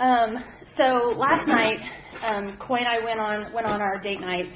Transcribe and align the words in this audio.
Um, 0.00 0.44
so 0.76 1.12
last 1.16 1.48
night, 1.48 1.80
um, 2.22 2.56
Coy 2.60 2.76
and 2.76 2.86
I 2.86 3.04
went 3.04 3.18
on 3.18 3.52
went 3.52 3.66
on 3.66 3.82
our 3.82 3.98
date 3.98 4.20
night, 4.20 4.46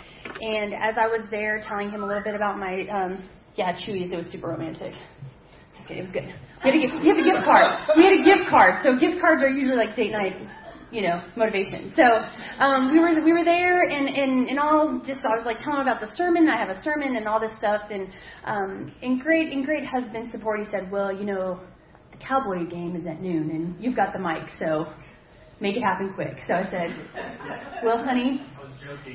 and 0.41 0.73
as 0.73 0.95
I 0.97 1.09
was 1.09 1.23
there 1.31 1.61
telling 1.67 1.91
him 1.91 2.05
a 2.05 2.07
little 2.07 2.23
bit 2.23 2.35
about 2.37 2.59
my 2.59 2.87
um, 2.89 3.29
yeah 3.57 3.73
Chuy's, 3.73 4.11
it 4.11 4.17
was 4.17 4.27
super 4.31 4.49
romantic. 4.49 4.93
Just 5.75 5.89
kidding, 5.89 6.05
it 6.05 6.07
was 6.07 6.13
good. 6.13 6.33
We 6.65 6.71
had 6.71 6.75
a 6.77 6.81
gift, 6.81 6.95
we 7.03 7.09
have 7.09 7.19
a 7.19 7.25
gift 7.25 7.45
card. 7.45 7.97
We 7.97 8.05
had 8.05 8.21
a 8.21 8.25
gift 8.25 8.51
card. 8.51 8.85
So 8.85 8.99
gift 9.01 9.21
cards 9.21 9.43
are 9.43 9.49
usually 9.49 9.77
like 9.77 9.97
date 9.97 10.13
night, 10.13 10.37
you 10.93 11.03
know, 11.03 11.25
motivation. 11.35 11.93
So 11.97 12.05
um, 12.63 12.93
we 12.93 13.01
were 13.01 13.25
we 13.25 13.33
were 13.33 13.45
there, 13.45 13.83
and 13.83 14.07
and 14.07 14.49
and 14.49 14.61
all 14.61 15.03
just 15.05 15.27
I 15.27 15.35
was 15.35 15.45
like 15.45 15.59
telling 15.59 15.81
him 15.81 15.89
about 15.89 16.01
the 16.01 16.15
sermon. 16.15 16.49
I 16.49 16.57
have 16.57 16.71
a 16.71 16.81
sermon 16.85 17.17
and 17.17 17.27
all 17.27 17.41
this 17.41 17.53
stuff, 17.59 17.83
and 17.91 18.07
um, 18.45 18.95
in 19.03 19.19
great 19.19 19.51
in 19.51 19.65
great 19.65 19.85
husband 19.85 20.31
support, 20.31 20.61
he 20.61 20.67
said, 20.71 20.89
well, 20.93 21.11
you 21.13 21.25
know, 21.25 21.61
the 22.13 22.19
Cowboy 22.19 22.71
game 22.71 22.95
is 22.95 23.09
at 23.09 23.21
noon, 23.21 23.51
and 23.51 23.83
you've 23.83 23.97
got 23.97 24.13
the 24.13 24.21
mic, 24.21 24.49
so 24.61 24.87
make 25.63 25.77
it 25.77 25.83
happen 25.83 26.13
quick. 26.13 26.37
So 26.47 26.55
I 26.55 26.65
said, 26.65 26.91
well, 27.85 28.05
honey, 28.05 28.45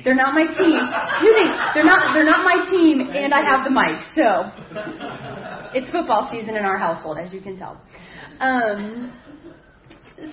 they're 0.02 0.14
not 0.14 0.34
my 0.34 0.46
team. 0.46 0.80
Excuse 1.12 1.36
they're 1.74 1.84
not 1.84 2.14
they're 2.14 2.24
not 2.24 2.42
my 2.42 2.68
team, 2.70 3.00
and 3.00 3.34
I 3.34 3.42
have 3.44 3.64
the 3.64 3.70
mic. 3.70 4.00
So 4.16 4.50
it's 5.76 5.90
football 5.90 6.28
season 6.32 6.56
in 6.56 6.64
our 6.64 6.78
household, 6.78 7.18
as 7.18 7.32
you 7.32 7.40
can 7.40 7.58
tell. 7.58 7.80
Um, 8.40 9.12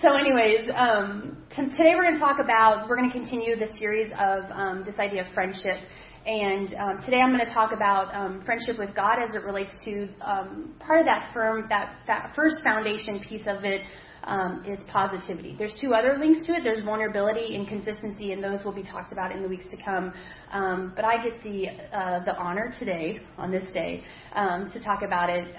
so, 0.02 0.16
anyways, 0.16 0.70
um, 0.76 1.38
t- 1.56 1.70
today 1.78 1.94
we're 1.96 2.04
going 2.04 2.16
to 2.16 2.20
talk 2.20 2.38
about 2.44 2.90
we're 2.90 2.96
going 2.96 3.12
to 3.12 3.16
continue 3.16 3.56
the 3.56 3.68
series 3.78 4.12
of 4.18 4.50
um, 4.52 4.84
this 4.86 4.98
idea 4.98 5.28
of 5.28 5.34
friendship. 5.34 5.78
And 6.26 6.74
um, 6.74 7.02
today 7.06 7.18
I'm 7.18 7.32
going 7.32 7.46
to 7.46 7.54
talk 7.54 7.72
about 7.72 8.14
um, 8.16 8.42
friendship 8.44 8.80
with 8.80 8.96
God 8.96 9.18
as 9.22 9.36
it 9.36 9.44
relates 9.44 9.72
to 9.86 10.10
um, 10.22 10.74
part 10.80 11.00
of 11.00 11.06
that 11.06 11.30
firm, 11.32 11.68
that, 11.70 11.98
that 12.08 12.34
first 12.36 12.56
foundation 12.64 13.20
piece 13.20 13.44
of 13.46 13.64
it, 13.64 13.82
um, 14.24 14.66
is 14.68 14.80
positivity. 14.92 15.56
There's 15.56 15.76
two 15.80 15.94
other 15.94 16.18
links 16.20 16.44
to 16.48 16.54
it. 16.54 16.62
There's 16.64 16.84
vulnerability 16.84 17.56
and 17.56 17.68
consistency, 17.68 18.32
and 18.32 18.44
those 18.44 18.64
will 18.66 18.72
be 18.72 18.82
talked 18.82 19.12
about 19.12 19.32
in 19.32 19.44
the 19.44 19.48
weeks 19.48 19.66
to 19.70 19.78
come. 19.78 20.12
Um, 20.52 20.94
but 20.96 21.06
I 21.06 21.24
get 21.24 21.44
the 21.44 21.68
uh, 21.96 22.26
the 22.26 22.36
honor 22.36 22.74
today, 22.80 23.20
on 23.38 23.52
this 23.52 23.72
day, 23.72 24.04
um, 24.34 24.72
to 24.74 24.84
talk 24.84 25.04
about 25.04 25.30
it, 25.30 25.56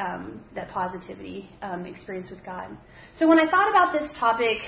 that 0.56 0.68
positivity 0.70 1.48
experience 1.84 2.28
with 2.28 2.44
God. 2.44 2.76
So 3.20 3.28
when 3.28 3.38
I 3.38 3.48
thought 3.48 3.70
about 3.70 3.92
this 3.92 4.10
topic, 4.18 4.58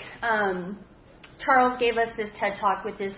Charles 1.44 1.78
gave 1.80 1.96
us 1.96 2.08
this 2.16 2.30
TED 2.38 2.54
talk 2.60 2.84
with 2.84 2.98
this 2.98 3.14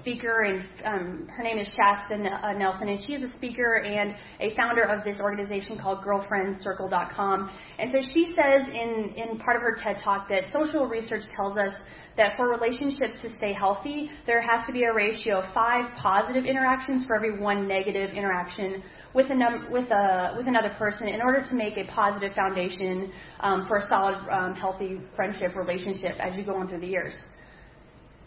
speaker, 0.00 0.42
and 0.42 0.64
um, 0.84 1.28
her 1.28 1.42
name 1.42 1.58
is 1.58 1.68
Shasta 1.68 2.14
uh, 2.14 2.52
Nelson, 2.52 2.88
and 2.88 3.00
she 3.06 3.14
is 3.14 3.30
a 3.30 3.34
speaker 3.34 3.76
and 3.76 4.14
a 4.40 4.54
founder 4.56 4.82
of 4.82 5.04
this 5.04 5.20
organization 5.20 5.78
called 5.78 6.04
GirlfriendCircle.com. 6.04 7.50
And 7.78 7.92
so 7.92 7.98
she 8.14 8.34
says 8.40 8.62
in, 8.68 9.14
in 9.16 9.38
part 9.38 9.56
of 9.56 9.62
her 9.62 9.76
TED 9.82 10.02
Talk 10.02 10.28
that 10.28 10.44
social 10.52 10.86
research 10.86 11.22
tells 11.36 11.56
us 11.56 11.72
that 12.16 12.36
for 12.36 12.48
relationships 12.48 13.14
to 13.22 13.30
stay 13.38 13.52
healthy, 13.52 14.10
there 14.26 14.42
has 14.42 14.66
to 14.66 14.72
be 14.72 14.84
a 14.84 14.92
ratio 14.92 15.40
of 15.40 15.54
five 15.54 15.84
positive 15.96 16.44
interactions 16.44 17.04
for 17.06 17.14
every 17.14 17.38
one 17.38 17.68
negative 17.68 18.10
interaction 18.10 18.82
with, 19.14 19.30
a 19.30 19.34
num- 19.34 19.68
with, 19.70 19.88
a, 19.90 20.34
with 20.36 20.48
another 20.48 20.70
person 20.78 21.08
in 21.08 21.22
order 21.22 21.42
to 21.48 21.54
make 21.54 21.76
a 21.76 21.84
positive 21.84 22.32
foundation 22.34 23.12
um, 23.40 23.66
for 23.68 23.76
a 23.76 23.86
solid, 23.88 24.16
um, 24.30 24.54
healthy 24.54 25.00
friendship 25.14 25.54
relationship 25.54 26.16
as 26.18 26.36
you 26.36 26.44
go 26.44 26.56
on 26.56 26.68
through 26.68 26.80
the 26.80 26.86
years. 26.86 27.14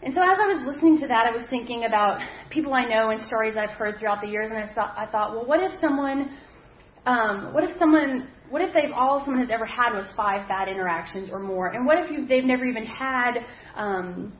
And 0.04 0.12
so 0.12 0.20
as 0.20 0.36
I 0.40 0.46
was 0.48 0.66
listening 0.66 0.98
to 0.98 1.06
that, 1.06 1.26
I 1.26 1.30
was 1.30 1.46
thinking 1.48 1.84
about 1.84 2.20
people 2.50 2.74
I 2.74 2.84
know 2.84 3.10
and 3.10 3.24
stories 3.28 3.54
I've 3.56 3.70
heard 3.70 4.00
throughout 4.00 4.20
the 4.20 4.26
years, 4.26 4.50
and 4.50 4.58
I 4.58 4.72
thought, 4.74 4.94
I 4.96 5.06
thought 5.06 5.30
well, 5.30 5.46
what 5.46 5.62
if 5.62 5.70
someone, 5.80 6.36
um, 7.06 7.54
what 7.54 7.62
if 7.62 7.70
someone, 7.78 8.28
what 8.50 8.62
if 8.62 8.74
they've 8.74 8.90
all 8.92 9.22
someone 9.24 9.40
has 9.40 9.50
ever 9.52 9.64
had 9.64 9.92
was 9.92 10.06
five 10.16 10.48
bad 10.48 10.68
interactions 10.68 11.30
or 11.30 11.38
more, 11.38 11.68
and 11.68 11.86
what 11.86 11.98
if 11.98 12.10
you, 12.10 12.26
they've 12.26 12.44
never 12.44 12.64
even 12.64 12.84
had, 12.84 13.46
um, 13.76 14.32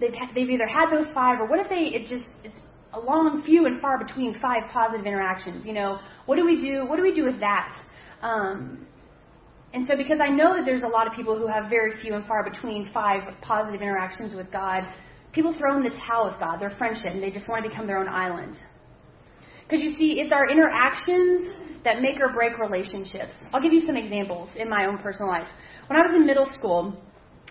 they've 0.00 0.14
they've 0.34 0.48
either 0.48 0.66
had 0.66 0.90
those 0.90 1.12
five, 1.12 1.40
or 1.40 1.46
what 1.46 1.60
if 1.60 1.68
they 1.68 1.94
it 1.94 2.08
just 2.08 2.30
it's 2.42 2.56
a 2.94 2.98
long 2.98 3.42
few 3.44 3.66
and 3.66 3.82
far 3.82 4.02
between 4.02 4.32
five 4.40 4.62
positive 4.72 5.04
interactions? 5.04 5.66
You 5.66 5.74
know, 5.74 5.98
what 6.24 6.36
do 6.36 6.46
we 6.46 6.58
do? 6.58 6.86
What 6.86 6.96
do 6.96 7.02
we 7.02 7.14
do 7.14 7.26
with 7.26 7.38
that? 7.40 7.78
Um, 8.22 8.86
and 9.76 9.86
so, 9.86 9.94
because 9.94 10.20
I 10.24 10.30
know 10.30 10.56
that 10.56 10.64
there's 10.64 10.84
a 10.84 10.88
lot 10.88 11.06
of 11.06 11.12
people 11.12 11.36
who 11.36 11.46
have 11.46 11.68
very 11.68 12.00
few 12.00 12.14
and 12.14 12.24
far 12.24 12.42
between 12.42 12.88
five 12.94 13.20
positive 13.42 13.82
interactions 13.82 14.34
with 14.34 14.50
God, 14.50 14.84
people 15.34 15.54
throw 15.58 15.76
in 15.76 15.82
the 15.82 15.90
towel 15.90 16.30
with 16.30 16.40
God, 16.40 16.58
their 16.58 16.74
friendship, 16.78 17.08
and 17.10 17.22
they 17.22 17.28
just 17.28 17.46
want 17.46 17.62
to 17.62 17.68
become 17.68 17.86
their 17.86 17.98
own 17.98 18.08
island. 18.08 18.56
Because 19.68 19.84
you 19.84 19.94
see, 19.98 20.18
it's 20.18 20.32
our 20.32 20.48
interactions 20.48 21.52
that 21.84 22.00
make 22.00 22.18
or 22.22 22.32
break 22.32 22.56
relationships. 22.58 23.32
I'll 23.52 23.60
give 23.60 23.74
you 23.74 23.82
some 23.84 23.98
examples 23.98 24.48
in 24.56 24.70
my 24.70 24.86
own 24.86 24.96
personal 24.96 25.28
life. 25.28 25.48
When 25.88 25.98
I 25.98 26.02
was 26.06 26.12
in 26.16 26.24
middle 26.24 26.48
school, 26.54 26.96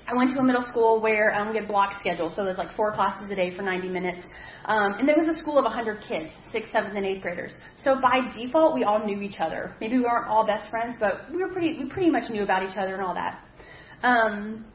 I 0.07 0.13
went 0.13 0.31
to 0.35 0.39
a 0.39 0.43
middle 0.43 0.65
school 0.67 1.01
where 1.01 1.33
um, 1.33 1.49
we 1.49 1.55
had 1.57 1.67
block 1.67 1.99
schedule, 1.99 2.31
so 2.35 2.43
there's 2.43 2.59
like 2.59 2.75
four 2.75 2.93
classes 2.93 3.29
a 3.31 3.35
day 3.35 3.55
for 3.55 3.63
90 3.63 3.89
minutes. 3.89 4.21
Um, 4.65 4.93
and 4.99 5.09
there 5.09 5.15
was 5.17 5.35
a 5.35 5.39
school 5.39 5.57
of 5.57 5.63
100 5.63 6.03
kids, 6.07 6.29
sixth, 6.51 6.71
seventh, 6.71 6.95
and 6.95 7.05
eighth 7.05 7.23
graders. 7.23 7.53
So 7.83 7.95
by 7.99 8.29
default, 8.37 8.75
we 8.75 8.83
all 8.83 9.03
knew 9.03 9.21
each 9.21 9.39
other. 9.39 9.75
Maybe 9.81 9.97
we 9.97 10.03
weren't 10.03 10.27
all 10.27 10.45
best 10.45 10.69
friends, 10.69 10.95
but 10.99 11.31
we 11.31 11.41
were 11.41 11.49
pretty, 11.49 11.79
we 11.81 11.89
pretty 11.89 12.11
much 12.11 12.29
knew 12.29 12.43
about 12.43 12.61
each 12.63 12.77
other 12.77 12.93
and 12.93 13.03
all 13.03 13.15
that. 13.15 13.43
Um, 14.03 14.65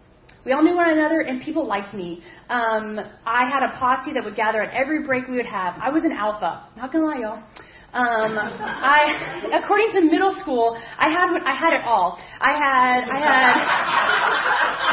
we 0.44 0.52
all 0.52 0.62
knew 0.62 0.74
one 0.74 0.90
another, 0.90 1.20
and 1.20 1.40
people 1.42 1.66
liked 1.66 1.94
me. 1.94 2.24
Um, 2.48 2.98
I 3.24 3.44
had 3.48 3.62
a 3.62 3.78
posse 3.78 4.12
that 4.14 4.24
would 4.24 4.36
gather 4.36 4.62
at 4.62 4.74
every 4.74 5.06
break 5.06 5.28
we 5.28 5.36
would 5.36 5.46
have. 5.46 5.74
I 5.80 5.90
was 5.90 6.02
an 6.02 6.12
alpha. 6.12 6.66
Not 6.76 6.92
gonna 6.92 7.04
lie, 7.04 7.20
y'all. 7.20 7.42
Um, 7.90 8.38
I, 8.38 9.50
according 9.50 9.90
to 9.98 10.00
middle 10.06 10.38
school, 10.42 10.78
I 10.96 11.10
had 11.10 11.26
I 11.42 11.54
had 11.58 11.72
it 11.74 11.82
all. 11.82 12.22
I 12.38 12.54
had 12.54 13.02
I 13.02 13.18
had 13.18 13.54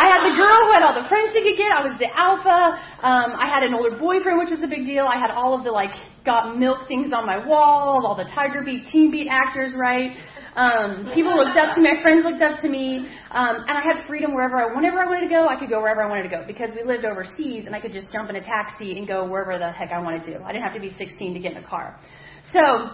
I 0.02 0.06
had 0.10 0.22
the 0.26 0.34
girl 0.34 0.58
who 0.66 0.72
had 0.74 0.82
all 0.82 0.98
the 0.98 1.08
friends 1.08 1.30
she 1.30 1.46
could 1.46 1.62
get. 1.62 1.70
I 1.70 1.86
was 1.86 1.94
the 2.02 2.10
alpha. 2.18 2.74
Um, 3.06 3.38
I 3.38 3.46
had 3.46 3.62
an 3.62 3.76
older 3.76 3.94
boyfriend, 3.94 4.40
which 4.40 4.50
was 4.50 4.64
a 4.64 4.68
big 4.68 4.86
deal. 4.86 5.06
I 5.06 5.22
had 5.22 5.30
all 5.30 5.54
of 5.54 5.64
the 5.64 5.70
like 5.70 5.94
got 6.26 6.58
milk 6.58 6.88
things 6.88 7.14
on 7.14 7.26
my 7.26 7.38
wall, 7.46 8.02
all 8.06 8.16
the 8.16 8.30
Tiger 8.34 8.66
Beat, 8.66 8.90
Teen 8.92 9.12
Beat 9.12 9.28
actors, 9.30 9.74
right? 9.76 10.18
Um, 10.58 11.12
people 11.14 11.38
looked 11.38 11.56
up 11.56 11.76
to 11.76 11.82
me. 11.82 11.94
My 11.94 12.02
friends 12.02 12.26
looked 12.26 12.42
up 12.42 12.60
to 12.62 12.68
me, 12.68 12.98
um, 13.30 13.58
and 13.68 13.78
I 13.78 13.82
had 13.86 14.08
freedom 14.08 14.34
wherever 14.34 14.58
I, 14.58 14.76
whenever 14.76 14.98
I 14.98 15.06
wanted 15.06 15.28
to 15.28 15.30
go. 15.30 15.48
I 15.48 15.56
could 15.56 15.70
go 15.70 15.80
wherever 15.80 16.02
I 16.02 16.10
wanted 16.10 16.24
to 16.24 16.30
go 16.30 16.44
because 16.48 16.72
we 16.74 16.84
lived 16.84 17.06
overseas, 17.06 17.68
and 17.68 17.76
I 17.76 17.80
could 17.80 17.94
just 17.94 18.12
jump 18.12 18.32
in 18.32 18.38
a 18.38 18.44
taxi 18.44 18.98
and 18.98 19.08
go 19.08 19.24
wherever 19.24 19.60
the 19.60 19.72
heck 19.72 19.92
I 19.92 20.00
wanted 20.02 20.26
to. 20.34 20.44
I 20.44 20.52
didn't 20.52 20.64
have 20.64 20.74
to 20.74 20.82
be 20.82 20.90
16 20.98 21.36
to 21.36 21.40
get 21.40 21.52
in 21.52 21.64
a 21.64 21.68
car. 21.68 22.00
So, 22.52 22.90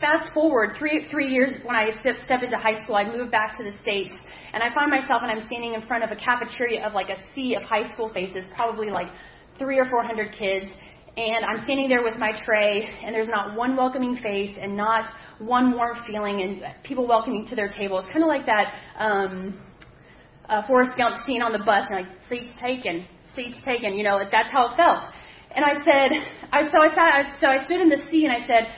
fast 0.00 0.32
forward 0.32 0.76
three 0.78 1.06
three 1.10 1.28
years 1.28 1.52
when 1.64 1.76
I 1.76 1.90
step, 2.00 2.16
step 2.24 2.42
into 2.42 2.56
high 2.56 2.82
school, 2.82 2.96
I 2.96 3.04
moved 3.04 3.30
back 3.30 3.58
to 3.58 3.62
the 3.62 3.76
states, 3.82 4.14
and 4.54 4.62
I 4.62 4.72
find 4.74 4.90
myself 4.90 5.20
and 5.20 5.30
I'm 5.30 5.46
standing 5.46 5.74
in 5.74 5.86
front 5.86 6.02
of 6.02 6.10
a 6.10 6.16
cafeteria 6.16 6.86
of 6.86 6.94
like 6.94 7.10
a 7.10 7.18
sea 7.34 7.56
of 7.56 7.62
high 7.62 7.86
school 7.92 8.10
faces, 8.14 8.46
probably 8.54 8.88
like 8.88 9.08
three 9.58 9.78
or 9.78 9.84
four 9.90 10.02
hundred 10.02 10.32
kids, 10.32 10.72
and 11.16 11.44
I'm 11.44 11.64
standing 11.64 11.88
there 11.88 12.02
with 12.02 12.18
my 12.18 12.32
tray, 12.44 12.88
and 13.04 13.14
there's 13.14 13.28
not 13.28 13.56
one 13.56 13.74
welcoming 13.76 14.16
face 14.22 14.56
and 14.60 14.76
not 14.76 15.10
one 15.38 15.74
warm 15.74 15.96
feeling, 16.06 16.42
and 16.42 16.62
people 16.84 17.06
welcoming 17.06 17.46
to 17.46 17.56
their 17.56 17.68
table. 17.68 17.98
It's 17.98 18.08
kind 18.08 18.22
of 18.22 18.28
like 18.28 18.44
that 18.46 18.74
um, 18.98 19.58
uh, 20.48 20.66
Forrest 20.66 20.92
Gump 20.98 21.24
scene 21.26 21.40
on 21.40 21.52
the 21.52 21.64
bus, 21.64 21.84
and 21.88 22.06
like 22.06 22.18
seats 22.28 22.52
taken, 22.60 23.06
seats 23.34 23.58
taken. 23.64 23.94
You 23.94 24.04
know, 24.04 24.18
that's 24.30 24.50
how 24.50 24.72
it 24.72 24.76
felt. 24.76 25.04
And 25.54 25.64
I 25.64 25.72
said, 25.84 26.10
I, 26.52 26.64
so 26.64 26.78
I 26.82 26.88
sat, 26.94 27.38
so 27.40 27.46
I 27.46 27.64
stood 27.64 27.80
in 27.80 27.88
the 27.88 28.02
sea 28.10 28.26
and 28.26 28.32
I 28.32 28.46
said, 28.46 28.68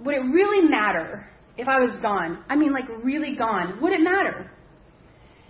would 0.00 0.14
it 0.14 0.20
really 0.20 0.66
matter 0.66 1.28
if 1.58 1.68
I 1.68 1.78
was 1.80 1.98
gone? 2.00 2.44
I 2.48 2.56
mean, 2.56 2.72
like 2.72 2.88
really 3.02 3.36
gone. 3.36 3.78
Would 3.82 3.92
it 3.92 4.00
matter? 4.00 4.50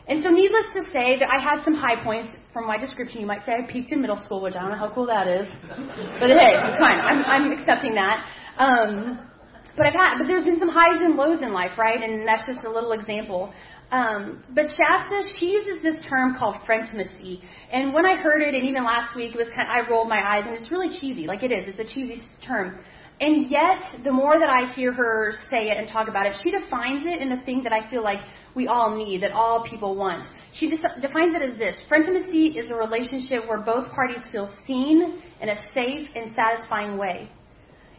And 0.07 0.23
so, 0.23 0.29
needless 0.29 0.67
to 0.75 0.83
say, 0.93 1.19
that 1.19 1.29
I 1.31 1.41
had 1.41 1.65
some 1.65 1.75
high 1.75 2.03
points 2.03 2.29
from 2.55 2.67
my 2.67 2.79
description. 2.79 3.21
You 3.21 3.27
might 3.27 3.45
say 3.45 3.53
I 3.53 3.71
peaked 3.71 3.93
in 3.93 4.01
middle 4.01 4.23
school, 4.25 4.41
which 4.41 4.55
I 4.55 4.63
don't 4.63 4.71
know 4.71 4.79
how 4.79 4.95
cool 4.95 5.07
that 5.07 5.27
is. 5.27 5.47
But 5.69 6.31
hey, 6.31 6.55
it's 6.55 6.79
fine. 6.79 7.01
I'm, 7.03 7.25
I'm 7.27 7.53
accepting 7.53 7.95
that. 7.97 8.25
Um, 8.57 9.29
but 9.77 9.87
I've 9.87 9.93
had, 9.93 10.19
but 10.19 10.29
there's 10.29 10.45
been 10.45 10.61
some 10.61 10.69
highs 10.69 11.01
and 11.03 11.17
lows 11.17 11.43
in 11.43 11.53
life, 11.53 11.73
right? 11.77 12.01
And 12.01 12.27
that's 12.27 12.45
just 12.47 12.65
a 12.65 12.71
little 12.71 12.93
example. 12.93 13.53
Um, 13.91 14.43
but 14.55 14.67
Shasta, 14.67 15.21
she 15.39 15.47
uses 15.47 15.83
this 15.83 15.97
term 16.09 16.37
called 16.39 16.57
frientimacy. 16.65 17.43
And 17.73 17.93
when 17.93 18.07
I 18.07 18.15
heard 18.15 18.41
it, 18.41 18.55
and 18.55 18.67
even 18.67 18.85
last 18.85 19.17
week, 19.17 19.35
it 19.35 19.37
was 19.37 19.49
kind 19.55 19.69
of, 19.69 19.75
I 19.75 19.91
rolled 19.91 20.09
my 20.09 20.23
eyes, 20.25 20.45
and 20.47 20.57
it's 20.57 20.71
really 20.71 20.97
cheesy. 21.01 21.27
Like 21.27 21.43
it 21.43 21.51
is. 21.51 21.65
It's 21.67 21.79
a 21.79 21.95
cheesy 21.95 22.23
term. 22.47 22.79
And 23.21 23.51
yet, 23.51 24.03
the 24.03 24.11
more 24.11 24.39
that 24.39 24.49
I 24.49 24.73
hear 24.75 24.93
her 24.93 25.33
say 25.51 25.71
it 25.71 25.79
and 25.79 25.89
talk 25.89 26.09
about 26.09 26.27
it, 26.27 26.37
she 26.43 26.51
defines 26.51 27.03
it 27.07 27.23
in 27.23 27.33
a 27.33 27.45
thing 27.45 27.63
that 27.63 27.73
I 27.73 27.89
feel 27.89 28.03
like 28.03 28.19
we 28.55 28.67
all 28.67 28.97
need, 28.97 29.23
that 29.23 29.33
all 29.33 29.65
people 29.69 29.95
want. 29.95 30.25
She 30.55 30.69
defines 30.69 31.35
it 31.35 31.43
as 31.43 31.57
this 31.59 31.77
Frientimacy 31.89 32.59
is 32.59 32.71
a 32.71 32.75
relationship 32.75 33.49
where 33.49 33.61
both 33.61 33.91
parties 33.93 34.23
feel 34.33 34.53
seen 34.67 35.23
in 35.41 35.49
a 35.49 35.57
safe 35.73 36.09
and 36.15 36.35
satisfying 36.35 36.99
way. 36.99 37.31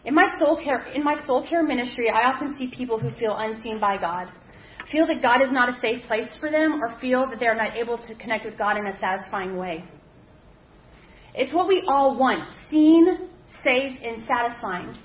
In 0.03 0.13
my 0.13 0.27
soul 0.38 0.62
care, 0.62 0.85
in 0.94 1.03
my 1.03 1.15
soul 1.25 1.47
care 1.47 1.63
ministry, 1.63 2.09
I 2.09 2.29
often 2.29 2.56
see 2.57 2.68
people 2.68 3.00
who 3.00 3.09
feel 3.18 3.35
unseen 3.38 3.79
by 3.79 3.97
God 3.97 4.27
feel 4.91 5.07
that 5.07 5.21
God 5.21 5.41
is 5.41 5.51
not 5.51 5.69
a 5.69 5.79
safe 5.79 6.03
place 6.07 6.29
for 6.39 6.51
them, 6.51 6.81
or 6.81 6.97
feel 7.00 7.27
that 7.29 7.39
they 7.39 7.47
are 7.47 7.56
not 7.56 7.75
able 7.75 7.97
to 7.97 8.15
connect 8.15 8.45
with 8.45 8.57
God 8.57 8.77
in 8.77 8.88
a 8.88 9.00
satisfying 9.00 9.57
way. 9.57 9.83
It's 11.33 11.53
what 11.53 11.68
we 11.68 11.83
all 11.88 12.18
want 12.18 12.53
seen, 12.69 13.29
safe, 13.63 13.98
and 14.04 14.25
satisfying. 14.25 14.98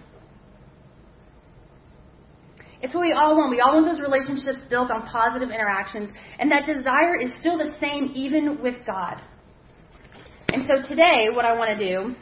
It's 2.82 2.94
what 2.94 3.02
we 3.02 3.12
all 3.12 3.37
want. 3.37 3.50
We 3.50 3.61
all 3.61 3.75
want 3.75 3.87
those 3.87 4.00
relationships 4.00 4.64
built 4.70 4.91
on 4.91 5.02
positive 5.06 5.50
interactions, 5.50 6.08
and 6.38 6.50
that 6.50 6.67
desire 6.67 7.19
is 7.20 7.31
still 7.38 7.58
the 7.58 7.76
same 7.81 8.11
even 8.14 8.62
with 8.62 8.76
God. 8.87 9.20
And 10.49 10.67
so 10.67 10.88
today, 10.88 11.29
what 11.31 11.44
I 11.44 11.52
want 11.52 11.79
to 11.79 11.88
do, 11.88 12.14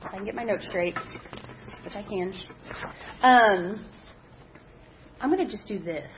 if 0.00 0.06
I 0.06 0.16
can 0.16 0.24
get 0.24 0.34
my 0.34 0.44
notes 0.44 0.64
straight, 0.68 0.96
which 1.84 1.94
I 1.94 2.02
can, 2.02 2.32
um, 3.22 3.86
I'm 5.20 5.30
going 5.30 5.46
to 5.46 5.50
just 5.50 5.66
do 5.66 5.78
this. 5.78 6.08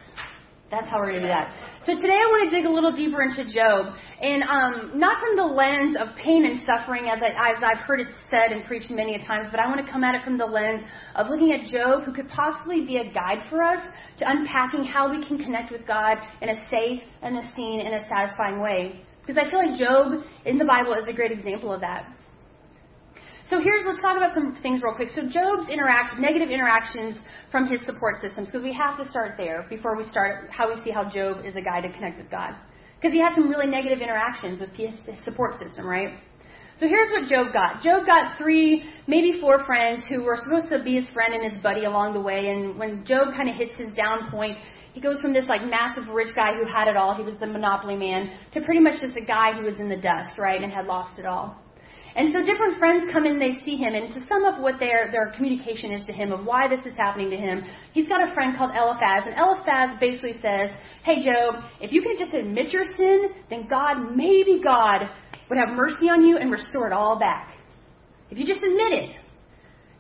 That's 0.71 0.87
how 0.87 0.99
we're 0.99 1.13
going 1.13 1.23
to 1.23 1.29
do 1.29 1.33
that. 1.33 1.55
So 1.87 1.95
today 1.95 2.13
I 2.13 2.27
want 2.29 2.51
to 2.51 2.57
dig 2.57 2.67
a 2.67 2.71
little 2.71 2.93
deeper 2.93 3.23
into 3.23 3.45
Job, 3.47 3.95
and 4.21 4.43
um, 4.43 4.99
not 4.99 5.21
from 5.21 5.37
the 5.37 5.45
lens 5.55 5.97
of 5.97 6.09
pain 6.17 6.45
and 6.45 6.61
suffering, 6.67 7.07
as, 7.07 7.21
I, 7.23 7.31
as 7.53 7.63
I've 7.63 7.87
heard 7.87 8.01
it 8.01 8.09
said 8.31 8.51
and 8.51 8.65
preached 8.67 8.91
many 8.91 9.15
a 9.15 9.25
times, 9.25 9.47
but 9.53 9.61
I 9.61 9.69
want 9.69 9.85
to 9.85 9.93
come 9.93 10.03
at 10.03 10.17
it 10.17 10.25
from 10.25 10.37
the 10.37 10.45
lens 10.45 10.81
of 11.15 11.29
looking 11.29 11.53
at 11.53 11.71
Job, 11.71 12.03
who 12.03 12.13
could 12.13 12.29
possibly 12.29 12.85
be 12.85 12.97
a 12.97 13.05
guide 13.13 13.47
for 13.49 13.63
us 13.63 13.79
to 14.19 14.29
unpacking 14.29 14.83
how 14.83 15.09
we 15.09 15.25
can 15.25 15.39
connect 15.39 15.71
with 15.71 15.87
God 15.87 16.19
in 16.43 16.49
a 16.49 16.59
safe 16.69 17.03
and 17.23 17.39
a 17.39 17.53
seen 17.55 17.81
and 17.81 17.95
a 17.95 18.09
satisfying 18.09 18.61
way. 18.61 19.05
Because 19.25 19.39
I 19.39 19.49
feel 19.51 19.65
like 19.65 19.79
Job 19.79 20.25
in 20.45 20.59
the 20.59 20.65
Bible 20.65 20.95
is 20.95 21.07
a 21.07 21.13
great 21.13 21.31
example 21.31 21.73
of 21.73 21.81
that. 21.83 22.13
So 23.49 23.61
here's 23.61 23.87
let's 23.87 24.03
talk 24.03 24.17
about 24.17 24.35
some 24.35 24.59
things 24.63 24.83
real 24.83 24.95
quick. 24.95 25.11
So 25.15 25.23
Job's 25.23 25.71
interact 25.71 26.19
negative 26.19 26.51
interactions 26.51 27.19
from 27.53 27.67
his 27.67 27.81
support 27.87 28.17
systems 28.21 28.49
because 28.49 28.65
we 28.65 28.75
have 28.75 28.99
to 28.99 29.09
start 29.11 29.37
there 29.39 29.65
before 29.71 29.97
we 29.97 30.05
start 30.11 30.51
how 30.51 30.69
we 30.69 30.83
see 30.83 30.91
how 30.91 31.09
Job 31.09 31.47
is 31.47 31.55
a 31.55 31.63
guide 31.63 31.85
to 31.85 31.93
connect 31.93 32.19
with 32.19 32.31
God 32.31 32.57
because 33.01 33.13
he 33.13 33.21
had 33.21 33.35
some 33.35 33.49
really 33.49 33.67
negative 33.67 34.01
interactions 34.01 34.59
with 34.59 34.71
his 34.71 34.91
support 35.25 35.55
system, 35.61 35.87
right? 35.87 36.19
So 36.79 36.87
here's 36.87 37.11
what 37.11 37.29
Job 37.29 37.53
got. 37.53 37.83
Job 37.83 38.07
got 38.07 38.39
three, 38.39 38.89
maybe 39.09 39.41
four 39.41 39.65
friends 39.65 40.05
who 40.09 40.23
were 40.23 40.37
supposed 40.37 40.69
to 40.69 40.83
be 40.83 40.95
his 40.95 41.09
friend 41.09 41.35
and 41.35 41.53
his 41.53 41.61
buddy 41.61 41.85
along 41.85 42.15
the 42.15 42.21
way. 42.21 42.51
And 42.51 42.79
when 42.79 43.05
Job 43.05 43.35
kind 43.37 43.49
of 43.49 43.57
hits 43.57 43.75
his 43.75 43.93
down 43.97 44.31
point, 44.31 44.57
he 44.93 45.01
goes 45.01 45.21
from 45.21 45.33
this 45.33 45.47
like 45.49 45.61
massive 45.65 46.09
rich 46.09 46.35
guy 46.37 46.53
who 46.55 46.65
had 46.67 46.89
it 46.89 46.97
all, 46.97 47.17
he 47.17 47.23
was 47.23 47.35
the 47.41 47.47
monopoly 47.47 47.97
man, 47.97 48.31
to 48.53 48.61
pretty 48.63 48.81
much 48.81 49.01
just 49.01 49.17
a 49.17 49.21
guy 49.21 49.53
who 49.55 49.65
was 49.65 49.77
in 49.79 49.89
the 49.89 49.97
dust, 49.97 50.39
right, 50.39 50.63
and 50.63 50.73
had 50.73 50.87
lost 50.87 51.19
it 51.19 51.27
all. 51.27 51.57
And 52.19 52.33
so 52.33 52.41
different 52.43 52.81
friends 52.81 53.07
come 53.13 53.27
in, 53.27 53.39
they 53.39 53.63
see 53.65 53.77
him, 53.77 53.95
and 53.95 54.13
to 54.13 54.27
sum 54.27 54.45
up 54.45 54.59
what 54.61 54.81
their, 54.81 55.09
their 55.13 55.31
communication 55.37 55.93
is 55.93 56.05
to 56.09 56.13
him 56.13 56.33
of 56.33 56.45
why 56.45 56.67
this 56.67 56.85
is 56.85 56.97
happening 56.97 57.31
to 57.31 57.37
him, 57.37 57.63
he's 57.93 58.09
got 58.09 58.29
a 58.29 58.35
friend 58.35 58.57
called 58.59 58.73
Eliphaz, 58.75 59.23
and 59.25 59.39
Eliphaz 59.39 59.97
basically 60.01 60.33
says, 60.43 60.71
Hey 61.05 61.25
Job, 61.25 61.63
if 61.81 61.93
you 61.93 62.03
can 62.03 62.19
just 62.19 62.35
admit 62.35 62.73
your 62.73 62.83
sin, 62.97 63.29
then 63.51 63.69
God, 63.71 64.17
maybe 64.17 64.61
God, 64.61 65.09
would 65.49 65.61
have 65.65 65.77
mercy 65.77 66.11
on 66.11 66.27
you 66.27 66.39
and 66.39 66.51
restore 66.51 66.89
it 66.89 66.93
all 66.93 67.21
back. 67.21 67.55
If 68.31 68.39
you 68.39 68.45
just 68.45 68.65
admit 68.65 68.93
it. 68.95 69.17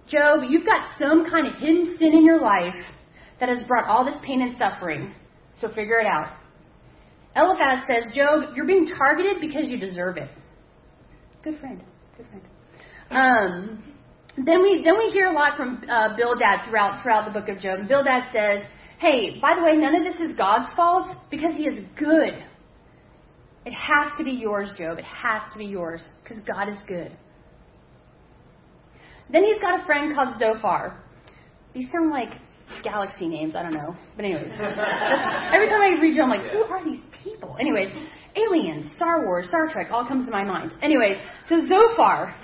Job, 0.08 0.40
you've 0.48 0.66
got 0.66 0.88
some 1.00 1.30
kind 1.30 1.46
of 1.46 1.54
hidden 1.54 1.94
sin 2.00 2.14
in 2.14 2.24
your 2.24 2.40
life 2.40 2.74
that 3.38 3.48
has 3.48 3.64
brought 3.68 3.86
all 3.86 4.04
this 4.04 4.20
pain 4.26 4.42
and 4.42 4.58
suffering, 4.58 5.14
so 5.60 5.68
figure 5.68 6.00
it 6.00 6.06
out. 6.06 6.36
Eliphaz 7.36 7.84
says, 7.88 8.12
Job, 8.12 8.56
you're 8.56 8.66
being 8.66 8.88
targeted 8.88 9.40
because 9.40 9.68
you 9.68 9.78
deserve 9.78 10.16
it. 10.16 10.28
Good 11.44 11.60
friend. 11.60 11.80
Um, 13.10 13.82
then 14.36 14.62
we 14.62 14.82
then 14.84 14.98
we 14.98 15.10
hear 15.10 15.26
a 15.26 15.32
lot 15.32 15.56
from 15.56 15.82
uh, 15.90 16.16
Bildad 16.16 16.68
throughout 16.68 17.02
throughout 17.02 17.24
the 17.24 17.38
book 17.38 17.48
of 17.48 17.58
Job. 17.58 17.88
Bildad 17.88 18.24
says, 18.32 18.64
"Hey, 18.98 19.38
by 19.40 19.54
the 19.56 19.62
way, 19.62 19.76
none 19.76 19.94
of 19.94 20.04
this 20.04 20.20
is 20.20 20.36
God's 20.36 20.72
fault 20.74 21.16
because 21.30 21.56
He 21.56 21.64
is 21.64 21.84
good. 21.98 22.44
It 23.64 23.72
has 23.72 24.16
to 24.18 24.24
be 24.24 24.32
yours, 24.32 24.70
Job. 24.76 24.98
It 24.98 25.04
has 25.04 25.42
to 25.52 25.58
be 25.58 25.66
yours 25.66 26.06
because 26.22 26.42
God 26.44 26.68
is 26.68 26.78
good." 26.86 27.16
Then 29.30 29.44
he's 29.44 29.60
got 29.60 29.80
a 29.80 29.84
friend 29.84 30.14
called 30.14 30.38
Zophar. 30.38 31.04
These 31.74 31.86
sound 31.92 32.10
like 32.10 32.30
galaxy 32.82 33.28
names. 33.28 33.54
I 33.54 33.62
don't 33.62 33.74
know, 33.74 33.94
but 34.16 34.24
anyways, 34.24 34.50
every 34.52 35.68
time 35.68 35.82
I 35.82 35.98
read 36.00 36.16
Job, 36.16 36.24
I'm 36.24 36.30
like, 36.30 36.50
who 36.50 36.62
are 36.64 36.84
these 36.84 37.02
people? 37.22 37.56
Anyways, 37.60 37.88
aliens, 38.36 38.92
Star 38.94 39.24
Wars, 39.24 39.46
Star 39.48 39.68
Trek, 39.68 39.88
all 39.90 40.06
comes 40.06 40.26
to 40.26 40.30
my 40.30 40.44
mind. 40.44 40.74
Anyway, 40.82 41.20
so 41.48 41.60
Zophar, 41.66 42.34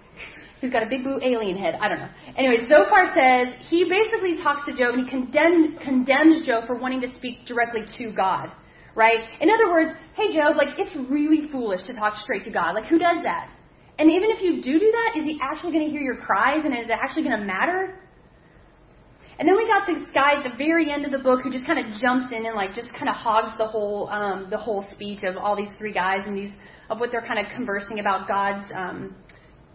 who's 0.60 0.70
got 0.70 0.82
a 0.82 0.86
big 0.86 1.02
blue 1.02 1.20
alien 1.22 1.56
head, 1.56 1.78
I 1.80 1.88
don't 1.88 1.98
know. 1.98 2.08
Anyway, 2.36 2.66
Zophar 2.68 3.12
says 3.14 3.54
he 3.68 3.88
basically 3.88 4.42
talks 4.42 4.62
to 4.66 4.72
Job 4.72 4.94
and 4.94 5.04
he 5.04 5.10
condemn, 5.10 5.78
condemns 5.82 6.46
Job 6.46 6.66
for 6.66 6.76
wanting 6.76 7.00
to 7.02 7.08
speak 7.16 7.46
directly 7.46 7.82
to 7.98 8.12
God. 8.12 8.50
Right? 8.94 9.20
In 9.40 9.48
other 9.48 9.70
words, 9.70 9.92
hey 10.14 10.34
Job, 10.34 10.56
like 10.56 10.76
it's 10.76 10.94
really 11.08 11.48
foolish 11.52 11.82
to 11.86 11.94
talk 11.94 12.16
straight 12.16 12.44
to 12.44 12.50
God. 12.50 12.74
Like 12.74 12.86
who 12.86 12.98
does 12.98 13.18
that? 13.22 13.50
And 13.98 14.10
even 14.10 14.30
if 14.30 14.42
you 14.42 14.62
do 14.62 14.78
do 14.78 14.92
that, 14.92 15.20
is 15.20 15.24
he 15.24 15.38
actually 15.42 15.72
going 15.72 15.86
to 15.86 15.90
hear 15.90 16.00
your 16.00 16.16
cries 16.16 16.64
and 16.64 16.74
is 16.74 16.86
it 16.86 16.98
actually 17.00 17.22
going 17.22 17.38
to 17.38 17.44
matter? 17.44 18.00
And 19.38 19.46
then 19.46 19.56
we 19.56 19.68
got 19.68 19.86
this 19.86 20.04
guy 20.12 20.34
at 20.34 20.42
the 20.42 20.56
very 20.56 20.90
end 20.90 21.04
of 21.04 21.12
the 21.12 21.18
book 21.18 21.42
who 21.42 21.52
just 21.52 21.64
kind 21.64 21.78
of 21.78 22.00
jumps 22.00 22.26
in 22.32 22.44
and 22.44 22.56
like 22.56 22.74
just 22.74 22.90
kind 22.90 23.08
of 23.08 23.14
hogs 23.14 23.56
the 23.56 23.66
whole 23.66 24.08
um, 24.10 24.48
the 24.50 24.56
whole 24.56 24.84
speech 24.92 25.22
of 25.22 25.36
all 25.36 25.54
these 25.54 25.70
three 25.78 25.92
guys 25.92 26.18
and 26.26 26.36
these 26.36 26.50
of 26.90 26.98
what 26.98 27.12
they're 27.12 27.24
kind 27.24 27.38
of 27.38 27.46
conversing 27.54 28.00
about 28.00 28.26
God's 28.26 28.68
um, 28.76 29.14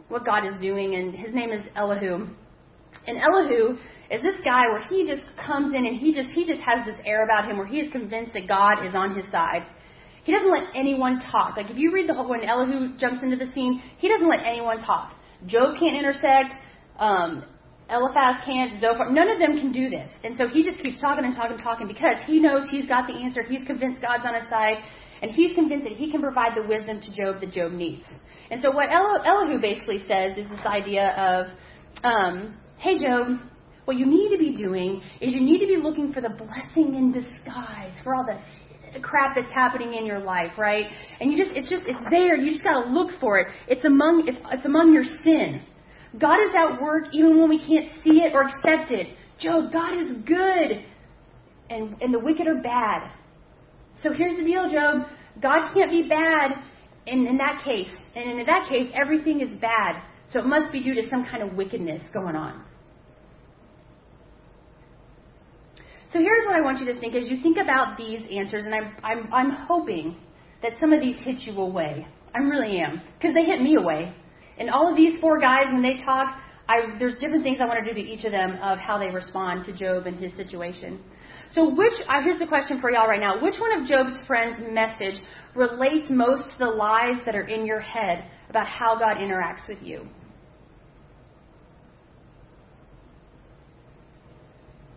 what 0.09 0.25
God 0.25 0.45
is 0.45 0.59
doing. 0.59 0.95
And 0.95 1.15
his 1.15 1.33
name 1.33 1.51
is 1.51 1.65
Elihu. 1.77 2.27
And 3.07 3.17
Elihu 3.17 3.77
is 4.11 4.21
this 4.21 4.35
guy 4.43 4.65
where 4.67 4.83
he 4.89 5.07
just 5.07 5.23
comes 5.45 5.73
in 5.73 5.85
and 5.85 5.95
he 5.97 6.13
just 6.13 6.29
he 6.35 6.45
just 6.45 6.59
has 6.59 6.85
this 6.85 6.97
air 7.05 7.23
about 7.23 7.49
him 7.49 7.57
where 7.57 7.67
he 7.67 7.79
is 7.79 7.89
convinced 7.89 8.33
that 8.33 8.49
God 8.49 8.85
is 8.85 8.93
on 8.95 9.15
his 9.15 9.25
side. 9.31 9.65
He 10.25 10.33
doesn't 10.33 10.51
let 10.51 10.75
anyone 10.75 11.21
talk. 11.31 11.55
Like 11.55 11.71
if 11.71 11.77
you 11.77 11.93
read 11.93 12.09
the 12.09 12.13
whole 12.13 12.29
when 12.29 12.43
Elihu 12.43 12.97
jumps 12.97 13.23
into 13.23 13.37
the 13.37 13.51
scene, 13.53 13.81
he 13.97 14.09
doesn't 14.09 14.29
let 14.29 14.45
anyone 14.45 14.81
talk. 14.81 15.13
Job 15.45 15.75
can't 15.79 15.97
intersect. 15.97 16.55
Um, 16.99 17.45
Eliphaz 17.93 18.43
can't, 18.45 18.81
Zophar, 18.81 19.11
none 19.11 19.29
of 19.29 19.39
them 19.39 19.57
can 19.57 19.71
do 19.71 19.89
this. 19.89 20.09
And 20.23 20.35
so 20.35 20.47
he 20.47 20.63
just 20.63 20.79
keeps 20.79 20.99
talking 20.99 21.25
and 21.25 21.35
talking 21.35 21.53
and 21.53 21.63
talking 21.63 21.87
because 21.87 22.17
he 22.25 22.39
knows 22.39 22.67
he's 22.71 22.87
got 22.87 23.07
the 23.07 23.13
answer. 23.13 23.43
He's 23.43 23.65
convinced 23.67 24.01
God's 24.01 24.23
on 24.25 24.33
his 24.33 24.49
side. 24.49 24.77
And 25.21 25.31
he's 25.31 25.53
convinced 25.55 25.85
that 25.85 25.95
he 25.95 26.11
can 26.11 26.21
provide 26.21 26.51
the 26.55 26.67
wisdom 26.67 26.99
to 26.99 27.07
Job 27.13 27.39
that 27.39 27.53
Job 27.53 27.71
needs. 27.71 28.03
And 28.51 28.61
so 28.61 28.71
what 28.71 28.89
Elihu 28.91 29.61
basically 29.61 29.99
says 29.99 30.37
is 30.37 30.49
this 30.49 30.59
idea 30.65 31.11
of, 31.15 31.45
um, 32.03 32.57
hey, 32.77 32.97
Job, 32.97 33.39
what 33.85 33.97
you 33.97 34.05
need 34.05 34.35
to 34.35 34.37
be 34.37 34.53
doing 34.53 35.01
is 35.21 35.33
you 35.33 35.41
need 35.41 35.59
to 35.59 35.67
be 35.67 35.77
looking 35.77 36.11
for 36.11 36.19
the 36.19 36.29
blessing 36.29 36.95
in 36.95 37.13
disguise 37.13 37.93
for 38.03 38.15
all 38.15 38.25
the 38.25 38.99
crap 38.99 39.35
that's 39.35 39.51
happening 39.53 39.93
in 39.93 40.05
your 40.05 40.19
life, 40.19 40.51
right? 40.57 40.87
And 41.19 41.31
you 41.31 41.37
just, 41.37 41.51
it's 41.55 41.69
just, 41.69 41.83
it's 41.85 41.99
there. 42.09 42.35
You 42.35 42.51
just 42.51 42.63
got 42.63 42.83
to 42.83 42.89
look 42.89 43.19
for 43.19 43.39
it. 43.39 43.47
It's 43.67 43.85
among, 43.85 44.27
it's, 44.27 44.37
it's 44.51 44.65
among 44.65 44.93
your 44.93 45.05
sin. 45.23 45.63
God 46.19 46.35
is 46.43 46.51
at 46.55 46.81
work 46.81 47.05
even 47.11 47.39
when 47.39 47.49
we 47.49 47.57
can't 47.57 47.89
see 48.03 48.21
it 48.21 48.33
or 48.33 48.43
accept 48.43 48.91
it. 48.91 49.15
Job, 49.39 49.71
God 49.71 49.99
is 49.99 50.13
good, 50.25 50.85
and, 51.69 51.95
and 52.01 52.13
the 52.13 52.19
wicked 52.19 52.47
are 52.47 52.61
bad. 52.61 53.11
So 54.01 54.11
here's 54.13 54.35
the 54.37 54.43
deal, 54.43 54.69
Job. 54.69 55.07
God 55.41 55.73
can't 55.73 55.91
be 55.91 56.07
bad 56.07 56.51
in, 57.07 57.25
in 57.25 57.37
that 57.37 57.63
case. 57.65 57.89
And 58.15 58.39
in 58.39 58.45
that 58.45 58.69
case, 58.69 58.91
everything 58.93 59.41
is 59.41 59.49
bad. 59.59 60.01
So 60.31 60.39
it 60.39 60.45
must 60.45 60.71
be 60.71 60.81
due 60.81 60.93
to 60.95 61.09
some 61.09 61.25
kind 61.25 61.43
of 61.43 61.55
wickedness 61.55 62.01
going 62.13 62.35
on. 62.35 62.63
So 66.11 66.19
here's 66.19 66.45
what 66.45 66.55
I 66.55 66.61
want 66.61 66.79
you 66.79 66.85
to 66.93 66.99
think 66.99 67.15
as 67.15 67.27
you 67.27 67.41
think 67.41 67.57
about 67.57 67.97
these 67.97 68.21
answers, 68.35 68.65
and 68.65 68.75
I'm, 68.75 68.95
I'm, 69.03 69.33
I'm 69.33 69.49
hoping 69.49 70.15
that 70.61 70.73
some 70.79 70.93
of 70.93 71.01
these 71.01 71.15
hit 71.23 71.41
you 71.41 71.53
away. 71.59 72.07
I 72.35 72.39
really 72.39 72.79
am, 72.79 73.01
because 73.17 73.33
they 73.33 73.45
hit 73.45 73.61
me 73.61 73.75
away. 73.75 74.13
And 74.57 74.69
all 74.69 74.89
of 74.89 74.95
these 74.95 75.19
four 75.19 75.39
guys, 75.39 75.65
when 75.71 75.81
they 75.81 76.01
talk, 76.03 76.39
I, 76.67 76.97
there's 76.97 77.19
different 77.19 77.43
things 77.43 77.57
I 77.59 77.65
want 77.65 77.85
to 77.85 77.93
do 77.93 78.01
to 78.01 78.07
each 78.07 78.23
of 78.23 78.31
them 78.31 78.57
of 78.61 78.77
how 78.77 78.97
they 78.97 79.09
respond 79.09 79.65
to 79.65 79.73
Job 79.73 80.05
and 80.05 80.17
his 80.17 80.33
situation. 80.35 81.01
So, 81.51 81.69
which 81.69 81.93
uh, 82.07 82.21
here's 82.23 82.39
the 82.39 82.47
question 82.47 82.79
for 82.79 82.89
y'all 82.89 83.07
right 83.07 83.19
now: 83.19 83.41
Which 83.41 83.55
one 83.59 83.81
of 83.81 83.87
Job's 83.87 84.13
friends' 84.25 84.61
message 84.71 85.21
relates 85.55 86.09
most 86.09 86.49
to 86.49 86.57
the 86.57 86.65
lies 86.65 87.17
that 87.25 87.35
are 87.35 87.47
in 87.47 87.65
your 87.65 87.79
head 87.79 88.25
about 88.49 88.67
how 88.67 88.97
God 88.97 89.17
interacts 89.17 89.67
with 89.67 89.79
you? 89.81 90.07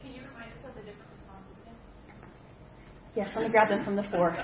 Can 0.03 0.13
you 0.13 0.21
remind 0.33 0.53
us 0.53 0.59
of 0.69 0.75
the 0.75 0.81
different 0.81 1.11
responses 1.19 1.57
again? 1.63 1.75
Yes, 3.17 3.29
let 3.35 3.45
me 3.45 3.51
grab 3.51 3.69
them 3.69 3.85
from 3.85 3.97
the 3.97 4.05
floor. 4.05 4.31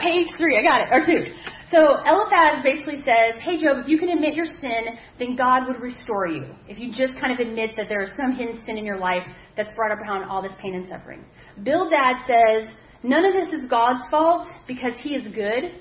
Page 0.00 0.28
three, 0.38 0.56
I 0.58 0.62
got 0.62 0.82
it, 0.82 0.88
or 0.92 1.04
two. 1.04 1.34
So 1.70 1.78
Eliphaz 1.78 2.62
basically 2.62 3.02
says, 3.02 3.40
hey 3.40 3.56
Job, 3.60 3.78
if 3.78 3.88
you 3.88 3.98
can 3.98 4.10
admit 4.10 4.34
your 4.34 4.46
sin, 4.46 4.96
then 5.18 5.34
God 5.34 5.66
would 5.66 5.80
restore 5.80 6.28
you. 6.28 6.46
If 6.68 6.78
you 6.78 6.92
just 6.92 7.18
kind 7.20 7.32
of 7.32 7.44
admit 7.44 7.72
that 7.76 7.86
there 7.88 8.02
is 8.02 8.10
some 8.16 8.32
hidden 8.36 8.62
sin 8.64 8.78
in 8.78 8.84
your 8.84 8.98
life 8.98 9.24
that's 9.56 9.72
brought 9.74 9.90
upon 9.90 10.28
all 10.28 10.40
this 10.40 10.52
pain 10.62 10.74
and 10.74 10.88
suffering. 10.88 11.24
Bildad 11.64 12.16
says, 12.28 12.68
none 13.02 13.24
of 13.24 13.32
this 13.32 13.48
is 13.48 13.68
God's 13.68 14.04
fault 14.10 14.46
because 14.68 14.92
he 15.02 15.16
is 15.16 15.26
good. 15.34 15.80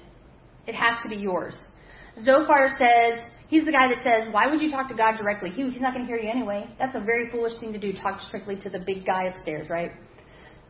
It 0.66 0.74
has 0.74 0.96
to 1.04 1.10
be 1.10 1.18
yours. 1.18 1.56
Zophar 2.24 2.70
says, 2.80 3.22
he's 3.48 3.66
the 3.66 3.72
guy 3.72 3.88
that 3.88 4.04
says, 4.04 4.34
why 4.34 4.48
would 4.48 4.62
you 4.62 4.72
talk 4.72 4.88
to 4.88 4.96
God 4.96 5.18
directly? 5.18 5.52
He, 5.52 5.70
he's 5.70 5.82
not 5.82 5.94
going 5.94 6.06
to 6.06 6.12
hear 6.12 6.20
you 6.20 6.32
anyway. 6.32 6.68
That's 6.80 6.96
a 6.96 7.02
very 7.02 7.30
foolish 7.30 7.60
thing 7.60 7.74
to 7.74 7.80
do, 7.80 7.94
talk 7.94 8.22
strictly 8.22 8.56
to 8.56 8.70
the 8.70 8.80
big 8.80 9.06
guy 9.06 9.26
upstairs, 9.26 9.70
right? 9.70 9.92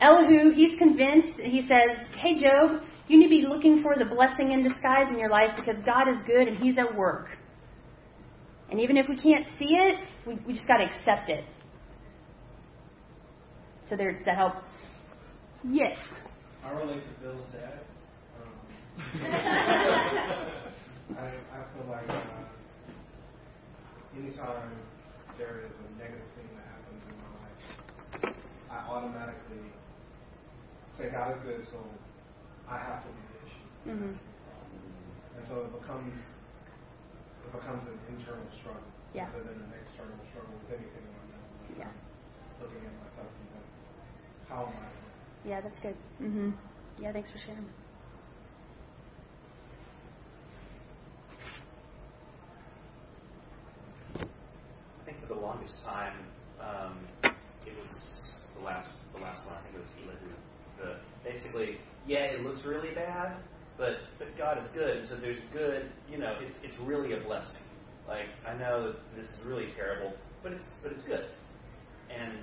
Elihu, 0.02 0.52
he's 0.52 0.78
convinced, 0.78 1.40
he 1.42 1.62
says, 1.62 2.06
hey 2.18 2.42
Job, 2.42 2.82
you 3.08 3.18
need 3.20 3.26
to 3.26 3.30
be 3.30 3.46
looking 3.48 3.84
for 3.84 3.96
the 3.98 4.06
blessing 4.06 4.52
in 4.52 4.64
disguise 4.64 5.08
in 5.10 5.20
your 5.20 5.30
life 5.30 5.52
because 5.56 5.76
God 5.86 6.08
is 6.08 6.18
good 6.26 6.48
and 6.48 6.58
He's 6.58 6.78
at 6.78 6.96
work. 6.96 7.28
And 8.70 8.80
even 8.80 8.98
if 8.98 9.08
we 9.08 9.16
can't 9.16 9.46
see 9.60 9.76
it, 9.76 10.00
we, 10.26 10.36
we 10.48 10.54
just 10.54 10.68
got 10.68 10.78
to 10.78 10.86
accept 10.86 11.30
it. 11.30 11.44
So 13.88 13.96
there, 13.96 14.12
does 14.14 14.26
that 14.26 14.38
help? 14.38 14.56
Yes. 15.64 15.98
I 16.64 16.72
relate 16.72 17.04
to 17.04 17.10
Bildad. 17.22 17.80
Um, 18.42 18.52
I, 21.16 21.22
I 21.22 21.64
feel 21.74 21.88
like 21.88 22.10
uh, 22.10 22.24
anytime 24.18 24.72
there 25.38 25.62
is 25.68 25.74
a 25.74 26.00
negative 26.00 26.26
thing 26.36 26.50
that 26.56 26.66
happens 26.66 27.04
in 27.08 27.16
my 27.22 27.30
life, 27.44 28.36
I 28.72 28.78
automatically 28.90 29.70
say 30.98 31.12
God 31.12 31.38
is 31.38 31.44
good, 31.44 31.68
so 31.70 31.78
I 32.68 32.78
have 32.78 33.04
to 33.06 33.10
be 33.14 33.22
the 33.30 33.40
issue. 33.46 33.70
Mhm. 33.86 34.18
And 35.38 35.48
so 35.48 35.66
it 35.66 35.72
becomes 35.82 36.22
it 37.46 37.52
becomes 37.52 37.84
an 37.86 38.00
internal 38.10 38.48
struggle 38.60 38.82
Yeah. 39.14 39.28
rather 39.30 39.44
than 39.44 39.62
an 39.62 39.74
external 39.80 40.18
struggle 40.32 40.56
with 40.66 40.80
anything 40.80 41.06
in 41.06 41.14
my 41.14 41.26
life. 41.38 41.78
Yeah. 41.78 41.92
Looking 42.60 42.86
at 42.86 42.96
myself 43.06 43.30
and 43.30 43.50
like, 43.54 43.70
how 44.50 44.66
am 44.66 44.74
I? 44.74 45.48
Yeah, 45.48 45.62
that's 45.62 45.80
good. 45.82 45.96
Mhm. 46.20 46.54
Yeah, 46.98 47.12
thanks 47.12 47.30
for 47.30 47.38
sharing. 47.38 47.70
I 55.02 55.04
think 55.06 55.22
for 55.22 55.28
the 55.28 55.40
longest 55.40 55.76
time, 55.86 56.18
um, 56.60 57.08
it 57.66 57.74
was 57.78 58.10
the 58.58 58.62
last 58.66 58.90
the 59.14 59.20
last 59.22 59.46
one. 59.46 59.56
I 59.56 59.62
think 59.62 59.76
it 59.76 59.82
was 59.82 59.94
Elihu. 60.02 60.34
The 60.82 60.98
basically, 61.24 61.80
yeah, 62.08 62.20
it 62.36 62.42
looks 62.42 62.64
really 62.66 62.94
bad, 62.94 63.38
but 63.78 63.98
but 64.20 64.38
God 64.38 64.58
is 64.58 64.68
good, 64.74 64.98
and 64.98 65.08
so 65.08 65.16
there's 65.16 65.40
good. 65.54 65.90
You 66.10 66.18
know, 66.18 66.38
it's 66.42 66.56
it's 66.64 66.80
really 66.82 67.14
a 67.14 67.24
blessing. 67.24 67.62
Like 68.08 68.28
I 68.48 68.54
know 68.54 68.94
that 68.94 69.16
this 69.16 69.30
is 69.30 69.46
really 69.46 69.68
terrible, 69.76 70.14
but 70.44 70.54
it's 70.54 70.64
but 70.84 70.92
it's 70.92 71.04
good. 71.04 71.26
And 72.10 72.40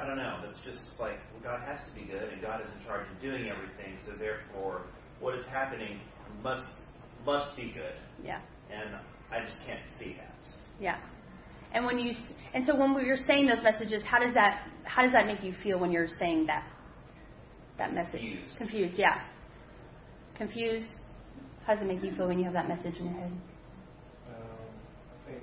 I 0.00 0.06
don't 0.06 0.16
know. 0.16 0.40
It's 0.48 0.58
just 0.64 0.78
like 1.00 1.18
well, 1.32 1.42
God 1.42 1.66
has 1.66 1.80
to 1.88 1.94
be 1.94 2.06
good, 2.06 2.32
and 2.32 2.40
God 2.40 2.60
is 2.60 2.68
in 2.78 2.84
charge 2.86 3.06
of 3.10 3.20
doing 3.20 3.48
everything. 3.48 3.98
So 4.06 4.12
therefore, 4.18 4.86
what 5.20 5.34
is 5.34 5.44
happening 5.46 6.00
must 6.42 6.66
must 7.24 7.56
be 7.56 7.72
good, 7.72 7.94
Yeah. 8.24 8.40
and 8.70 8.94
I 9.32 9.44
just 9.44 9.56
can't 9.66 9.80
see 9.98 10.14
that. 10.14 10.34
Yeah. 10.80 10.98
And 11.72 11.84
when 11.84 11.98
you 11.98 12.12
and 12.54 12.64
so 12.64 12.76
when 12.76 12.94
you're 13.04 13.18
saying 13.26 13.46
those 13.46 13.62
messages, 13.62 14.02
how 14.04 14.18
does 14.20 14.34
that 14.34 14.68
how 14.84 15.02
does 15.02 15.12
that 15.12 15.26
make 15.26 15.42
you 15.42 15.54
feel 15.62 15.78
when 15.78 15.90
you're 15.90 16.08
saying 16.18 16.46
that 16.46 16.64
that 17.78 17.94
message? 17.94 18.20
Confused. 18.20 18.56
Confused. 18.58 18.94
Yeah. 18.98 19.20
Confused. 20.36 20.86
How 21.66 21.74
does 21.74 21.82
it 21.82 21.86
make 21.86 22.02
you 22.02 22.14
feel 22.16 22.28
when 22.28 22.38
you 22.38 22.44
have 22.44 22.54
that 22.54 22.68
message 22.68 22.96
in 22.98 23.06
your 23.06 23.14
head? 23.14 23.32
Um, 24.28 24.68
I 25.26 25.30
think 25.30 25.42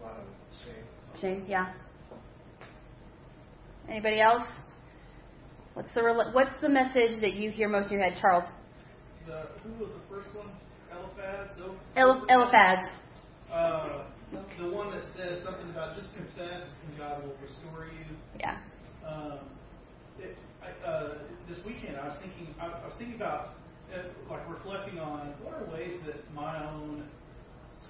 a 0.00 0.04
lot 0.04 0.18
of 0.18 0.26
shame. 0.64 1.20
Shane. 1.20 1.46
Yeah. 1.48 1.72
Anybody 3.88 4.20
else? 4.20 4.42
What's 5.74 5.92
the 5.94 6.00
rela- 6.00 6.32
what's 6.34 6.52
the 6.60 6.68
message 6.68 7.20
that 7.20 7.34
you 7.34 7.50
hear 7.50 7.68
most 7.68 7.86
in 7.86 7.94
your 7.94 8.02
head, 8.02 8.18
Charles? 8.20 8.44
The 9.26 9.48
who 9.62 9.84
was 9.84 9.90
the 9.92 10.14
first 10.14 10.34
one? 10.34 10.48
Eliphaz. 10.92 11.56
So, 11.56 11.74
El- 11.96 12.24
Eliphaz. 12.28 12.88
Uh, 13.52 14.04
the 14.58 14.68
one 14.70 14.90
that 14.90 15.04
says 15.16 15.42
something 15.44 15.70
about 15.70 15.96
just 15.96 16.14
confess 16.14 16.62
and 16.86 16.98
God 16.98 17.24
will 17.24 17.34
restore 17.42 17.86
you. 17.86 18.16
Yeah. 18.38 18.58
Um, 19.06 19.38
uh, 20.84 21.14
this 21.48 21.58
weekend 21.64 21.96
I 21.96 22.08
was 22.08 22.16
thinking 22.20 22.54
I, 22.60 22.66
I 22.66 22.86
was 22.86 22.94
thinking 22.98 23.16
about 23.16 23.54
uh, 23.92 23.98
like 24.30 24.48
reflecting 24.48 24.98
on 24.98 25.34
what 25.42 25.54
are 25.54 25.64
ways 25.72 26.00
that 26.06 26.18
my 26.34 26.64
own 26.64 27.04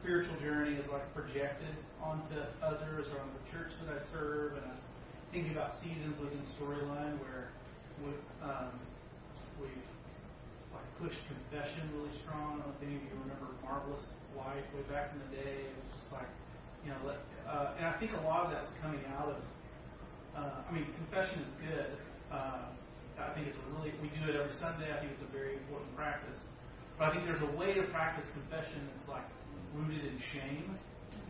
spiritual 0.04 0.36
journey 0.40 0.76
is 0.76 0.84
like 0.92 1.06
projected 1.14 1.72
onto 2.02 2.36
others 2.60 3.06
or 3.08 3.24
on 3.24 3.30
the 3.32 3.44
church 3.48 3.72
that 3.80 3.88
I 3.96 4.00
serve, 4.12 4.52
and 4.60 4.64
I 4.68 4.76
was 4.76 4.84
thinking 5.32 5.52
about 5.52 5.80
seasons 5.80 6.12
within 6.20 6.44
Storyline 6.60 7.16
where 7.24 7.48
we, 8.04 8.12
um, 8.44 8.76
we've 9.56 9.88
like 10.76 10.84
pushed 11.00 11.20
confession 11.24 11.88
really 11.96 12.12
strong. 12.20 12.60
I 12.60 12.68
don't 12.68 12.68
know 12.68 12.74
if 12.76 12.84
any 12.84 13.00
of 13.00 13.02
you 13.08 13.16
remember 13.24 13.48
Marvelous 13.64 14.04
Life 14.36 14.66
way 14.76 14.84
back 14.92 15.14
in 15.16 15.24
the 15.24 15.30
day. 15.40 15.70
It 15.70 15.74
was 15.78 15.88
just 15.96 16.10
like, 16.12 16.28
you 16.84 16.92
know, 16.92 17.00
let, 17.06 17.18
uh, 17.48 17.78
and 17.80 17.86
I 17.88 17.94
think 17.96 18.12
a 18.12 18.22
lot 18.28 18.44
of 18.44 18.52
that's 18.52 18.70
coming 18.82 19.00
out 19.16 19.32
of. 19.32 19.40
Uh, 20.34 20.66
I 20.66 20.70
mean, 20.74 20.84
confession 20.98 21.46
is 21.46 21.52
good. 21.62 21.94
Uh, 22.34 22.66
I 23.22 23.30
think 23.34 23.46
it's 23.46 23.58
a 23.58 23.66
really 23.78 23.94
we 24.02 24.10
do 24.10 24.26
it 24.26 24.34
every 24.34 24.52
Sunday. 24.58 24.90
I 24.90 24.98
think 24.98 25.14
it's 25.14 25.22
a 25.22 25.30
very 25.30 25.54
important 25.54 25.94
practice. 25.94 26.40
But 26.98 27.08
I 27.08 27.10
think 27.14 27.26
there's 27.30 27.42
a 27.46 27.52
way 27.54 27.74
to 27.74 27.82
practice 27.94 28.26
confession 28.34 28.90
that's 28.90 29.06
like 29.08 29.26
rooted 29.74 30.02
in 30.02 30.18
shame 30.34 30.74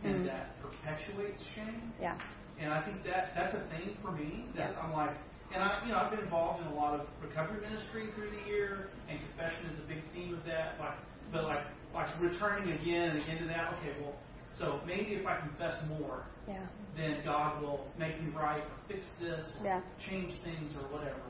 and 0.03 0.21
Mhm. 0.21 0.25
that 0.25 0.57
perpetuates 0.61 1.41
shame. 1.53 1.93
Yeah. 2.01 2.17
And 2.57 2.73
I 2.73 2.81
think 2.81 3.03
that 3.03 3.35
that's 3.35 3.53
a 3.53 3.61
thing 3.69 3.97
for 4.01 4.11
me 4.11 4.49
that 4.55 4.71
Yeah. 4.73 4.81
I'm 4.81 4.93
like, 4.93 5.13
and 5.53 5.61
I, 5.61 5.83
you 5.85 5.91
know, 5.93 5.99
I've 5.99 6.09
been 6.09 6.21
involved 6.21 6.61
in 6.61 6.67
a 6.67 6.73
lot 6.73 6.99
of 6.99 7.07
recovery 7.21 7.61
ministry 7.61 8.07
through 8.15 8.31
the 8.31 8.43
year, 8.49 8.89
and 9.07 9.19
confession 9.19 9.65
is 9.69 9.77
a 9.79 9.83
big 9.83 10.01
theme 10.11 10.33
of 10.33 10.43
that. 10.45 10.79
Like, 10.79 10.97
but 11.31 11.43
like, 11.45 11.65
like 11.93 12.09
returning 12.19 12.71
again 12.73 13.11
and 13.11 13.19
again 13.21 13.37
to 13.39 13.45
that. 13.45 13.73
Okay, 13.73 13.93
well, 14.01 14.15
so 14.59 14.79
maybe 14.85 15.13
if 15.15 15.25
I 15.25 15.39
confess 15.39 15.75
more, 15.87 16.23
Yeah. 16.47 16.65
then 16.95 17.21
God 17.25 17.61
will 17.61 17.87
make 17.97 18.21
me 18.21 18.31
right 18.31 18.61
or 18.63 18.77
fix 18.87 19.05
this 19.19 19.43
or 19.59 19.65
Yeah. 19.65 19.81
change 19.99 20.33
things 20.43 20.75
or 20.75 20.87
whatever. 20.87 21.21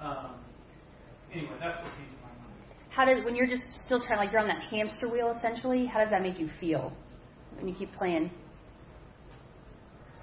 Um, 0.00 0.44
anyway, 1.32 1.56
that's 1.60 1.82
what 1.82 1.92
came 1.96 2.06
to 2.06 2.22
my 2.22 2.28
mind. 2.28 2.54
How 2.90 3.04
does 3.04 3.24
when 3.24 3.34
you're 3.36 3.46
just 3.46 3.66
still 3.84 4.00
trying 4.00 4.18
like 4.18 4.32
you're 4.32 4.40
on 4.40 4.48
that 4.48 4.62
hamster 4.70 5.08
wheel 5.08 5.30
essentially? 5.38 5.86
How 5.86 6.00
does 6.00 6.10
that 6.10 6.22
make 6.22 6.38
you 6.38 6.48
feel 6.60 6.92
when 7.56 7.68
you 7.68 7.74
keep 7.74 7.92
playing? 7.96 8.30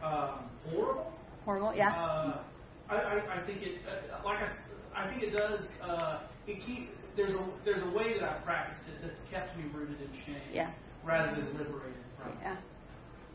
Um, 0.01 0.50
horrible. 0.65 1.12
Horrible. 1.45 1.74
Yeah. 1.75 1.89
Uh, 1.93 2.43
I, 2.89 2.95
I, 2.95 3.41
I 3.41 3.45
think 3.45 3.62
it, 3.62 3.81
uh, 3.88 4.24
like 4.25 4.39
I, 4.39 5.03
I 5.03 5.10
think 5.10 5.24
it 5.24 5.31
does. 5.31 5.65
Uh, 5.81 6.21
it 6.48 6.63
keep 6.65 6.89
there's 7.15 7.33
a 7.33 7.43
there's 7.65 7.83
a 7.83 7.89
way 7.91 8.17
that 8.19 8.24
I 8.24 8.33
practiced 8.43 8.81
it 8.88 9.01
that's 9.05 9.19
kept 9.29 9.55
me 9.57 9.65
rooted 9.74 10.01
in 10.01 10.10
shame, 10.25 10.41
Yeah. 10.53 10.71
rather 11.03 11.36
than 11.36 11.45
liberated. 11.57 12.03
Yeah. 12.42 12.58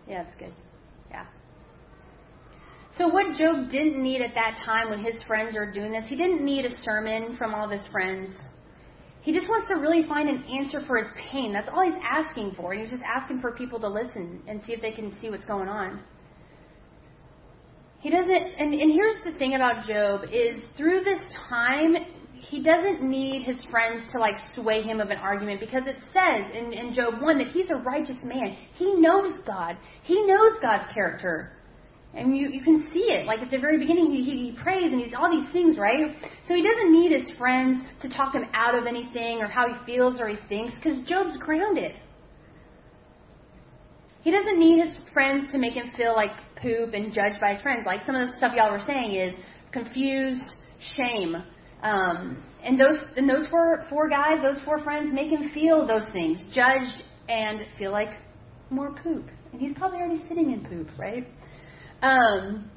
Yeah, 0.09 0.23
that's 0.25 0.37
good. 0.38 0.52
Yeah. 1.11 1.26
So 2.99 3.09
what 3.09 3.37
Job 3.37 3.71
didn't 3.71 4.02
need 4.02 4.23
at 4.23 4.35
that 4.35 4.59
time 4.64 4.90
when 4.90 5.05
his 5.05 5.23
friends 5.26 5.57
are 5.57 5.71
doing 5.71 5.93
this, 5.93 6.05
he 6.09 6.16
didn't 6.16 6.45
need 6.45 6.64
a 6.64 6.83
sermon 6.83 7.37
from 7.37 7.55
all 7.55 7.64
of 7.64 7.71
his 7.71 7.87
friends. 7.88 8.31
He 9.21 9.33
just 9.33 9.49
wants 9.49 9.69
to 9.75 9.81
really 9.81 10.05
find 10.07 10.28
an 10.28 10.45
answer 10.45 10.81
for 10.87 10.97
his 10.99 11.09
pain. 11.31 11.52
That's 11.52 11.69
all 11.69 11.85
he's 11.85 12.00
asking 12.02 12.55
for. 12.57 12.73
He's 12.73 12.90
just 12.90 13.02
asking 13.02 13.40
for 13.40 13.52
people 13.52 13.81
to 13.81 13.88
listen 13.88 14.40
and 14.47 14.62
see 14.64 14.73
if 14.73 14.81
they 14.81 14.93
can 14.93 15.19
see 15.21 15.31
what's 15.31 15.45
going 15.45 15.69
on. 15.69 16.00
He 18.00 18.11
doesn't 18.11 18.31
and, 18.31 18.73
and 18.73 18.93
here's 18.93 19.16
the 19.25 19.37
thing 19.37 19.55
about 19.55 19.85
Job 19.85 20.28
is 20.31 20.62
through 20.76 21.02
this 21.02 21.19
time 21.49 21.97
he 22.38 22.62
doesn't 22.62 23.02
need 23.02 23.43
his 23.43 23.64
friends 23.71 24.05
to 24.12 24.19
like 24.19 24.37
sway 24.55 24.83
him 24.83 25.00
of 25.00 25.11
an 25.11 25.19
argument 25.19 25.61
because 25.61 25.83
it 25.87 25.97
says 26.12 26.50
in, 26.55 26.73
in 26.73 26.95
Job 26.95 27.21
1 27.21 27.38
that 27.38 27.49
he's 27.49 27.71
a 27.71 27.76
righteous 27.76 28.16
man. 28.23 28.57
He 28.75 28.95
knows 28.95 29.33
God. 29.47 29.76
He 30.02 30.25
knows 30.26 30.52
God's 30.62 30.93
character. 30.93 31.52
And 32.14 32.37
you, 32.37 32.49
you 32.49 32.62
can 32.62 32.88
see 32.95 33.12
it. 33.12 33.26
Like 33.26 33.40
at 33.40 33.50
the 33.50 33.59
very 33.59 33.78
beginning, 33.78 34.11
he, 34.11 34.23
he, 34.23 34.50
he 34.50 34.59
prays 34.62 34.90
and 34.90 35.00
he's 35.00 35.12
all 35.19 35.31
these 35.31 35.50
things, 35.52 35.76
right? 35.76 36.16
So 36.49 36.55
he 36.55 36.62
doesn't 36.62 36.93
need 36.93 37.12
his 37.12 37.37
friends 37.37 37.85
to 38.02 38.09
talk 38.09 38.35
him 38.35 38.45
out 38.55 38.75
of 38.75 38.87
anything 38.87 39.38
or 39.38 39.49
how 39.49 39.66
he 39.69 39.75
feels 39.85 40.21
or 40.21 40.28
he 40.28 40.37
thinks 40.49 40.75
because 40.75 40.99
Job's 41.07 41.37
grounded. 41.38 41.93
He 44.23 44.31
doesn't 44.31 44.59
need 44.59 44.85
his 44.85 44.97
friends 45.12 45.52
to 45.52 45.59
make 45.59 45.75
him 45.75 45.90
feel 45.97 46.14
like 46.14 46.31
poop 46.61 46.95
and 46.95 47.12
judged 47.12 47.40
by 47.40 47.52
his 47.55 47.62
friends. 47.62 47.83
Like 47.87 48.00
some 48.07 48.16
of 48.16 48.28
the 48.28 48.37
stuff 48.38 48.52
y'all 48.57 48.73
were 48.73 48.83
saying 48.85 49.14
is 49.14 49.35
confused, 49.71 50.55
shame. 50.97 51.37
Um, 51.83 52.42
and 52.62 52.80
those 52.80 52.99
and 53.16 53.28
those 53.28 53.47
four 53.49 53.85
four 53.88 54.09
guys, 54.09 54.38
those 54.42 54.62
four 54.64 54.83
friends, 54.83 55.11
make 55.12 55.30
him 55.30 55.50
feel 55.52 55.87
those 55.87 56.09
things, 56.12 56.38
judged 56.52 57.02
and 57.28 57.61
feel 57.78 57.92
like 57.92 58.11
more 58.71 58.95
poop. 59.02 59.28
And 59.52 59.61
he's 59.61 59.76
probably 59.76 59.99
already 59.99 60.23
sitting 60.28 60.52
in 60.52 60.64
poop, 60.64 60.88
right? 60.99 61.26
Um, 62.02 62.71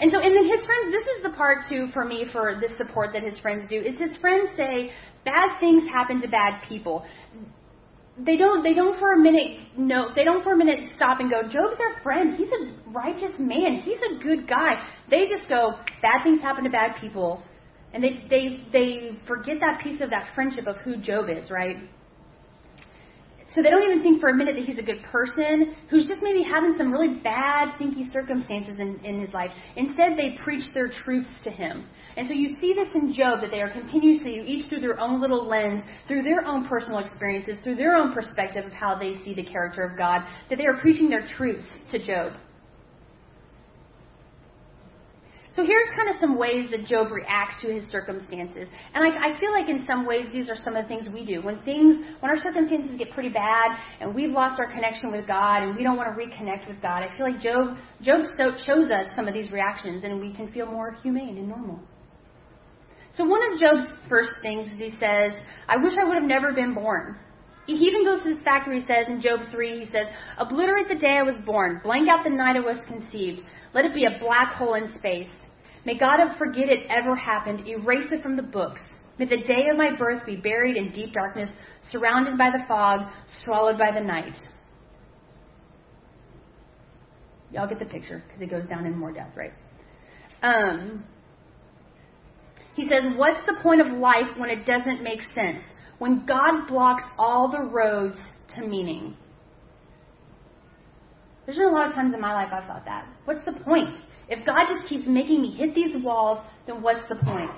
and 0.00 0.10
so, 0.10 0.18
and 0.18 0.34
then 0.34 0.44
his 0.44 0.66
friends, 0.66 0.92
this 0.92 1.06
is 1.16 1.22
the 1.22 1.30
part 1.36 1.58
too 1.68 1.86
for 1.92 2.04
me 2.04 2.26
for 2.32 2.58
this 2.60 2.72
support 2.76 3.10
that 3.12 3.22
his 3.22 3.38
friends 3.40 3.66
do, 3.70 3.80
is 3.80 3.98
his 3.98 4.16
friends 4.16 4.48
say 4.56 4.90
bad 5.24 5.60
things 5.60 5.84
happen 5.90 6.20
to 6.20 6.28
bad 6.28 6.62
people. 6.68 7.04
They 8.18 8.36
don't, 8.36 8.62
they 8.62 8.74
don't 8.74 8.98
for 8.98 9.12
a 9.12 9.18
minute, 9.18 9.58
no, 9.76 10.08
they 10.14 10.22
don't 10.22 10.42
for 10.44 10.52
a 10.52 10.56
minute 10.56 10.90
stop 10.94 11.18
and 11.18 11.30
go, 11.30 11.42
Job's 11.42 11.78
our 11.80 12.02
friend. 12.02 12.36
He's 12.36 12.48
a 12.48 12.90
righteous 12.90 13.32
man. 13.38 13.80
He's 13.82 13.98
a 13.98 14.22
good 14.22 14.48
guy. 14.48 14.74
They 15.10 15.26
just 15.26 15.48
go, 15.48 15.72
bad 16.00 16.22
things 16.22 16.40
happen 16.40 16.64
to 16.64 16.70
bad 16.70 16.92
people. 17.00 17.42
And 17.94 18.02
they, 18.02 18.24
they, 18.28 18.66
they 18.72 19.18
forget 19.26 19.56
that 19.60 19.80
piece 19.82 20.00
of 20.00 20.10
that 20.10 20.34
friendship 20.34 20.66
of 20.66 20.76
who 20.78 20.96
Job 20.96 21.26
is, 21.30 21.48
right? 21.48 21.76
So 23.54 23.62
they 23.62 23.70
don't 23.70 23.84
even 23.84 24.02
think 24.02 24.20
for 24.20 24.30
a 24.30 24.34
minute 24.34 24.56
that 24.56 24.64
he's 24.64 24.78
a 24.78 24.82
good 24.82 25.00
person 25.12 25.76
who's 25.88 26.08
just 26.08 26.18
maybe 26.20 26.42
having 26.42 26.74
some 26.76 26.90
really 26.90 27.20
bad, 27.22 27.72
stinky 27.76 28.10
circumstances 28.10 28.80
in, 28.80 28.98
in 29.04 29.20
his 29.20 29.32
life. 29.32 29.52
Instead, 29.76 30.18
they 30.18 30.36
preach 30.42 30.64
their 30.74 30.88
truths 30.88 31.30
to 31.44 31.50
him. 31.50 31.86
And 32.16 32.26
so 32.26 32.34
you 32.34 32.56
see 32.60 32.74
this 32.74 32.88
in 32.96 33.12
Job 33.12 33.40
that 33.42 33.52
they 33.52 33.60
are 33.60 33.70
continuously, 33.70 34.42
each 34.44 34.68
through 34.68 34.80
their 34.80 34.98
own 34.98 35.20
little 35.20 35.46
lens, 35.46 35.84
through 36.08 36.24
their 36.24 36.44
own 36.44 36.66
personal 36.66 36.98
experiences, 36.98 37.58
through 37.62 37.76
their 37.76 37.96
own 37.96 38.12
perspective 38.12 38.66
of 38.66 38.72
how 38.72 38.98
they 38.98 39.22
see 39.24 39.34
the 39.34 39.44
character 39.44 39.84
of 39.84 39.96
God, 39.96 40.22
that 40.50 40.56
they 40.56 40.66
are 40.66 40.80
preaching 40.80 41.08
their 41.08 41.24
truths 41.36 41.66
to 41.92 42.04
Job. 42.04 42.32
So 45.54 45.64
here's 45.64 45.86
kind 45.96 46.10
of 46.10 46.16
some 46.20 46.36
ways 46.36 46.66
that 46.72 46.84
Job 46.86 47.12
reacts 47.12 47.62
to 47.62 47.72
his 47.72 47.88
circumstances. 47.88 48.66
And 48.92 49.04
I, 49.04 49.34
I 49.34 49.38
feel 49.38 49.52
like 49.52 49.68
in 49.68 49.86
some 49.86 50.04
ways 50.04 50.26
these 50.32 50.48
are 50.48 50.56
some 50.56 50.74
of 50.74 50.82
the 50.82 50.88
things 50.88 51.08
we 51.08 51.24
do. 51.24 51.42
When 51.42 51.62
things, 51.62 52.04
when 52.18 52.30
our 52.30 52.36
circumstances 52.36 52.90
get 52.98 53.12
pretty 53.12 53.28
bad 53.28 53.70
and 54.00 54.12
we've 54.12 54.32
lost 54.32 54.58
our 54.58 54.66
connection 54.66 55.12
with 55.12 55.28
God 55.28 55.62
and 55.62 55.76
we 55.76 55.84
don't 55.84 55.96
want 55.96 56.08
to 56.08 56.20
reconnect 56.20 56.66
with 56.66 56.82
God, 56.82 57.04
I 57.04 57.16
feel 57.16 57.30
like 57.30 57.40
Job, 57.40 57.76
Job 58.02 58.22
so, 58.36 58.50
shows 58.66 58.90
us 58.90 59.06
some 59.14 59.28
of 59.28 59.34
these 59.34 59.52
reactions 59.52 60.02
and 60.02 60.20
we 60.20 60.34
can 60.34 60.50
feel 60.50 60.66
more 60.66 60.96
humane 61.02 61.38
and 61.38 61.48
normal. 61.48 61.78
So 63.16 63.24
one 63.24 63.40
of 63.52 63.60
Job's 63.60 63.86
first 64.08 64.32
things 64.42 64.66
is 64.72 64.78
he 64.78 64.90
says, 64.98 65.36
I 65.68 65.76
wish 65.76 65.92
I 66.00 66.04
would 66.04 66.16
have 66.16 66.28
never 66.28 66.52
been 66.52 66.74
born. 66.74 67.16
He 67.66 67.74
even 67.74 68.04
goes 68.04 68.22
to 68.24 68.34
this 68.34 68.42
fact 68.42 68.66
where 68.66 68.76
he 68.76 68.84
says 68.84 69.06
in 69.08 69.20
Job 69.20 69.40
3, 69.50 69.84
he 69.84 69.90
says, 69.90 70.08
Obliterate 70.36 70.88
the 70.88 70.96
day 70.96 71.16
I 71.16 71.22
was 71.22 71.40
born, 71.46 71.80
blank 71.82 72.08
out 72.10 72.24
the 72.24 72.30
night 72.30 72.56
I 72.56 72.60
was 72.60 72.78
conceived, 72.88 73.40
let 73.74 73.84
it 73.84 73.94
be 73.94 74.04
a 74.04 74.18
black 74.20 74.54
hole 74.54 74.74
in 74.74 74.94
space. 74.96 75.28
May 75.84 75.98
God 75.98 76.18
forget 76.38 76.68
it 76.68 76.86
ever 76.88 77.14
happened, 77.14 77.66
erase 77.66 78.06
it 78.10 78.22
from 78.22 78.36
the 78.36 78.42
books. 78.42 78.80
May 79.18 79.26
the 79.26 79.36
day 79.36 79.68
of 79.70 79.76
my 79.76 79.94
birth 79.96 80.24
be 80.24 80.36
buried 80.36 80.76
in 80.76 80.92
deep 80.92 81.12
darkness, 81.12 81.50
surrounded 81.90 82.38
by 82.38 82.50
the 82.50 82.64
fog, 82.66 83.06
swallowed 83.44 83.78
by 83.78 83.90
the 83.92 84.00
night. 84.00 84.34
Y'all 87.52 87.68
get 87.68 87.78
the 87.78 87.84
picture 87.84 88.22
because 88.26 88.40
it 88.40 88.50
goes 88.50 88.66
down 88.68 88.86
in 88.86 88.96
more 88.96 89.12
depth, 89.12 89.36
right? 89.36 89.52
Um, 90.42 91.04
he 92.74 92.88
says, 92.88 93.02
What's 93.16 93.40
the 93.46 93.56
point 93.62 93.80
of 93.80 93.98
life 93.98 94.36
when 94.36 94.50
it 94.50 94.66
doesn't 94.66 95.02
make 95.02 95.20
sense? 95.34 95.62
When 95.98 96.26
God 96.26 96.66
blocks 96.66 97.04
all 97.18 97.50
the 97.50 97.62
roads 97.62 98.16
to 98.56 98.66
meaning? 98.66 99.16
There's 101.44 101.58
been 101.58 101.66
a 101.66 101.72
lot 101.72 101.88
of 101.88 101.94
times 101.94 102.14
in 102.14 102.20
my 102.20 102.32
life 102.32 102.48
I've 102.52 102.66
thought 102.66 102.84
that. 102.86 103.06
What's 103.24 103.44
the 103.44 103.52
point? 103.52 103.94
If 104.28 104.46
God 104.46 104.64
just 104.68 104.88
keeps 104.88 105.06
making 105.06 105.42
me 105.42 105.54
hit 105.54 105.74
these 105.74 105.90
walls, 106.02 106.38
then 106.66 106.82
what's 106.82 107.06
the 107.08 107.16
point? 107.16 107.50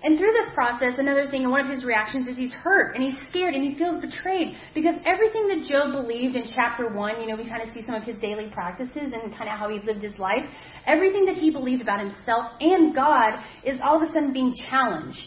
And 0.00 0.16
through 0.16 0.30
this 0.32 0.54
process, 0.54 0.94
another 0.96 1.26
thing, 1.28 1.42
and 1.42 1.50
one 1.50 1.60
of 1.60 1.70
his 1.70 1.82
reactions 1.82 2.28
is 2.28 2.36
he's 2.36 2.52
hurt 2.52 2.94
and 2.94 3.02
he's 3.02 3.16
scared 3.30 3.54
and 3.54 3.64
he 3.64 3.76
feels 3.76 4.00
betrayed 4.00 4.56
because 4.72 4.94
everything 5.04 5.48
that 5.48 5.68
Job 5.68 5.90
believed 5.90 6.36
in 6.36 6.44
chapter 6.54 6.88
one, 6.88 7.20
you 7.20 7.26
know, 7.26 7.34
we 7.34 7.48
kind 7.48 7.66
of 7.66 7.74
see 7.74 7.82
some 7.84 7.96
of 7.96 8.04
his 8.04 8.16
daily 8.18 8.48
practices 8.52 8.94
and 8.94 9.36
kind 9.36 9.50
of 9.50 9.58
how 9.58 9.68
he 9.68 9.80
lived 9.84 10.02
his 10.02 10.16
life. 10.18 10.44
Everything 10.86 11.24
that 11.24 11.34
he 11.34 11.50
believed 11.50 11.82
about 11.82 11.98
himself 11.98 12.52
and 12.60 12.94
God 12.94 13.40
is 13.64 13.80
all 13.82 14.00
of 14.00 14.08
a 14.08 14.12
sudden 14.12 14.32
being 14.32 14.54
challenged. 14.70 15.26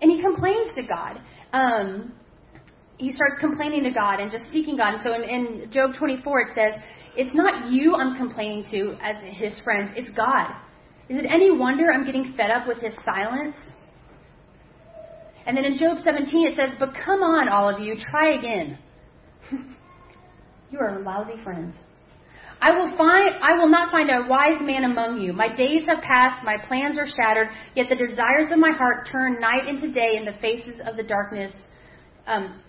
And 0.00 0.10
he 0.10 0.22
complains 0.22 0.68
to 0.74 0.86
God. 0.86 1.20
Um, 1.52 2.14
he 3.02 3.12
starts 3.12 3.34
complaining 3.40 3.82
to 3.82 3.90
God 3.90 4.20
and 4.20 4.30
just 4.30 4.44
seeking 4.52 4.76
God. 4.76 4.94
And 4.94 5.02
so 5.02 5.12
in, 5.14 5.22
in 5.24 5.72
Job 5.72 5.90
24, 5.98 6.40
it 6.40 6.48
says, 6.54 6.80
It's 7.16 7.34
not 7.34 7.72
you 7.72 7.96
I'm 7.96 8.16
complaining 8.16 8.64
to 8.70 8.96
as 9.02 9.16
his 9.24 9.58
friends, 9.64 9.90
it's 9.96 10.10
God. 10.10 10.54
Is 11.08 11.18
it 11.18 11.26
any 11.28 11.50
wonder 11.50 11.90
I'm 11.92 12.06
getting 12.06 12.32
fed 12.36 12.52
up 12.52 12.68
with 12.68 12.78
his 12.78 12.94
silence? 13.04 13.56
And 15.46 15.56
then 15.56 15.64
in 15.64 15.76
Job 15.76 15.98
17 16.04 16.46
it 16.46 16.54
says, 16.54 16.76
But 16.78 16.90
come 16.94 17.24
on, 17.24 17.48
all 17.48 17.68
of 17.74 17.82
you, 17.82 17.96
try 17.96 18.38
again. 18.38 18.78
you 20.70 20.78
are 20.78 21.02
lousy 21.02 21.42
friends. 21.42 21.74
I 22.60 22.70
will 22.70 22.96
find 22.96 23.30
I 23.42 23.58
will 23.58 23.68
not 23.68 23.90
find 23.90 24.08
a 24.10 24.28
wise 24.28 24.60
man 24.60 24.84
among 24.84 25.20
you. 25.20 25.32
My 25.32 25.48
days 25.48 25.82
have 25.88 26.00
passed, 26.04 26.44
my 26.44 26.56
plans 26.68 26.96
are 26.96 27.08
shattered, 27.08 27.48
yet 27.74 27.88
the 27.88 27.96
desires 27.96 28.52
of 28.52 28.60
my 28.60 28.70
heart 28.70 29.08
turn 29.10 29.40
night 29.40 29.66
into 29.68 29.90
day 29.90 30.16
in 30.16 30.24
the 30.24 30.38
faces 30.40 30.76
of 30.86 30.96
the 30.96 31.02
darkness. 31.02 31.52
Um, 32.28 32.60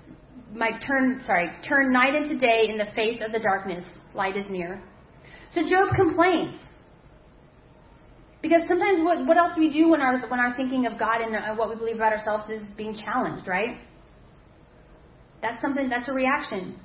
my 0.56 0.72
turn 0.86 1.22
sorry, 1.26 1.50
turn 1.68 1.92
night 1.92 2.16
into 2.16 2.38
day 2.38 2.68
in 2.70 2.78
the 2.78 2.88
face 2.96 3.22
of 3.26 3.32
the 3.32 3.40
darkness. 3.40 3.84
Light 4.14 4.38
is 4.38 4.46
near. 4.50 4.82
So 5.54 5.62
Job 5.62 5.90
complains. 5.96 6.56
Because 8.42 8.62
sometimes 8.68 9.00
what, 9.04 9.26
what 9.26 9.38
else 9.38 9.54
do 9.56 9.62
we 9.62 9.72
do 9.72 9.90
when 9.90 10.02
our, 10.02 10.20
when 10.28 10.40
our 10.40 10.56
thinking 10.56 10.86
of 10.86 11.00
God 11.00 11.22
and 11.22 11.58
what 11.58 11.70
we 11.70 11.76
believe 11.76 11.96
about 11.96 12.12
ourselves 12.12 12.44
is 12.50 12.62
being 12.76 12.94
challenged, 12.94 13.48
right? 13.48 13.78
That's 15.42 15.62
something, 15.62 15.88
that's 15.88 16.10
a 16.10 16.14
reaction. 16.14 16.78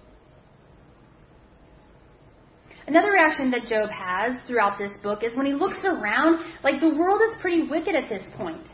Another 2.86 3.10
reaction 3.10 3.50
that 3.50 3.68
Job 3.68 3.90
has 3.90 4.36
throughout 4.46 4.78
this 4.78 4.92
book 5.02 5.22
is 5.22 5.36
when 5.36 5.46
he 5.46 5.52
looks 5.52 5.78
around, 5.84 6.44
like 6.62 6.80
the 6.80 6.88
world 6.88 7.20
is 7.28 7.40
pretty 7.40 7.68
wicked 7.68 7.94
at 7.94 8.08
this 8.08 8.22
point. 8.36 8.66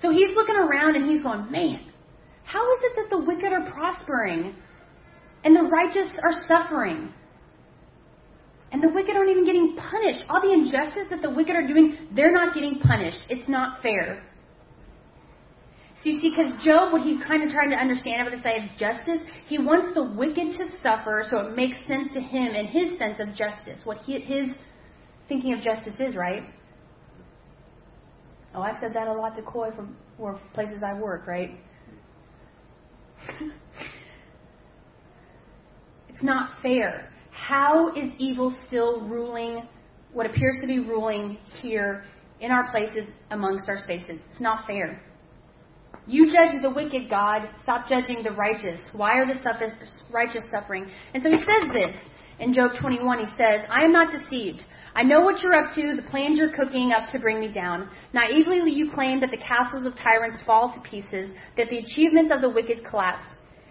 So 0.00 0.10
he's 0.10 0.34
looking 0.34 0.56
around 0.56 0.96
and 0.96 1.08
he's 1.08 1.22
going, 1.22 1.50
man, 1.50 1.87
how 2.48 2.64
is 2.76 2.80
it 2.82 2.92
that 2.96 3.10
the 3.10 3.22
wicked 3.24 3.52
are 3.52 3.70
prospering 3.70 4.54
and 5.44 5.54
the 5.54 5.64
righteous 5.64 6.08
are 6.22 6.32
suffering? 6.48 7.12
And 8.72 8.82
the 8.82 8.88
wicked 8.88 9.16
aren't 9.16 9.30
even 9.30 9.44
getting 9.44 9.76
punished. 9.76 10.22
All 10.30 10.40
the 10.40 10.54
injustice 10.54 11.08
that 11.10 11.20
the 11.20 11.30
wicked 11.30 11.54
are 11.54 11.66
doing, 11.66 12.08
they're 12.16 12.32
not 12.32 12.54
getting 12.54 12.78
punished. 12.80 13.18
It's 13.28 13.48
not 13.50 13.82
fair. 13.82 14.24
So 16.02 16.10
you 16.10 16.20
see, 16.20 16.30
because 16.30 16.64
Job, 16.64 16.92
what 16.92 17.02
he's 17.02 17.22
kind 17.26 17.42
of 17.42 17.50
trying 17.50 17.70
to 17.70 17.76
understand 17.76 18.26
about 18.26 18.36
the 18.36 18.42
side 18.42 18.64
of 18.64 18.78
justice, 18.78 19.20
he 19.46 19.58
wants 19.58 19.94
the 19.94 20.04
wicked 20.04 20.56
to 20.56 20.68
suffer 20.82 21.24
so 21.28 21.40
it 21.40 21.56
makes 21.56 21.76
sense 21.86 22.08
to 22.14 22.20
him 22.20 22.54
and 22.54 22.66
his 22.68 22.98
sense 22.98 23.20
of 23.20 23.34
justice, 23.34 23.80
what 23.84 23.98
he, 23.98 24.20
his 24.20 24.48
thinking 25.28 25.52
of 25.52 25.60
justice 25.60 25.98
is, 26.00 26.16
right? 26.16 26.44
Oh, 28.54 28.62
I've 28.62 28.80
said 28.80 28.94
that 28.94 29.06
a 29.06 29.12
lot 29.12 29.36
to 29.36 29.42
Coy 29.42 29.70
from 29.76 29.96
or 30.18 30.40
places 30.54 30.82
I 30.82 30.98
work, 30.98 31.26
right? 31.26 31.58
it's 36.08 36.22
not 36.22 36.60
fair. 36.62 37.10
How 37.30 37.92
is 37.94 38.10
evil 38.18 38.54
still 38.66 39.00
ruling 39.02 39.68
what 40.12 40.26
appears 40.26 40.56
to 40.60 40.66
be 40.66 40.78
ruling 40.78 41.38
here 41.60 42.04
in 42.40 42.50
our 42.50 42.70
places 42.70 43.04
amongst 43.30 43.68
our 43.68 43.78
spaces? 43.78 44.18
It's 44.30 44.40
not 44.40 44.66
fair. 44.66 45.02
You 46.06 46.26
judge 46.26 46.60
the 46.62 46.70
wicked, 46.70 47.10
God. 47.10 47.50
Stop 47.62 47.86
judging 47.86 48.22
the 48.22 48.30
righteous. 48.30 48.80
Why 48.92 49.18
are 49.18 49.26
the 49.26 49.38
righteous 50.10 50.44
suffering? 50.50 50.90
And 51.12 51.22
so 51.22 51.28
he 51.30 51.38
says 51.38 51.70
this 51.72 51.94
in 52.40 52.54
Job 52.54 52.72
21. 52.80 53.18
He 53.18 53.26
says, 53.36 53.60
I 53.70 53.84
am 53.84 53.92
not 53.92 54.10
deceived. 54.10 54.64
I 54.98 55.02
know 55.04 55.20
what 55.20 55.40
you're 55.44 55.54
up 55.54 55.72
to, 55.76 55.94
the 55.94 56.10
plans 56.10 56.40
you're 56.40 56.52
cooking 56.52 56.90
up 56.90 57.08
to 57.12 57.20
bring 57.20 57.38
me 57.38 57.46
down. 57.46 57.88
Naively 58.12 58.68
you 58.72 58.90
claim 58.92 59.20
that 59.20 59.30
the 59.30 59.36
castles 59.36 59.86
of 59.86 59.94
tyrants 59.94 60.42
fall 60.44 60.72
to 60.74 60.80
pieces, 60.80 61.30
that 61.56 61.68
the 61.70 61.78
achievements 61.78 62.32
of 62.34 62.40
the 62.40 62.48
wicked 62.48 62.84
collapse. 62.84 63.22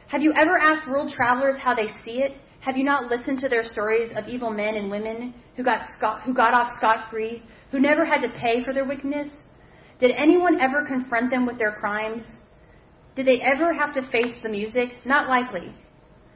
Have 0.08 0.22
you 0.22 0.32
ever 0.38 0.58
asked 0.58 0.88
world 0.88 1.12
travelers 1.13 1.58
how 1.62 1.76
they 1.76 1.88
see 2.06 2.20
it? 2.20 2.38
Have 2.62 2.78
you 2.78 2.86
not 2.86 3.12
listened 3.12 3.42
to 3.42 3.50
their 3.50 3.70
stories 3.74 4.10
of 4.16 4.30
evil 4.30 4.50
men 4.50 4.76
and 4.76 4.90
women 4.90 5.34
who 5.58 5.66
got, 5.66 5.90
scot- 5.98 6.22
who 6.22 6.34
got 6.34 6.54
off 6.54 6.78
scot 6.78 7.12
free, 7.12 7.44
who 7.72 7.82
never 7.82 8.06
had 8.06 8.22
to 8.22 8.30
pay 8.40 8.63
for 8.63 8.74
their 8.74 8.86
wickedness? 8.86 9.28
Did 10.00 10.12
anyone 10.12 10.62
ever 10.62 10.86
confront 10.86 11.30
them 11.30 11.46
with 11.46 11.58
their 11.58 11.74
crimes? 11.74 12.24
Did 13.18 13.28
they 13.28 13.44
ever 13.44 13.74
have 13.74 13.94
to 13.96 14.10
face 14.13 14.36
the 14.44 14.50
music? 14.50 14.94
Not 15.04 15.28
likely. 15.28 15.76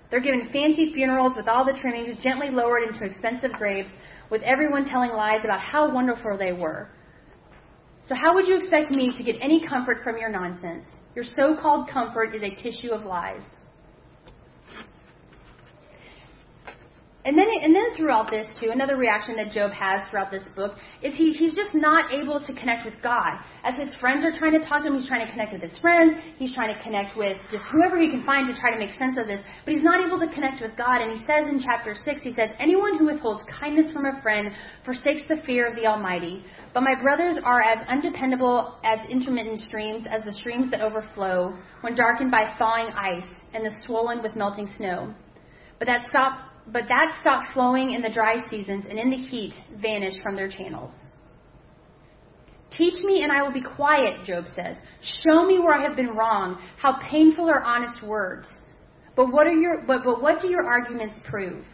They're 0.10 0.20
given 0.20 0.50
fancy 0.52 0.92
funerals 0.94 1.32
with 1.38 1.48
all 1.48 1.64
the 1.64 1.80
trimmings 1.80 2.22
gently 2.22 2.50
lowered 2.50 2.84
into 2.84 3.06
expensive 3.06 3.54
graves, 3.54 3.90
with 4.32 4.42
everyone 4.44 4.86
telling 4.86 5.12
lies 5.12 5.42
about 5.44 5.60
how 5.60 5.94
wonderful 5.94 6.38
they 6.38 6.54
were. 6.54 6.90
So, 8.08 8.16
how 8.16 8.34
would 8.34 8.48
you 8.48 8.58
expect 8.58 8.90
me 8.90 9.12
to 9.16 9.24
get 9.24 9.36
any 9.42 9.66
comfort 9.68 9.98
from 10.04 10.18
your 10.18 10.30
nonsense? 10.30 10.86
Your 11.16 11.26
so 11.26 11.56
called 11.62 11.90
comfort 11.90 12.34
is 12.34 12.42
a 12.42 12.50
tissue 12.50 12.92
of 12.92 13.06
lies. 13.06 13.44
And 17.24 17.38
then, 17.38 17.46
and 17.62 17.76
then 17.76 17.96
throughout 17.96 18.32
this 18.32 18.48
too, 18.60 18.72
another 18.72 18.98
reaction 18.98 19.36
that 19.36 19.54
Job 19.54 19.70
has 19.72 20.02
throughout 20.10 20.32
this 20.32 20.42
book 20.56 20.74
is 21.04 21.14
he, 21.14 21.34
he's 21.34 21.54
just 21.54 21.76
not 21.76 22.12
able 22.12 22.40
to 22.42 22.54
connect 22.54 22.84
with 22.84 22.96
God. 23.04 23.38
As 23.64 23.76
his 23.78 23.94
friends 24.02 24.26
are 24.26 24.32
trying 24.32 24.60
to 24.60 24.66
talk 24.68 24.82
to 24.82 24.88
him, 24.88 24.98
he's 24.98 25.08
trying 25.08 25.24
to 25.26 25.32
connect 25.32 25.54
with 25.54 25.62
his 25.62 25.78
friends, 25.78 26.14
he's 26.40 26.52
trying 26.54 26.74
to 26.74 26.82
connect 26.82 27.16
with 27.16 27.38
just 27.52 27.64
whoever 27.72 28.00
he 28.02 28.10
can 28.10 28.26
find 28.26 28.48
to 28.48 28.60
try 28.60 28.74
to 28.74 28.80
make 28.80 28.98
sense 28.98 29.20
of 29.20 29.28
this, 29.28 29.40
but 29.66 29.74
he's 29.76 29.84
not 29.84 30.04
able 30.04 30.20
to 30.20 30.34
connect 30.34 30.64
with 30.64 30.76
God. 30.76 31.02
And 31.02 31.16
he 31.16 31.24
says 31.28 31.46
in 31.46 31.62
chapter 31.62 31.94
6, 31.94 32.22
he 32.24 32.34
says, 32.34 32.50
Anyone 32.60 32.98
who 32.98 33.06
withholds 33.06 33.44
kindness 33.54 33.92
from 33.92 34.06
a 34.06 34.20
friend 34.24 34.50
forsakes 34.84 35.22
the 35.30 35.38
fear 35.46 35.70
of 35.70 35.76
the 35.76 35.86
Almighty. 35.86 36.44
But 36.74 36.82
my 36.82 36.96
brothers 37.00 37.38
are 37.44 37.62
as 37.62 37.86
undependable 37.88 38.80
as 38.84 38.98
intermittent 39.10 39.60
streams, 39.60 40.06
as 40.10 40.24
the 40.24 40.34
streams 40.34 40.72
that 40.72 40.82
overflow 40.82 41.54
when 41.82 41.94
darkened 41.94 42.32
by 42.32 42.56
thawing 42.58 42.88
ice 42.98 43.30
and 43.54 43.64
the 43.64 43.76
swollen 43.86 44.24
with 44.24 44.36
melting 44.36 44.74
snow. 44.76 45.14
But 45.78 45.88
that 45.88 46.08
stop 46.08 46.51
but 46.68 46.84
that 46.88 47.18
stopped 47.22 47.54
flowing 47.54 47.92
in 47.92 48.02
the 48.02 48.10
dry 48.10 48.48
seasons 48.50 48.86
and 48.90 49.00
in 49.00 49.10
the 49.10 49.18
heat 49.18 49.54
vanished 49.82 50.20
from 50.22 50.36
their 50.36 50.50
channels. 50.50 50.92
Teach 52.78 53.04
me 53.04 53.24
and 53.24 53.32
I 53.32 53.42
will 53.42 53.52
be 53.52 53.62
quiet, 53.62 54.26
Job 54.26 54.46
says. 54.56 54.78
Show 55.26 55.46
me 55.46 55.60
where 55.60 55.74
I 55.74 55.84
have 55.84 55.96
been 55.96 56.10
wrong. 56.16 56.62
How 56.78 56.98
painful 57.10 57.50
are 57.50 57.62
honest 57.62 58.02
words. 58.04 58.48
But 59.16 59.32
what 59.32 59.46
are 59.46 59.54
your 59.54 59.84
but, 59.86 60.04
but 60.06 60.22
what 60.22 60.42
do 60.42 60.50
your 60.50 60.66
arguments 60.66 61.20
prove? 61.26 61.66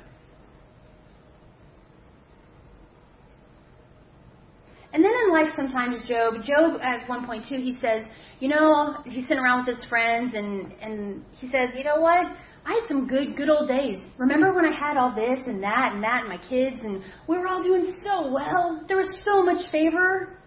And 4.93 5.03
then 5.03 5.11
in 5.25 5.31
life 5.31 5.49
sometimes 5.55 5.97
Job, 6.07 6.35
Job 6.43 6.79
at 6.81 7.07
one 7.07 7.27
point 7.27 7.45
too, 7.47 7.57
he 7.57 7.77
says, 7.79 8.03
you 8.39 8.47
know, 8.47 8.95
he's 9.05 9.23
sitting 9.23 9.37
around 9.37 9.65
with 9.65 9.77
his 9.77 9.85
friends 9.85 10.33
and, 10.33 10.71
and 10.81 11.23
he 11.33 11.47
says, 11.47 11.75
you 11.77 11.83
know 11.83 11.97
what? 11.97 12.25
I 12.67 12.73
had 12.73 12.87
some 12.89 13.07
good, 13.07 13.37
good 13.37 13.49
old 13.49 13.69
days. 13.69 13.99
Remember 14.17 14.53
when 14.53 14.65
I 14.65 14.75
had 14.77 14.97
all 14.97 15.15
this 15.15 15.39
and 15.47 15.63
that 15.63 15.93
and 15.93 16.03
that 16.03 16.27
and 16.27 16.29
my 16.29 16.37
kids 16.49 16.75
and 16.83 17.01
we 17.25 17.37
were 17.37 17.47
all 17.47 17.63
doing 17.63 17.95
so 18.03 18.29
well? 18.29 18.83
There 18.89 18.97
was 18.97 19.07
so 19.23 19.41
much 19.41 19.63
favor. 19.71 20.37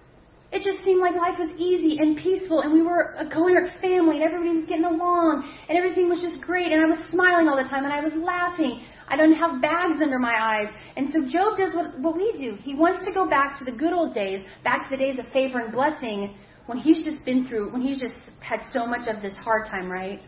It 0.53 0.61
just 0.63 0.85
seemed 0.85 1.01
like 1.01 1.15
life 1.15 1.39
was 1.39 1.49
easy 1.57 1.97
and 1.97 2.19
peaceful 2.19 2.61
and 2.61 2.75
we 2.75 2.83
were 2.83 3.17
a 3.17 3.25
coherent 3.25 3.73
family 3.81 4.17
and 4.21 4.23
everybody 4.23 4.59
was 4.59 4.69
getting 4.69 4.85
along 4.85 5.49
and 5.71 5.79
everything 5.79 6.11
was 6.11 6.21
just 6.21 6.43
great 6.43 6.73
and 6.73 6.85
I 6.85 6.89
was 6.93 7.01
smiling 7.11 7.49
all 7.49 7.57
the 7.57 7.71
time 7.71 7.85
and 7.85 7.93
I 7.93 8.05
was 8.05 8.13
laughing. 8.13 8.85
I 9.09 9.17
didn't 9.17 9.41
have 9.41 9.63
bags 9.63 10.03
under 10.03 10.19
my 10.19 10.37
eyes. 10.37 10.69
And 10.97 11.09
so 11.09 11.25
Job 11.25 11.57
does 11.57 11.73
what, 11.73 11.99
what 12.01 12.17
we 12.17 12.37
do. 12.37 12.59
He 12.61 12.75
wants 12.75 13.07
to 13.07 13.15
go 13.15 13.31
back 13.31 13.59
to 13.61 13.65
the 13.65 13.73
good 13.73 13.95
old 13.95 14.13
days, 14.13 14.45
back 14.63 14.91
to 14.91 14.95
the 14.95 15.01
days 15.01 15.19
of 15.19 15.25
favor 15.33 15.61
and 15.61 15.73
blessing 15.73 16.37
when 16.67 16.77
he's 16.77 17.01
just 17.03 17.25
been 17.25 17.49
through, 17.49 17.73
when 17.73 17.81
he's 17.81 17.99
just 17.99 18.15
had 18.41 18.61
so 18.75 18.85
much 18.85 19.09
of 19.09 19.23
this 19.23 19.35
hard 19.41 19.65
time, 19.67 19.91
right? 19.91 20.21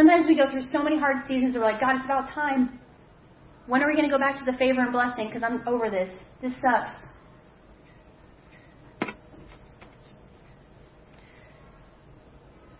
Sometimes 0.00 0.26
we 0.26 0.34
go 0.34 0.50
through 0.50 0.62
so 0.72 0.82
many 0.82 0.98
hard 0.98 1.18
seasons 1.28 1.54
we're 1.54 1.60
like, 1.60 1.78
God, 1.78 1.96
it's 1.96 2.06
about 2.06 2.32
time. 2.32 2.80
When 3.66 3.82
are 3.82 3.86
we 3.86 3.92
going 3.94 4.08
to 4.08 4.10
go 4.10 4.18
back 4.18 4.34
to 4.38 4.50
the 4.50 4.56
favor 4.56 4.80
and 4.80 4.92
blessing? 4.92 5.26
Because 5.26 5.42
I'm 5.42 5.60
over 5.68 5.90
this. 5.90 6.08
This 6.40 6.52
sucks. 6.54 6.90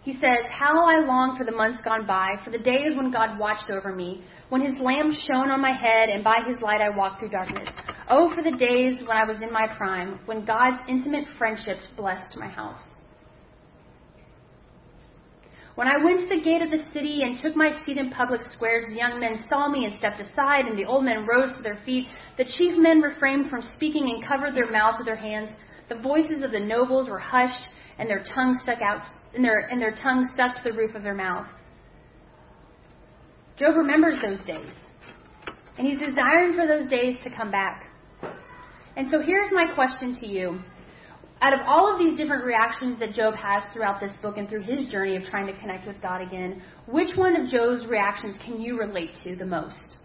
He 0.02 0.14
says, 0.14 0.38
How 0.48 0.83
I 0.87 1.04
long 1.04 1.37
for 1.37 1.44
the 1.44 1.52
months 1.52 1.83
gone 1.85 2.06
by, 2.06 2.37
for 2.42 2.48
the 2.48 2.59
days 2.59 2.96
when 2.96 3.12
God 3.12 3.38
watched 3.38 3.68
over 3.70 3.94
me, 3.94 4.24
when 4.48 4.62
his 4.62 4.80
lamp 4.80 5.12
shone 5.12 5.50
on 5.50 5.61
my 5.61 5.76
head, 5.76 6.09
and 6.09 6.24
by 6.24 6.38
his 6.48 6.62
light 6.62 6.80
I 6.80 6.88
walked 6.88 7.18
through 7.18 7.28
darkness. 7.28 7.68
Oh, 8.09 8.35
for 8.35 8.42
the 8.42 8.56
days 8.56 8.98
when 9.06 9.18
I 9.18 9.24
was 9.24 9.37
in 9.42 9.52
my 9.52 9.66
prime, 9.76 10.20
when 10.24 10.46
God's 10.46 10.83
intimate 10.88 11.26
friendships 11.37 11.87
blessed 11.98 12.35
my 12.38 12.48
house. 12.48 12.80
When 15.80 15.88
I 15.88 15.96
went 15.96 16.20
to 16.20 16.36
the 16.36 16.42
gate 16.42 16.60
of 16.60 16.70
the 16.70 16.84
city 16.92 17.20
and 17.22 17.38
took 17.38 17.56
my 17.56 17.70
seat 17.86 17.96
in 17.96 18.10
public 18.10 18.42
squares, 18.52 18.84
the 18.86 18.96
young 18.96 19.18
men 19.18 19.42
saw 19.48 19.66
me 19.66 19.86
and 19.86 19.96
stepped 19.96 20.20
aside, 20.20 20.66
and 20.66 20.78
the 20.78 20.84
old 20.84 21.06
men 21.06 21.24
rose 21.24 21.54
to 21.54 21.62
their 21.62 21.80
feet. 21.86 22.06
The 22.36 22.44
chief 22.44 22.76
men 22.76 23.00
refrained 23.00 23.48
from 23.48 23.62
speaking 23.62 24.10
and 24.10 24.22
covered 24.22 24.54
their 24.54 24.70
mouths 24.70 24.98
with 24.98 25.06
their 25.06 25.16
hands. 25.16 25.48
The 25.88 25.94
voices 25.94 26.44
of 26.44 26.52
the 26.52 26.60
nobles 26.60 27.08
were 27.08 27.18
hushed, 27.18 27.62
and 27.98 28.10
their 28.10 28.22
tongues 28.22 28.58
stuck 28.62 28.82
out, 28.82 29.06
and 29.34 29.42
their, 29.42 29.70
and 29.70 29.80
their 29.80 29.94
tongues 29.94 30.28
stuck 30.34 30.54
to 30.56 30.62
the 30.64 30.76
roof 30.76 30.94
of 30.94 31.02
their 31.02 31.14
mouth. 31.14 31.46
Job 33.56 33.74
remembers 33.74 34.16
those 34.20 34.40
days, 34.46 34.74
and 35.78 35.86
he's 35.86 35.98
desiring 35.98 36.52
for 36.52 36.66
those 36.66 36.90
days 36.90 37.16
to 37.22 37.30
come 37.30 37.50
back. 37.50 37.90
And 38.96 39.08
so 39.10 39.22
here's 39.22 39.50
my 39.50 39.72
question 39.74 40.14
to 40.20 40.28
you 40.28 40.60
out 41.42 41.55
of 41.55 41.61
all 41.66 41.90
of 41.92 41.98
these 41.98 42.18
different 42.18 42.44
reactions 42.44 42.98
that 42.98 43.14
Job 43.14 43.35
has 43.35 43.62
throughout 43.72 44.00
this 44.00 44.12
book 44.20 44.37
and 44.37 44.48
through 44.48 44.62
his 44.62 44.88
journey 44.88 45.16
of 45.16 45.24
trying 45.24 45.46
to 45.46 45.59
connect 45.59 45.87
with 45.87 46.00
God 46.03 46.20
again, 46.20 46.62
which 46.87 47.16
one 47.16 47.35
of 47.35 47.48
Job's 47.48 47.87
reactions 47.87 48.37
can 48.44 48.61
you 48.61 48.79
relate 48.79 49.11
to 49.24 49.35
the 49.37 49.46
most? 49.46 49.96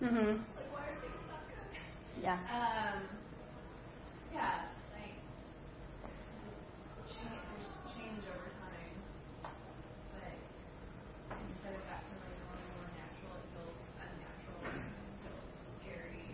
Mm-hmm. 0.00 0.42
Like, 0.56 0.72
why 0.72 0.80
are 0.88 0.96
things 1.04 1.20
not 1.28 1.44
good? 1.44 1.76
Yeah. 2.24 2.40
Um, 2.48 3.04
yeah, 4.32 4.64
like, 4.96 5.12
change, 7.04 7.36
there's 7.36 7.68
change 7.92 8.24
over 8.32 8.48
time. 8.64 8.96
But 9.44 10.40
instead 11.36 11.76
of 11.76 11.84
that 11.84 12.00
feeling 12.08 12.32
more 12.48 12.56
and 12.58 12.72
more 12.80 12.88
natural, 12.96 13.38
it 13.38 13.44
feels 13.52 13.76
unnatural 14.00 14.72
and 14.72 14.80
it 14.80 15.20
feels 15.20 15.44
scary. 15.84 16.24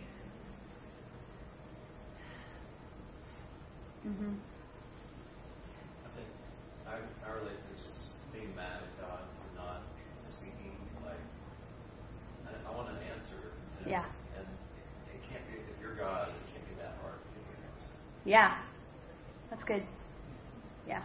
Mm-hmm. 4.06 4.40
I 6.00 6.08
think 6.14 6.30
I, 6.86 7.02
I 7.02 7.28
relate 7.34 7.58
to 7.66 7.72
just 7.82 7.98
being 8.30 8.54
mad 8.54 8.86
at 8.86 8.94
God 9.02 9.26
for 9.42 9.50
not 9.58 9.82
speaking. 10.22 10.78
Like, 11.02 11.18
I, 12.46 12.54
I 12.62 12.70
want 12.70 12.94
an 12.94 13.02
answer. 13.10 13.58
And, 13.82 13.85
Yeah. 13.96 14.04
And 14.36 14.46
it 15.14 15.20
can't 15.28 15.46
be, 15.48 15.54
if 15.56 15.80
you're 15.80 15.96
God, 15.96 16.28
it 16.28 16.52
can't 16.52 16.68
be 16.68 16.74
that 16.82 16.96
hard 17.00 17.16
to 17.16 17.28
give 17.32 17.46
you 17.48 17.56
an 17.56 17.64
answer. 17.64 17.88
Yeah. 18.24 18.58
That's 19.50 19.64
good. 19.64 19.82
Yeah. 20.86 21.02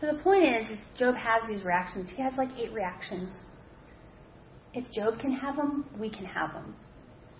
So 0.00 0.08
the 0.08 0.18
point 0.22 0.44
is, 0.44 0.72
is 0.72 0.78
Job 0.98 1.14
has 1.14 1.48
these 1.48 1.64
reactions. 1.64 2.08
He 2.14 2.22
has 2.22 2.32
like 2.36 2.50
eight 2.58 2.72
reactions. 2.72 3.30
If 4.74 4.90
Job 4.92 5.18
can 5.20 5.32
have 5.32 5.56
them, 5.56 5.86
we 5.98 6.10
can 6.10 6.24
have 6.26 6.52
them. 6.52 6.74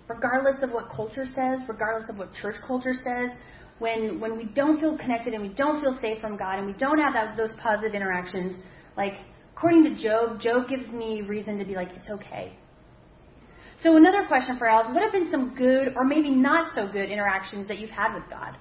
Regardless 0.08 0.62
of 0.62 0.70
what 0.70 0.88
culture 0.94 1.26
says, 1.26 1.58
regardless 1.68 2.08
of 2.08 2.16
what 2.16 2.32
church 2.40 2.56
culture 2.66 2.94
says, 2.94 3.30
when 3.78 4.20
when 4.20 4.36
we 4.36 4.44
don't 4.44 4.80
feel 4.80 4.96
connected 4.96 5.34
and 5.34 5.42
we 5.42 5.50
don't 5.50 5.80
feel 5.80 5.98
safe 6.00 6.20
from 6.20 6.36
God 6.36 6.58
and 6.58 6.66
we 6.66 6.72
don't 6.74 6.98
have 6.98 7.12
that, 7.14 7.36
those 7.36 7.50
positive 7.60 7.94
interactions, 7.94 8.56
like 8.96 9.14
according 9.56 9.84
to 9.84 10.02
Job, 10.02 10.40
Job 10.40 10.68
gives 10.68 10.88
me 10.88 11.22
reason 11.22 11.58
to 11.58 11.64
be 11.64 11.74
like, 11.74 11.88
it's 11.96 12.08
okay. 12.08 12.56
So 13.82 13.96
another 13.96 14.24
question 14.26 14.58
for 14.58 14.66
Alice: 14.66 14.88
What 14.92 15.02
have 15.02 15.12
been 15.12 15.30
some 15.30 15.54
good 15.54 15.94
or 15.96 16.04
maybe 16.04 16.30
not 16.30 16.72
so 16.74 16.86
good 16.86 17.10
interactions 17.10 17.68
that 17.68 17.78
you've 17.78 17.90
had 17.90 18.14
with 18.14 18.24
God? 18.30 18.56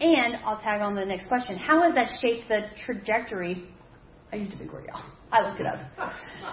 And 0.00 0.36
I'll 0.44 0.60
tag 0.60 0.80
on 0.80 0.94
the 0.94 1.04
next 1.04 1.28
question. 1.28 1.56
How 1.56 1.82
has 1.82 1.94
that 1.94 2.10
shaped 2.20 2.48
the 2.48 2.60
trajectory? 2.84 3.70
I 4.32 4.36
used 4.36 4.52
a 4.52 4.58
big 4.58 4.70
word, 4.70 4.86
y'all. 4.88 5.02
I 5.32 5.42
looked 5.48 5.60
it 5.60 5.66
up. 5.66 5.78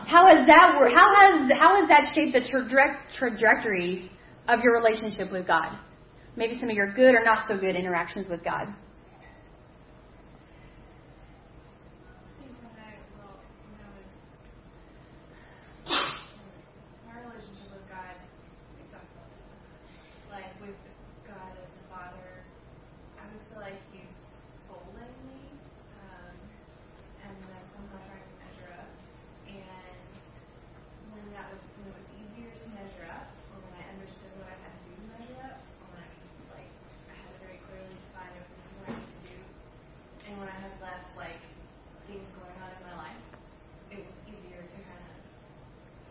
How 0.07 0.27
has 0.27 0.45
that 0.47 0.75
word? 0.79 0.91
How 0.93 1.13
has 1.15 1.51
how 1.57 1.75
has 1.79 1.87
that 1.89 2.11
shaped 2.15 2.33
the 2.33 2.41
traje- 2.41 2.97
trajectory 3.17 4.09
of 4.47 4.59
your 4.61 4.73
relationship 4.73 5.31
with 5.31 5.45
God? 5.47 5.77
Maybe 6.35 6.59
some 6.59 6.69
of 6.69 6.75
your 6.75 6.91
good 6.93 7.13
or 7.13 7.23
not 7.23 7.45
so 7.47 7.55
good 7.57 7.75
interactions 7.75 8.27
with 8.29 8.43
God. 8.43 8.67
I 8.67 8.73
think 12.41 12.51
when 12.65 12.73
I, 12.81 12.97
well, 13.21 13.37
when 13.69 13.77
I 13.77 13.87
was, 13.93 14.09
my 17.05 17.13
relationship 17.21 17.69
with 17.77 17.85
God, 17.85 18.17
we 18.73 18.81
talked 18.89 19.05
about 19.13 19.29
this, 19.29 19.53
like 20.33 20.49
with 20.59 20.79
God 21.29 21.53
as 21.53 21.69
a 21.69 21.83
father, 21.93 22.41
I 23.21 23.29
would 23.29 23.43
feel 23.53 23.61
like 23.61 23.77
He's 23.93 24.09
scolding 24.65 25.13
me, 25.29 25.53
um, 26.01 26.33
and 27.21 27.33
then 27.37 27.63
somehow 27.77 28.01
trying 28.09 28.25
to 28.25 28.35
measure 28.41 28.73
up. 28.81 28.89
And 29.45 29.61
when 31.13 31.25
that 31.37 31.53
was, 31.53 31.61
when 31.77 31.93
it 31.93 31.95
was 32.01 32.09
easier 32.17 32.49
to 32.49 32.65
measure 32.73 33.05
up, 33.13 33.29
or 33.53 33.61
when 33.69 33.73
I 33.77 33.85
understood 33.93 34.33
what 34.41 34.49
I 34.49 34.57
had 34.57 34.73
to 34.73 34.81
do 34.89 34.93
to 34.97 35.05
measure 35.13 35.39
up, 35.45 35.61
or 35.61 35.93
when 35.93 36.01
I 36.01 36.09
could, 36.09 36.33
like, 36.57 36.69
I 37.11 37.15
had 37.21 37.33
very 37.43 37.61
clearly 37.69 37.93
defined 38.09 38.33
okay, 38.33 38.49
this 38.49 38.63
is 38.65 38.73
what 38.81 38.87
I 38.89 38.93
need 38.97 39.11
to 39.13 39.21
do, 39.29 39.37
and 40.27 40.33
when 40.41 40.49
I 40.49 40.57
had 40.57 40.73
less 40.81 41.03
like 41.19 41.41
things 42.09 42.25
going 42.35 42.57
on 42.59 42.69
in 42.73 42.81
my 42.83 42.95
life, 42.99 43.21
it 43.93 44.01
was 44.03 44.15
easier 44.27 44.59
to 44.63 44.77
kind 44.83 45.03
of 45.07 45.15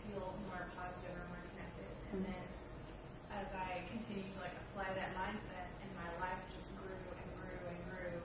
feel 0.06 0.32
more 0.48 0.64
positive 0.78 1.12
or 1.16 1.26
more 1.32 1.42
connected. 1.52 1.88
And 2.14 2.20
then 2.24 2.46
as 3.34 3.48
I 3.52 3.82
continued 3.92 4.32
to 4.36 4.40
like 4.40 4.54
apply 4.70 4.88
that 4.96 5.12
mindset, 5.18 5.68
and 5.82 5.88
my 5.98 6.08
life 6.22 6.40
just 6.54 6.68
grew 6.80 6.96
and 6.96 7.28
grew 7.40 7.60
and 7.66 7.80
grew, 7.90 8.16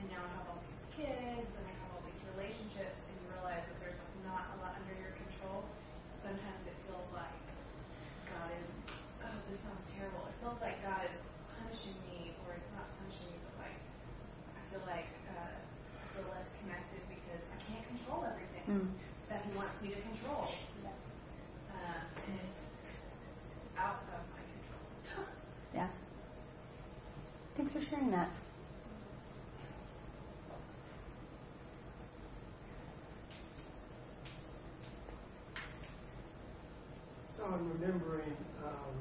and 0.00 0.04
now 0.10 0.22
I 0.24 0.30
have 0.40 0.46
all 0.50 0.60
these 0.64 0.82
kids 0.96 1.46
and 1.46 1.64
I 1.68 1.72
have 1.84 1.90
all 1.94 2.02
these 2.06 2.22
relationships, 2.34 2.96
and 2.98 3.14
you 3.22 3.26
realize 3.34 3.62
that 3.68 3.76
there's 3.82 3.98
like 3.98 4.16
not 4.26 4.44
a 4.54 4.64
lot 4.64 4.74
under 4.80 4.94
your 4.98 5.14
control. 5.14 5.66
Sometimes 6.24 6.62
it 6.66 6.76
feels 6.88 7.06
like 7.14 7.36
God 8.26 8.50
is. 8.58 8.68
Oh, 9.22 9.34
this 9.50 9.60
sounds 9.62 9.86
terrible. 9.94 10.26
It 10.30 10.36
feels 10.42 10.58
like 10.62 10.78
God 10.82 11.06
is 11.06 11.14
punishing 11.62 11.94
me, 12.10 12.32
or 12.46 12.58
it's 12.58 12.70
not 12.74 12.86
punishing 12.98 13.28
me, 13.34 13.38
but 13.46 13.54
like 13.70 13.78
I 14.58 14.60
feel 14.72 14.82
like 14.86 15.10
uh, 15.30 15.54
I 15.58 16.04
feel 16.14 16.26
less 16.30 16.46
connected 16.62 17.02
because 17.08 17.42
I 17.54 17.58
can't 17.70 17.84
control 17.96 18.26
everything 18.26 18.46
Mm. 18.68 18.84
that 19.32 19.40
He 19.48 19.56
wants 19.56 19.72
me 19.80 19.88
to 19.96 20.00
control, 20.12 20.44
uh, 20.44 22.04
and 22.28 22.36
it's 22.36 22.60
out 23.80 24.04
of 24.12 24.20
my 24.28 24.44
control. 24.44 25.24
Yeah. 25.72 25.88
Thanks 27.98 28.14
that. 28.14 28.30
So 37.36 37.44
I'm 37.44 37.72
remembering, 37.72 38.36
um, 38.64 38.94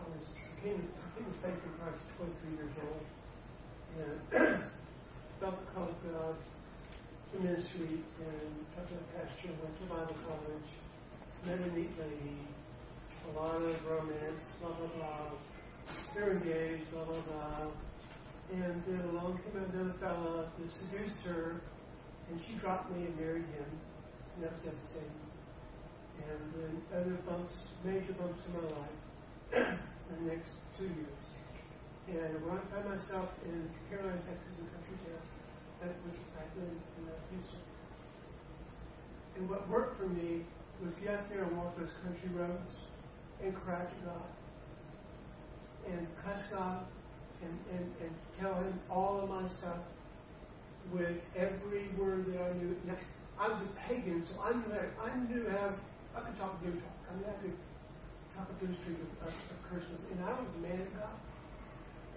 I 0.00 0.08
was 0.08 0.24
came, 0.62 0.80
to 0.80 1.24
faith 1.42 1.60
in 1.60 1.72
Christ 1.76 2.00
at 2.08 2.16
23 2.16 2.56
years 2.56 2.72
old. 2.80 3.04
And 4.00 4.16
felt 5.40 5.60
the 5.60 5.72
call 5.72 5.88
of 5.88 5.96
God 6.08 6.36
to 7.32 7.40
ministry 7.42 8.00
and 8.00 8.50
talked 8.76 8.88
to 8.88 8.94
the 8.94 9.04
pastor, 9.12 9.52
went 9.60 9.76
to 9.76 9.84
Bible 9.92 10.16
college, 10.24 10.70
met 11.44 11.60
a 11.60 11.76
neat 11.76 11.92
lady, 12.00 12.38
a 13.28 13.38
lot 13.38 13.56
of 13.56 13.76
romance, 13.84 14.40
blah, 14.62 14.70
blah, 14.70 14.86
blah. 14.86 15.57
They're 16.14 16.32
engaged, 16.32 16.90
blah, 16.90 17.04
blah, 17.04 17.20
blah. 17.20 17.70
And 18.50 18.82
then 18.88 19.00
along 19.12 19.40
came 19.44 19.60
another 19.60 19.94
fella 20.00 20.48
who 20.56 20.64
seduced 20.80 21.20
her, 21.26 21.60
and 22.30 22.40
she 22.46 22.54
dropped 22.58 22.90
me 22.90 23.04
and 23.06 23.16
married 23.20 23.46
him. 23.54 23.70
And 24.34 24.44
that 24.44 24.52
was 24.52 24.62
devastating. 24.62 25.20
And 26.24 26.42
then 26.56 26.72
other 26.96 27.16
bumps, 27.28 27.52
major 27.84 28.12
bumps 28.16 28.40
in 28.48 28.52
my 28.56 28.66
life 28.72 28.98
the 29.78 30.20
next 30.26 30.50
two 30.76 30.88
years. 30.88 31.22
And 32.08 32.40
when 32.40 32.56
I 32.56 32.64
found 32.72 32.88
myself 32.88 33.28
in 33.44 33.68
Caroline, 33.92 34.18
Texas, 34.24 34.54
in 34.56 34.66
country 34.72 34.96
town, 35.04 35.24
that 35.84 35.92
was 36.08 36.16
back 36.34 36.48
then 36.56 36.72
in 36.72 37.02
uh, 37.04 37.14
Houston. 37.30 37.64
And 39.36 39.50
what 39.50 39.68
worked 39.68 40.00
for 40.00 40.08
me 40.08 40.42
was 40.82 40.94
get 41.04 41.20
out 41.20 41.28
there 41.28 41.44
and 41.44 41.56
walk 41.56 41.76
those 41.76 41.92
country 42.02 42.32
roads 42.32 42.74
and 43.44 43.54
cry 43.54 43.84
to 43.84 43.98
God 44.08 44.26
and 45.92 46.06
cuss 46.24 46.40
God 46.50 46.84
and, 47.42 47.54
and, 47.72 47.86
and 48.02 48.12
tell 48.40 48.54
him 48.54 48.78
all 48.90 49.20
of 49.22 49.28
my 49.28 49.46
stuff 49.48 49.78
with 50.92 51.16
every 51.36 51.88
word 51.98 52.26
that 52.32 52.40
I 52.40 52.52
knew. 52.58 52.76
Now, 52.86 52.96
I 53.38 53.48
was 53.48 53.60
a 53.62 53.70
pagan, 53.86 54.24
so 54.26 54.42
I 54.42 54.52
knew 54.52 54.72
how, 54.72 55.04
I 55.04 55.10
knew 55.30 55.48
how 55.48 55.74
I 56.16 56.20
could 56.26 56.36
talk 56.38 56.58
good 56.64 56.74
talk. 56.74 56.98
I 57.06 57.14
mean, 57.14 57.28
I 57.28 57.36
could 57.38 57.56
talk 58.34 58.48
a 58.50 58.56
good 58.58 58.74
street 58.82 58.98
of, 58.98 59.28
of, 59.28 59.34
of 59.34 59.58
curses, 59.70 60.00
and 60.10 60.18
I 60.24 60.32
was 60.34 60.48
a 60.58 60.62
man 60.62 60.80
of 60.80 60.90
God. 60.98 61.16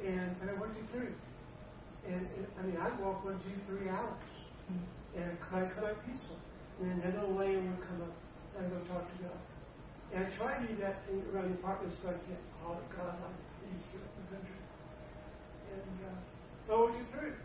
And 0.01 0.33
but 0.39 0.49
I 0.49 0.53
worked 0.57 0.77
it 0.79 0.87
through. 0.89 1.13
And, 2.09 2.25
and 2.25 2.45
I 2.57 2.61
mean, 2.65 2.77
I'd 2.81 2.97
walk 2.97 3.21
one, 3.21 3.37
two, 3.45 3.53
three 3.69 3.89
hours, 3.89 4.17
and 5.13 5.37
I'd 5.53 5.69
come 5.75 5.85
out 5.85 6.01
peaceful. 6.07 6.37
And 6.81 6.89
then 6.89 7.13
another 7.13 7.37
lane 7.37 7.69
would 7.69 7.85
come 7.85 8.01
up, 8.01 8.15
and 8.57 8.65
I'd 8.65 8.71
go 8.73 8.81
talk 8.89 9.05
to 9.05 9.17
God. 9.21 9.41
And 10.13 10.25
I 10.25 10.29
tried 10.33 10.65
to 10.65 10.73
do 10.73 10.81
that 10.81 11.05
in, 11.13 11.21
around 11.29 11.53
the 11.53 11.57
apartments 11.61 11.95
so 12.01 12.09
I 12.09 12.17
can't 12.25 12.41
call 12.63 12.81
it 12.81 12.87
God 12.97 13.13
I 13.13 13.50
to 13.71 13.97
in. 14.35 14.59
And 15.71 15.97
uh, 16.07 16.73
I 16.73 16.79
worked 16.79 16.99
it 16.99 17.07
through, 17.11 17.35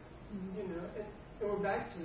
you 0.56 0.66
know. 0.68 0.84
And, 0.98 1.06
and 1.40 1.50
we're 1.50 1.62
back 1.62 1.92
to 1.94 2.04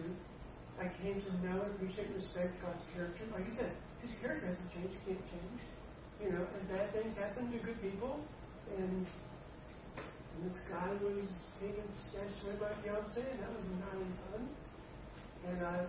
I 0.81 0.89
came 1.03 1.21
to 1.21 1.31
know 1.45 1.61
and 1.61 1.71
appreciate 1.77 2.09
respect 2.15 2.57
God's 2.61 2.81
character. 2.95 3.21
Like 3.33 3.45
you 3.45 3.53
said, 3.53 3.71
His 4.01 4.17
character 4.17 4.49
hasn't 4.49 4.73
changed, 4.73 4.97
can't 5.05 5.21
change. 5.29 5.61
You 6.17 6.33
know, 6.33 6.41
and 6.41 6.69
bad 6.69 6.93
things 6.93 7.17
happen 7.17 7.51
to 7.51 7.57
good 7.59 7.81
people, 7.81 8.19
and 8.77 9.05
and 10.41 10.49
this 10.49 10.57
guy 10.69 10.89
was 11.03 11.29
taken 11.59 11.85
away 12.17 12.55
by 12.59 12.73
fiance, 12.81 13.21
and 13.21 13.39
that 13.41 13.49
was 13.49 13.65
not 13.77 13.93
any 13.93 14.09
fun. 14.31 14.49
And 15.49 15.65
I, 15.65 15.85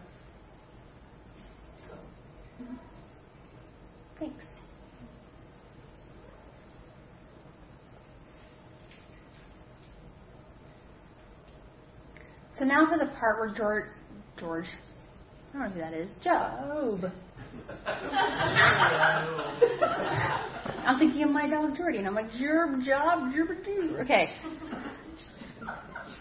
so. 1.89 1.97
Thanks. 4.19 4.52
So 12.63 12.69
now 12.69 12.87
for 12.87 12.97
the 12.97 13.11
part 13.19 13.41
where 13.41 13.53
George, 13.53 13.87
George, 14.39 14.67
I 15.53 15.59
don't 15.59 15.63
know 15.63 15.69
who 15.71 15.81
that 15.81 15.95
is, 15.95 16.13
Job. 16.23 17.11
I'm 20.87 20.97
thinking 21.01 21.25
of 21.25 21.31
my 21.31 21.51
dog 21.51 21.77
Jordy, 21.77 21.99
and 21.99 22.07
I'm 22.07 22.15
like, 22.15 22.31
Job, 22.31 22.81
Job, 22.85 23.33
Job, 23.35 23.49
Okay. 24.03 24.29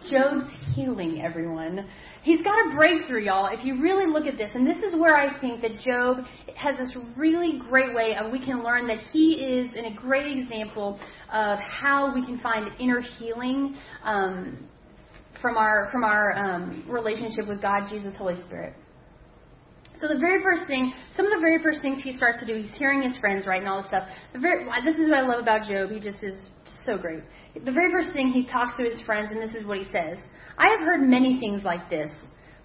Job's 0.09 0.45
healing, 0.73 1.21
everyone. 1.21 1.87
He's 2.23 2.41
got 2.41 2.71
a 2.71 2.75
breakthrough, 2.75 3.25
y'all. 3.25 3.55
If 3.55 3.63
you 3.63 3.79
really 3.79 4.11
look 4.11 4.25
at 4.25 4.39
this, 4.39 4.49
and 4.55 4.65
this 4.65 4.77
is 4.77 4.95
where 4.99 5.15
I 5.15 5.39
think 5.39 5.61
that 5.61 5.79
Job 5.79 6.25
has 6.55 6.75
this 6.79 6.91
really 7.15 7.59
great 7.69 7.93
way 7.93 8.15
of 8.19 8.31
we 8.31 8.43
can 8.43 8.63
learn 8.63 8.87
that 8.87 8.97
he 9.13 9.33
is 9.33 9.69
in 9.75 9.85
a 9.85 9.93
great 9.93 10.35
example 10.35 10.99
of 11.31 11.59
how 11.59 12.11
we 12.15 12.25
can 12.25 12.39
find 12.39 12.71
inner 12.79 13.01
healing 13.19 13.75
um, 14.03 14.57
from 15.41 15.57
our 15.57 15.89
from 15.91 16.03
our 16.03 16.37
um, 16.37 16.85
relationship 16.87 17.47
with 17.47 17.61
God, 17.61 17.89
Jesus, 17.89 18.13
Holy 18.17 18.41
Spirit. 18.45 18.73
So 19.99 20.07
the 20.07 20.19
very 20.19 20.41
first 20.41 20.65
thing, 20.65 20.93
some 21.15 21.25
of 21.25 21.31
the 21.31 21.39
very 21.39 21.61
first 21.61 21.81
things 21.81 22.01
he 22.03 22.17
starts 22.17 22.39
to 22.39 22.45
do, 22.45 22.59
he's 22.59 22.75
hearing 22.77 23.03
his 23.03 23.17
friends, 23.19 23.45
right, 23.45 23.59
and 23.59 23.69
all 23.69 23.77
this 23.77 23.87
stuff. 23.87 24.07
The 24.33 24.39
very, 24.39 24.65
this 24.83 24.95
is 24.95 25.09
what 25.09 25.19
I 25.19 25.21
love 25.21 25.39
about 25.39 25.69
Job. 25.69 25.91
He 25.91 25.99
just 25.99 26.17
is 26.23 26.39
so 26.85 26.97
great. 26.97 27.21
The 27.53 27.71
very 27.71 27.91
first 27.91 28.09
thing 28.11 28.29
he 28.29 28.45
talks 28.45 28.75
to 28.77 28.83
his 28.83 28.99
friends, 29.01 29.29
and 29.31 29.41
this 29.41 29.55
is 29.55 29.65
what 29.65 29.77
he 29.77 29.83
says: 29.85 30.17
"I 30.57 30.69
have 30.69 30.79
heard 30.79 31.01
many 31.01 31.39
things 31.39 31.63
like 31.63 31.89
this, 31.89 32.09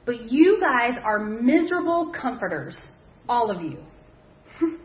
but 0.06 0.30
you 0.30 0.58
guys 0.60 0.98
are 1.02 1.18
miserable 1.18 2.12
comforters, 2.18 2.78
all 3.28 3.50
of 3.50 3.60
you. 3.60 3.78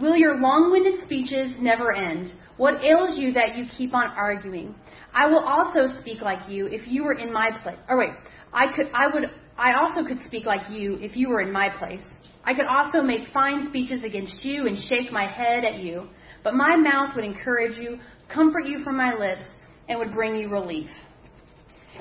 Will 0.00 0.16
your 0.16 0.40
long-winded 0.40 1.04
speeches 1.04 1.54
never 1.58 1.92
end? 1.92 2.32
What 2.56 2.84
ails 2.84 3.18
you 3.18 3.32
that 3.32 3.56
you 3.56 3.66
keep 3.76 3.94
on 3.94 4.08
arguing? 4.08 4.74
I 5.14 5.26
will 5.26 5.44
also 5.44 5.98
speak 6.00 6.22
like 6.22 6.48
you 6.48 6.66
if 6.66 6.86
you 6.86 7.04
were 7.04 7.14
in 7.14 7.32
my 7.32 7.50
place. 7.62 7.78
Or 7.88 7.98
wait, 7.98 8.10
I 8.52 8.66
could, 8.74 8.86
I 8.94 9.06
would, 9.06 9.24
I 9.58 9.74
also 9.74 10.06
could 10.06 10.24
speak 10.26 10.46
like 10.46 10.70
you 10.70 10.96
if 11.00 11.16
you 11.16 11.28
were 11.28 11.40
in 11.40 11.52
my 11.52 11.68
place. 11.68 12.02
I 12.44 12.54
could 12.54 12.66
also 12.66 13.00
make 13.00 13.32
fine 13.32 13.68
speeches 13.68 14.04
against 14.04 14.44
you 14.44 14.66
and 14.66 14.76
shake 14.88 15.12
my 15.12 15.30
head 15.30 15.64
at 15.64 15.78
you, 15.78 16.08
but 16.42 16.54
my 16.54 16.76
mouth 16.76 17.14
would 17.14 17.24
encourage 17.24 17.76
you, 17.76 17.98
comfort 18.32 18.66
you 18.66 18.82
from 18.82 18.96
my 18.96 19.14
lips, 19.14 19.44
and 19.88 19.98
would 19.98 20.12
bring 20.12 20.36
you 20.36 20.48
relief. 20.48 20.90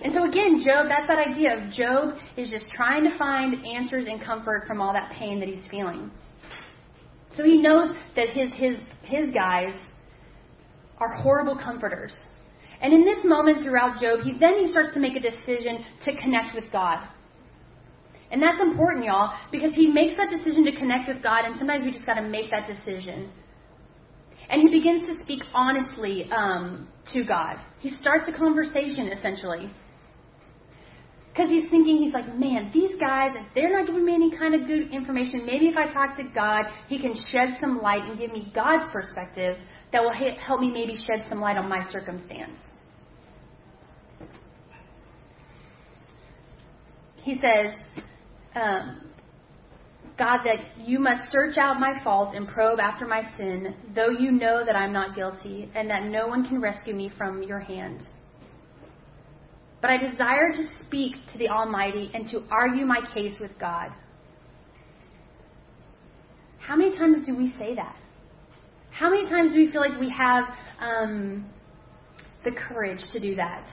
And 0.04 0.13
so 0.13 0.24
again, 0.28 0.62
Job, 0.65 0.88
that's 0.88 1.08
that 1.08 1.28
idea 1.28 1.58
of 1.58 1.71
Job 1.74 2.17
is 2.38 2.50
just 2.50 2.65
trying 2.76 3.04
to 3.04 3.17
find 3.17 3.56
answers 3.65 4.06
and 4.08 4.24
comfort 4.24 4.63
from 4.65 4.82
all 4.82 4.93
that 4.93 5.12
pain 5.12 5.39
that 5.39 5.50
he's 5.50 5.69
feeling. 5.69 6.10
So 7.36 7.43
he 7.43 7.62
knows 7.62 7.91
that 8.15 8.30
his 8.30 8.50
his 8.56 8.78
his 9.04 9.32
guys 9.32 9.76
are 10.97 11.13
horrible 11.15 11.58
comforters. 11.58 12.13
And 12.82 12.94
in 12.94 13.06
this 13.06 13.20
moment 13.24 13.63
throughout 13.63 14.02
Job, 14.02 14.22
he 14.24 14.34
then 14.39 14.58
he 14.60 14.67
starts 14.70 14.94
to 14.96 15.00
make 15.00 15.15
a 15.15 15.20
decision 15.20 15.86
to 16.04 16.17
connect 16.17 16.56
with 16.56 16.65
God. 16.72 17.08
And 18.32 18.41
that's 18.41 18.60
important, 18.62 19.06
y'all, 19.06 19.38
because 19.52 19.76
he 19.76 19.88
makes 19.88 20.15
that 20.17 20.30
decision 20.30 20.65
to 20.65 20.72
connect 20.72 21.08
with 21.08 21.22
God, 21.22 21.46
and 21.46 21.56
sometimes 21.58 21.84
we 21.86 21.91
just 21.91 22.06
got 22.06 22.15
to 22.15 22.28
make 22.28 22.50
that 22.50 22.65
decision. 22.65 23.30
And 24.50 24.62
he 24.62 24.80
begins 24.80 25.08
to 25.08 25.22
speak 25.22 25.44
honestly 25.54 26.30
um, 26.32 26.88
to 27.13 27.24
God. 27.24 27.58
He 27.80 27.89
starts 27.89 28.28
a 28.28 28.38
conversation, 28.38 29.08
essentially. 29.08 29.70
Because 31.32 31.50
he's 31.50 31.70
thinking, 31.70 32.04
he's 32.04 32.13
like, 32.13 32.38
man, 32.38 32.72
these 32.74 32.91
guys, 33.00 33.32
if 33.36 33.54
they're 33.54 33.72
not 33.72 33.88
giving 33.88 34.04
me 34.04 34.13
any 34.13 34.38
kind 34.38 34.56
of 34.56 34.67
good 34.67 34.91
information, 34.91 35.46
maybe 35.46 35.67
if 35.67 35.76
I 35.78 35.91
talk 35.94 36.17
to 36.17 36.24
God, 36.36 36.65
he 36.88 37.00
can 37.00 37.13
shed 37.32 37.58
some 37.62 37.80
light 37.82 38.04
and 38.04 38.20
give 38.20 38.34
me 38.34 38.52
God's 38.54 38.91
perspective 38.91 39.56
that 39.94 40.02
will 40.02 40.13
help 40.13 40.60
me 40.60 40.72
maybe 40.72 40.98
shed 40.98 41.28
some 41.30 41.39
light 41.39 41.58
on 41.58 41.70
my 41.70 41.89
circumstance. 41.91 42.58
He 47.23 47.36
says, 47.36 47.75
um, 48.55 49.01
God, 50.17 50.39
that 50.45 50.79
you 50.79 50.99
must 50.99 51.31
search 51.31 51.57
out 51.57 51.79
my 51.79 51.99
faults 52.03 52.34
and 52.36 52.47
probe 52.47 52.79
after 52.79 53.07
my 53.07 53.23
sin, 53.38 53.75
though 53.95 54.10
you 54.10 54.31
know 54.31 54.63
that 54.65 54.75
I'm 54.75 54.93
not 54.93 55.15
guilty 55.15 55.69
and 55.73 55.89
that 55.89 56.03
no 56.03 56.27
one 56.27 56.47
can 56.47 56.62
rescue 56.62 56.93
me 56.93 57.12
from 57.17 57.43
your 57.43 57.60
hand. 57.60 58.03
But 59.81 59.89
I 59.89 59.97
desire 59.97 60.51
to 60.51 60.67
speak 60.86 61.15
to 61.31 61.38
the 61.39 61.49
Almighty 61.49 62.12
and 62.13 62.27
to 62.29 62.43
argue 62.51 62.86
my 62.86 63.01
case 63.13 63.34
with 63.39 63.51
God. 63.60 63.89
How 66.60 66.75
many 66.75 66.95
times 66.95 67.25
do 67.25 67.36
we 67.36 67.53
say 67.57 67.73
that? 67.75 67.95
How 68.91 69.10
many 69.10 69.27
times 69.27 69.53
do 69.53 69.57
we 69.57 69.71
feel 69.71 69.81
like 69.81 69.99
we 69.99 70.13
have 70.15 70.43
um, 70.79 71.49
the 72.43 72.51
courage 72.51 73.01
to 73.12 73.19
do 73.19 73.36
that? 73.36 73.65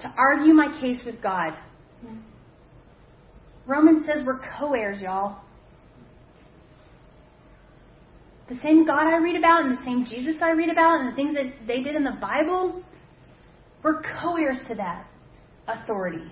To 0.00 0.14
argue 0.18 0.52
my 0.52 0.78
case 0.80 0.98
with 1.06 1.22
God? 1.22 1.56
Romans 3.66 4.06
says 4.06 4.24
we're 4.24 4.40
co 4.58 4.74
heirs, 4.74 5.00
y'all. 5.00 5.40
The 8.48 8.58
same 8.62 8.86
God 8.86 9.06
I 9.06 9.16
read 9.16 9.36
about 9.36 9.64
and 9.64 9.76
the 9.76 9.82
same 9.84 10.06
Jesus 10.08 10.36
I 10.40 10.50
read 10.50 10.70
about 10.70 11.00
and 11.00 11.10
the 11.10 11.16
things 11.16 11.34
that 11.34 11.66
they 11.66 11.82
did 11.82 11.96
in 11.96 12.04
the 12.04 12.16
Bible, 12.20 12.82
we're 13.82 14.02
co 14.02 14.36
heirs 14.36 14.58
to 14.68 14.74
that 14.76 15.06
authority. 15.66 16.30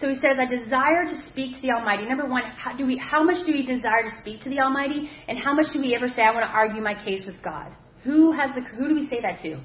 So 0.00 0.08
he 0.08 0.14
says, 0.16 0.36
I 0.38 0.44
desire 0.44 1.04
to 1.04 1.22
speak 1.30 1.56
to 1.56 1.62
the 1.62 1.70
Almighty. 1.72 2.04
Number 2.06 2.26
one, 2.26 2.42
how, 2.58 2.76
do 2.76 2.84
we, 2.84 2.98
how 2.98 3.22
much 3.22 3.46
do 3.46 3.52
we 3.52 3.62
desire 3.62 4.02
to 4.02 4.20
speak 4.20 4.42
to 4.42 4.50
the 4.50 4.60
Almighty? 4.60 5.10
And 5.26 5.38
how 5.38 5.54
much 5.54 5.72
do 5.72 5.80
we 5.80 5.94
ever 5.94 6.06
say, 6.08 6.22
I 6.22 6.32
want 6.32 6.44
to 6.46 6.52
argue 6.52 6.82
my 6.82 6.94
case 7.02 7.22
with 7.26 7.42
God? 7.42 7.72
Who 8.06 8.32
has 8.32 8.50
the, 8.54 8.62
who 8.62 8.88
do 8.88 8.94
we 8.94 9.08
say 9.08 9.20
that 9.20 9.42
to? 9.42 9.60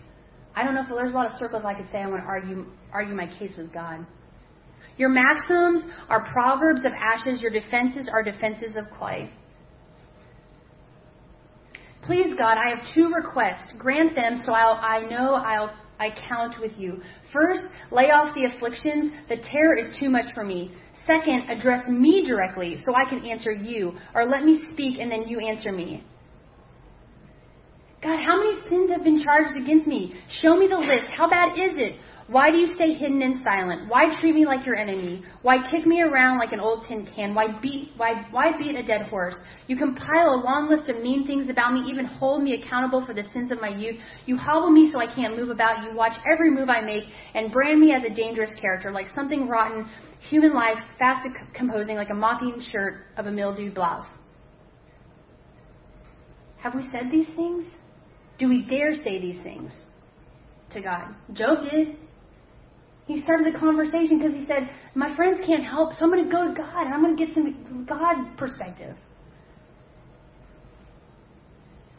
I 0.56 0.64
don't 0.64 0.74
know 0.74 0.82
if 0.82 0.88
there's 0.90 1.12
a 1.12 1.16
lot 1.16 1.32
of 1.32 1.38
circles 1.38 1.64
I 1.64 1.76
could 1.76 1.86
say 1.92 2.00
I 2.00 2.08
want 2.08 2.22
to 2.22 2.28
argue, 2.28 2.66
argue 2.92 3.16
my 3.16 3.28
case 3.38 3.54
with 3.58 3.72
God. 3.72 4.06
Your 4.98 5.10
maxims 5.10 5.84
are 6.10 6.28
proverbs 6.32 6.82
of 6.86 6.92
ashes. 6.92 7.40
Your 7.40 7.52
defenses 7.52 8.10
are 8.12 8.24
defenses 8.24 8.76
of 8.76 8.90
clay. 8.98 9.32
Please, 12.04 12.34
God, 12.36 12.58
I 12.58 12.76
have 12.76 12.86
two 12.96 13.12
requests. 13.16 13.74
Grant 13.78 14.16
them 14.16 14.42
so 14.46 14.54
I'll, 14.54 14.74
I 14.74 15.08
know 15.08 15.36
I'll, 15.36 15.72
I 16.00 16.10
count 16.28 16.56
with 16.60 16.74
you. 16.78 17.00
First, 17.32 17.62
lay 17.92 18.06
off 18.06 18.34
the 18.34 18.50
afflictions. 18.56 19.14
The 19.30 19.38
terror 19.38 19.78
is 19.78 19.92
too 20.00 20.10
much 20.10 20.26
for 20.34 20.44
me. 20.44 20.72
Second, 21.06 21.50
address 21.50 21.88
me 21.88 22.26
directly 22.28 22.78
so 22.84 22.96
I 22.96 23.08
can 23.08 23.24
answer 23.24 23.52
you. 23.52 23.94
Or 24.16 24.26
let 24.26 24.44
me 24.44 24.64
speak 24.74 25.00
and 25.00 25.12
then 25.12 25.28
you 25.28 25.40
answer 25.40 25.72
me. 25.72 26.04
God, 28.02 28.18
how 28.26 28.38
many 28.38 28.68
sins 28.68 28.90
have 28.90 29.04
been 29.04 29.22
charged 29.24 29.56
against 29.58 29.86
me? 29.86 30.20
Show 30.42 30.58
me 30.58 30.68
the 30.68 30.78
list. 30.78 31.06
How 31.16 31.30
bad 31.30 31.54
is 31.54 31.78
it? 31.78 32.00
Why 32.32 32.50
do 32.50 32.58
you 32.58 32.74
stay 32.76 32.94
hidden 32.94 33.22
and 33.22 33.44
silent? 33.44 33.90
Why 33.90 34.18
treat 34.20 34.34
me 34.34 34.46
like 34.46 34.66
your 34.66 34.76
enemy? 34.76 35.22
Why 35.42 35.58
kick 35.70 35.86
me 35.86 36.02
around 36.02 36.40
like 36.40 36.54
an 36.54 36.62
old 36.62 36.86
tin 36.88 37.06
can? 37.14 37.36
Why 37.36 37.60
beat 37.62 37.90
why 37.98 38.26
why 38.32 38.58
beat 38.58 38.76
a 38.76 38.84
dead 38.84 39.08
horse? 39.08 39.36
You 39.68 39.76
compile 39.76 40.30
a 40.30 40.42
long 40.42 40.70
list 40.70 40.90
of 40.90 41.04
mean 41.04 41.28
things 41.28 41.50
about 41.50 41.74
me, 41.74 41.84
even 41.92 42.06
hold 42.06 42.42
me 42.42 42.54
accountable 42.54 43.06
for 43.06 43.14
the 43.14 43.26
sins 43.34 43.52
of 43.52 43.60
my 43.60 43.68
youth. 43.68 43.98
You 44.26 44.38
hobble 44.38 44.72
me 44.72 44.90
so 44.94 45.00
I 45.00 45.14
can't 45.14 45.36
move 45.36 45.50
about. 45.50 45.84
You 45.84 45.94
watch 45.94 46.14
every 46.32 46.50
move 46.50 46.70
I 46.70 46.80
make 46.80 47.04
and 47.36 47.52
brand 47.52 47.82
me 47.82 47.94
as 47.94 48.04
a 48.10 48.16
dangerous 48.16 48.52
character, 48.62 48.92
like 48.92 49.08
something 49.14 49.50
rotten, 49.50 49.86
human 50.30 50.54
life, 50.54 50.78
fast 50.98 51.28
composing 51.54 51.98
like 51.98 52.12
a 52.12 52.16
mocking 52.16 52.64
shirt 52.72 53.08
of 53.18 53.26
a 53.26 53.32
mildewed 53.32 53.76
blouse. 53.76 54.08
Have 56.60 56.76
we 56.76 56.84
said 56.94 57.12
these 57.12 57.28
things? 57.36 57.66
Do 58.42 58.50
we 58.50 58.64
dare 58.64 58.96
say 58.96 59.22
these 59.22 59.40
things 59.44 59.72
to 60.74 60.82
God? 60.82 61.14
Job 61.34 61.60
did. 61.70 61.96
He 63.06 63.22
started 63.22 63.54
the 63.54 63.60
conversation 63.60 64.18
because 64.18 64.34
he 64.34 64.48
said, 64.48 64.68
My 64.96 65.16
friends 65.16 65.40
can't 65.46 65.64
help, 65.64 65.94
so 65.94 66.06
I'm 66.06 66.12
going 66.12 66.26
to 66.26 66.32
go 66.32 66.48
to 66.48 66.54
God 66.56 66.86
and 66.88 66.92
I'm 66.92 67.04
going 67.04 67.16
to 67.16 67.24
get 67.24 67.36
some 67.36 67.86
God 67.88 68.36
perspective. 68.38 68.96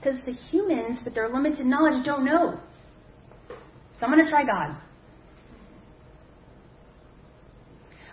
Because 0.01 0.19
the 0.27 0.33
humans, 0.51 0.99
with 1.05 1.15
their 1.15 1.29
limited 1.33 1.65
knowledge, 1.65 2.05
don't 2.05 2.25
know. 2.25 2.59
So 4.01 4.05
I'm 4.05 4.13
going 4.13 4.25
to 4.25 4.29
try 4.29 4.43
God. 4.43 4.77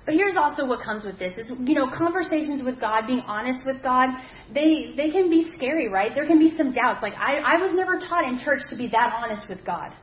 But 0.09 0.15
here's 0.15 0.35
also 0.35 0.65
what 0.65 0.81
comes 0.81 1.05
with 1.05 1.19
this 1.19 1.37
is 1.37 1.51
you 1.65 1.75
know 1.75 1.85
conversations 1.95 2.63
with 2.63 2.81
God, 2.81 3.05
being 3.05 3.21
honest 3.27 3.59
with 3.63 3.83
God, 3.83 4.09
they 4.51 4.95
they 4.97 5.11
can 5.11 5.29
be 5.29 5.51
scary, 5.55 5.87
right? 5.87 6.15
There 6.15 6.25
can 6.25 6.39
be 6.39 6.51
some 6.57 6.73
doubts. 6.73 6.97
Like 7.03 7.13
I 7.13 7.37
I 7.45 7.61
was 7.61 7.73
never 7.75 7.99
taught 7.99 8.25
in 8.27 8.39
church 8.43 8.61
to 8.71 8.75
be 8.75 8.87
that 8.87 9.13
honest 9.21 9.47
with 9.47 9.63
God. 9.63 9.93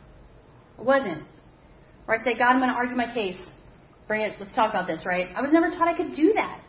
I 0.79 0.83
wasn't. 0.83 1.25
Or 2.07 2.14
I 2.14 2.19
say, 2.23 2.38
God, 2.38 2.55
I'm 2.55 2.59
going 2.59 2.71
to 2.71 2.77
argue 2.77 2.95
my 2.95 3.12
case. 3.12 3.35
Bring 4.07 4.21
it. 4.21 4.35
Let's 4.38 4.55
talk 4.55 4.71
about 4.71 4.87
this, 4.87 5.03
right? 5.05 5.27
I 5.35 5.42
was 5.42 5.51
never 5.51 5.71
taught 5.71 5.88
I 5.88 5.97
could 5.97 6.14
do 6.14 6.33
that. 6.37 6.61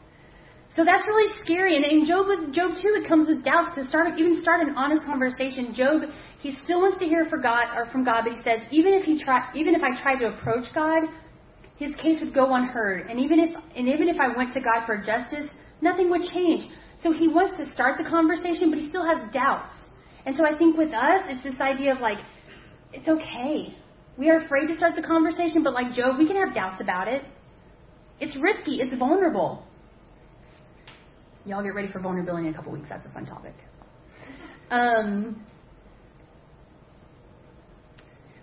So 0.76 0.84
that's 0.84 1.06
really 1.06 1.32
scary. 1.46 1.76
And 1.76 1.86
in 1.86 2.08
Job, 2.08 2.26
with 2.26 2.56
Job 2.56 2.72
too, 2.74 2.98
it 2.98 3.08
comes 3.08 3.28
with 3.28 3.46
doubts 3.46 3.78
to 3.78 3.88
start, 3.88 4.18
even 4.18 4.42
start 4.42 4.68
an 4.68 4.74
honest 4.76 5.06
conversation. 5.06 5.76
Job, 5.76 6.10
he 6.40 6.58
still 6.64 6.82
wants 6.82 6.98
to 6.98 7.06
hear 7.06 7.26
from 7.30 7.44
God, 7.44 7.66
or 7.76 7.86
from 7.92 8.04
God, 8.04 8.24
but 8.26 8.34
he 8.34 8.42
says, 8.42 8.66
even 8.72 8.94
if 8.94 9.04
he 9.04 9.22
try, 9.24 9.46
even 9.54 9.76
if 9.76 9.84
I 9.84 9.94
tried 10.02 10.26
to 10.26 10.34
approach 10.34 10.66
God, 10.74 11.04
his 11.78 11.96
case 11.96 12.20
would 12.20 12.34
go 12.34 12.54
unheard. 12.54 13.08
And 13.10 13.20
even 13.20 13.40
if, 13.40 13.56
and 13.76 13.88
even 13.88 14.10
if 14.10 14.20
I 14.20 14.36
went 14.36 14.54
to 14.54 14.60
God 14.60 14.86
for 14.86 14.98
justice, 14.98 15.50
nothing 15.82 16.10
would 16.10 16.24
change. 16.24 16.72
So 17.04 17.14
he 17.14 17.28
wants 17.28 17.58
to 17.58 17.72
start 17.74 18.00
the 18.04 18.10
conversation, 18.10 18.70
but 18.72 18.80
he 18.80 18.90
still 18.90 19.06
has 19.06 19.32
doubts. 19.32 19.74
And 20.26 20.36
so 20.36 20.46
I 20.46 20.58
think 20.58 20.76
with 20.76 20.90
us, 20.90 21.24
it's 21.28 21.44
this 21.44 21.62
idea 21.62 21.94
of 21.94 22.00
like, 22.00 22.18
it's 22.92 23.08
okay. 23.08 23.78
We 24.18 24.30
are 24.30 24.44
afraid 24.44 24.68
to 24.68 24.78
start 24.78 24.96
the 24.96 25.04
conversation, 25.04 25.64
but 25.64 25.74
like 25.74 25.94
Job, 25.94 26.18
we 26.18 26.26
can 26.26 26.36
have 26.36 26.56
doubts 26.56 26.82
about 26.82 27.08
it. 27.08 27.24
It's 28.20 28.36
risky, 28.36 28.80
it's 28.82 28.98
vulnerable. 28.98 29.64
Y'all 31.46 31.64
get 31.64 31.76
ready 31.76 31.90
for 31.92 32.00
vulnerability 32.00 32.48
in 32.48 32.54
a 32.54 32.56
couple 32.56 32.72
weeks. 32.72 32.90
That's 32.90 33.06
a 33.06 33.10
fun 33.10 33.26
topic. 33.26 33.54
Um, 34.72 35.46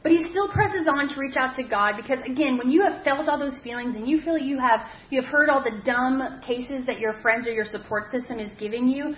but 0.04 0.12
he 0.12 0.26
still 0.30 0.48
presses 0.48 0.86
on 0.86 1.08
to 1.08 1.18
reach 1.18 1.36
out 1.36 1.56
to 1.56 1.62
God 1.62 1.94
because 1.96 2.20
again, 2.26 2.58
when 2.58 2.70
you 2.70 2.84
have 2.86 3.02
felt 3.02 3.26
all 3.26 3.38
those 3.38 3.58
feelings 3.64 3.96
and 3.96 4.06
you 4.06 4.20
feel 4.20 4.36
you 4.36 4.58
have 4.58 4.80
you 5.08 5.20
have 5.20 5.28
heard 5.30 5.48
all 5.48 5.64
the 5.64 5.80
dumb 5.84 6.40
cases 6.46 6.84
that 6.86 7.00
your 7.00 7.14
friends 7.22 7.46
or 7.46 7.52
your 7.52 7.64
support 7.64 8.04
system 8.12 8.38
is 8.38 8.52
giving 8.60 8.86
you, 8.86 9.16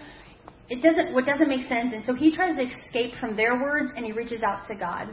it 0.70 0.82
doesn't 0.82 1.12
what 1.12 1.26
doesn't 1.26 1.48
make 1.48 1.68
sense. 1.68 1.92
And 1.92 2.04
so 2.04 2.14
he 2.14 2.34
tries 2.34 2.56
to 2.56 2.62
escape 2.62 3.18
from 3.18 3.36
their 3.36 3.60
words 3.60 3.90
and 3.96 4.06
he 4.06 4.12
reaches 4.12 4.40
out 4.46 4.66
to 4.68 4.76
God. 4.76 5.08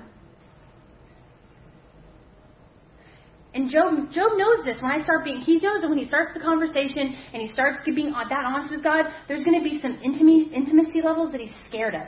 And 3.56 3.70
Job, 3.70 4.12
Job 4.12 4.32
knows 4.36 4.66
this. 4.66 4.80
When 4.80 4.92
I 4.92 5.04
start 5.04 5.24
being, 5.24 5.40
he 5.40 5.56
knows 5.58 5.82
that 5.82 5.90
when 5.90 5.98
he 5.98 6.06
starts 6.06 6.30
the 6.36 6.40
conversation 6.40 7.16
and 7.34 7.42
he 7.42 7.48
starts 7.48 7.78
being 7.86 8.12
that 8.12 8.46
honest 8.46 8.72
with 8.72 8.84
God, 8.84 9.06
there's 9.28 9.44
going 9.44 9.58
to 9.58 9.64
be 9.64 9.80
some 9.80 10.00
intimacy, 10.04 10.52
intimacy 10.54 11.02
levels 11.04 11.32
that 11.32 11.42
he's 11.42 11.54
scared 11.68 11.94
of. 11.94 12.08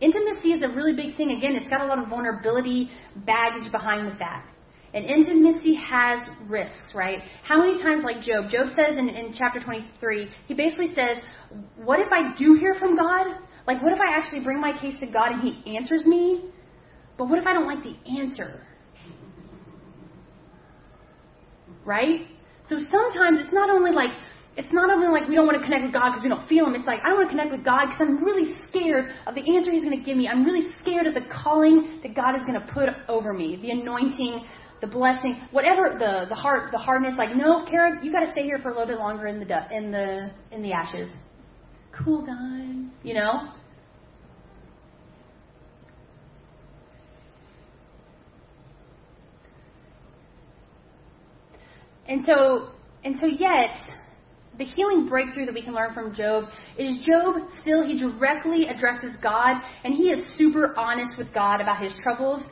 Intimacy 0.00 0.52
is 0.52 0.62
a 0.62 0.68
really 0.68 0.94
big 0.94 1.16
thing. 1.16 1.32
Again, 1.32 1.56
it's 1.56 1.68
got 1.68 1.82
a 1.82 1.86
lot 1.86 1.98
of 1.98 2.08
vulnerability 2.08 2.90
baggage 3.26 3.70
behind 3.70 4.12
that. 4.18 4.46
And 4.92 5.04
intimacy 5.04 5.74
has 5.74 6.20
risks, 6.48 6.94
right? 6.94 7.18
How 7.44 7.58
many 7.58 7.80
times, 7.80 8.02
like 8.02 8.22
Job, 8.22 8.50
Job 8.50 8.68
says 8.74 8.98
in, 8.98 9.08
in 9.08 9.34
chapter 9.38 9.60
23, 9.60 10.28
he 10.48 10.54
basically 10.54 10.92
says, 10.94 11.18
What 11.76 12.00
if 12.00 12.08
I 12.12 12.36
do 12.36 12.56
hear 12.58 12.74
from 12.74 12.96
God? 12.96 13.26
Like, 13.68 13.82
what 13.82 13.92
if 13.92 13.98
I 14.00 14.16
actually 14.16 14.40
bring 14.40 14.60
my 14.60 14.72
case 14.80 14.94
to 15.00 15.06
God 15.06 15.32
and 15.32 15.42
he 15.42 15.76
answers 15.76 16.04
me? 16.06 16.50
But 17.16 17.28
what 17.28 17.38
if 17.38 17.46
I 17.46 17.52
don't 17.52 17.66
like 17.66 17.84
the 17.84 17.94
answer? 18.20 18.66
right? 21.84 22.26
So 22.68 22.76
sometimes 22.76 23.40
it's 23.40 23.52
not 23.52 23.70
only 23.70 23.92
like 23.92 24.10
it's 24.60 24.72
not 24.74 24.90
only 24.90 25.08
like 25.08 25.26
we 25.26 25.34
don't 25.34 25.46
want 25.46 25.56
to 25.56 25.64
connect 25.64 25.84
with 25.84 25.94
God 25.94 26.12
because 26.12 26.22
we 26.22 26.28
don't 26.28 26.46
feel 26.46 26.66
Him. 26.66 26.74
It's 26.74 26.86
like 26.86 27.00
I 27.00 27.14
want 27.14 27.30
to 27.30 27.32
connect 27.32 27.50
with 27.50 27.64
God 27.64 27.88
because 27.88 28.04
I'm 28.04 28.22
really 28.22 28.52
scared 28.68 29.08
of 29.26 29.34
the 29.34 29.40
answer 29.40 29.72
He's 29.72 29.80
going 29.80 29.96
to 29.96 30.04
give 30.04 30.18
me. 30.18 30.28
I'm 30.28 30.44
really 30.44 30.68
scared 30.82 31.06
of 31.06 31.14
the 31.14 31.24
calling 31.32 32.00
that 32.02 32.14
God 32.14 32.36
is 32.36 32.42
going 32.44 32.60
to 32.60 32.66
put 32.70 32.90
over 33.08 33.32
me, 33.32 33.56
the 33.56 33.70
anointing, 33.70 34.44
the 34.82 34.86
blessing, 34.86 35.48
whatever 35.50 35.96
the 35.98 36.26
the 36.28 36.34
heart, 36.34 36.72
the 36.72 36.78
hardness. 36.78 37.14
Like, 37.16 37.34
no, 37.34 37.64
Karen, 37.70 38.04
you 38.04 38.12
got 38.12 38.20
to 38.20 38.30
stay 38.32 38.42
here 38.42 38.58
for 38.58 38.68
a 38.68 38.72
little 38.72 38.86
bit 38.86 38.98
longer 38.98 39.28
in 39.28 39.40
the 39.40 39.48
in 39.72 39.90
the 39.90 40.30
in 40.52 40.60
the 40.60 40.72
ashes. 40.72 41.08
Cool 42.04 42.20
guy, 42.26 42.84
you 43.02 43.14
know. 43.14 43.52
And 52.06 52.26
so, 52.26 52.72
and 53.04 53.16
so 53.20 53.26
yet, 53.26 54.09
the 54.60 54.66
healing 54.66 55.08
breakthrough 55.08 55.46
that 55.46 55.54
we 55.54 55.62
can 55.62 55.74
learn 55.74 55.94
from 55.94 56.14
Job 56.14 56.44
is 56.78 56.98
Job 56.98 57.48
still, 57.62 57.82
he 57.82 57.98
directly 57.98 58.68
addresses 58.68 59.16
God, 59.22 59.54
and 59.84 59.94
he 59.94 60.10
is 60.10 60.22
super 60.36 60.78
honest 60.78 61.12
with 61.16 61.32
God 61.32 61.62
about 61.62 61.82
his 61.82 61.94
troubles 62.02 62.42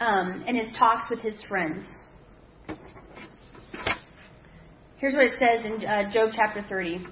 um, 0.00 0.42
and 0.44 0.56
his 0.56 0.66
talks 0.76 1.04
with 1.08 1.20
his 1.20 1.36
friends. 1.48 1.84
Here's 4.96 5.14
what 5.14 5.22
it 5.22 5.38
says 5.38 5.64
in 5.64 5.86
uh, 5.86 6.12
Job 6.12 6.30
chapter 6.34 6.66
30. 6.68 7.06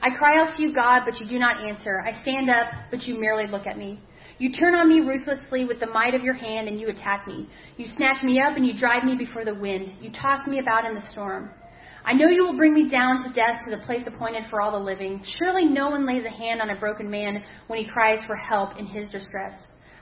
I 0.00 0.10
cry 0.16 0.40
out 0.40 0.56
to 0.56 0.62
you, 0.62 0.72
God, 0.72 1.02
but 1.04 1.18
you 1.18 1.26
do 1.26 1.40
not 1.40 1.66
answer. 1.68 2.00
I 2.00 2.20
stand 2.22 2.48
up, 2.48 2.68
but 2.92 3.02
you 3.02 3.18
merely 3.20 3.48
look 3.48 3.66
at 3.66 3.76
me. 3.76 4.00
You 4.38 4.52
turn 4.52 4.76
on 4.76 4.88
me 4.88 5.00
ruthlessly 5.00 5.64
with 5.64 5.80
the 5.80 5.86
might 5.86 6.14
of 6.14 6.22
your 6.22 6.34
hand 6.34 6.68
and 6.68 6.78
you 6.78 6.90
attack 6.90 7.26
me. 7.26 7.48
You 7.76 7.86
snatch 7.96 8.22
me 8.22 8.38
up 8.38 8.56
and 8.56 8.64
you 8.64 8.78
drive 8.78 9.02
me 9.02 9.16
before 9.16 9.44
the 9.44 9.54
wind. 9.54 9.94
You 10.00 10.12
toss 10.12 10.46
me 10.46 10.60
about 10.60 10.84
in 10.84 10.94
the 10.94 11.10
storm. 11.10 11.50
I 12.06 12.12
know 12.12 12.28
you 12.28 12.46
will 12.46 12.56
bring 12.56 12.72
me 12.72 12.88
down 12.88 13.24
to 13.24 13.32
death 13.32 13.62
to 13.64 13.76
the 13.76 13.84
place 13.84 14.06
appointed 14.06 14.44
for 14.48 14.60
all 14.60 14.70
the 14.70 14.78
living. 14.78 15.20
Surely 15.40 15.64
no 15.64 15.90
one 15.90 16.06
lays 16.06 16.24
a 16.24 16.30
hand 16.30 16.62
on 16.62 16.70
a 16.70 16.78
broken 16.78 17.10
man 17.10 17.42
when 17.66 17.80
he 17.80 17.90
cries 17.90 18.24
for 18.26 18.36
help 18.36 18.78
in 18.78 18.86
his 18.86 19.08
distress. 19.08 19.54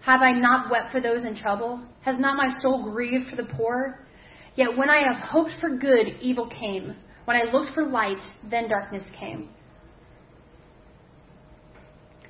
Have 0.03 0.21
I 0.21 0.33
not 0.33 0.71
wept 0.71 0.93
for 0.93 1.01
those 1.01 1.25
in 1.25 1.35
trouble? 1.35 1.81
Has 2.03 2.19
not 2.19 2.37
my 2.37 2.55
soul 2.61 2.83
grieved 2.83 3.31
for 3.31 3.37
the 3.37 3.49
poor? 3.57 4.07
Yet 4.55 4.77
when 4.77 4.90
I 4.90 4.99
have 4.99 5.27
hoped 5.27 5.53
for 5.62 5.79
good, 5.79 6.19
evil 6.21 6.47
came. 6.47 6.95
When 7.25 7.38
I 7.38 7.51
looked 7.51 7.73
for 7.73 7.88
light, 7.88 8.21
then 8.51 8.69
darkness 8.69 9.05
came. 9.19 9.49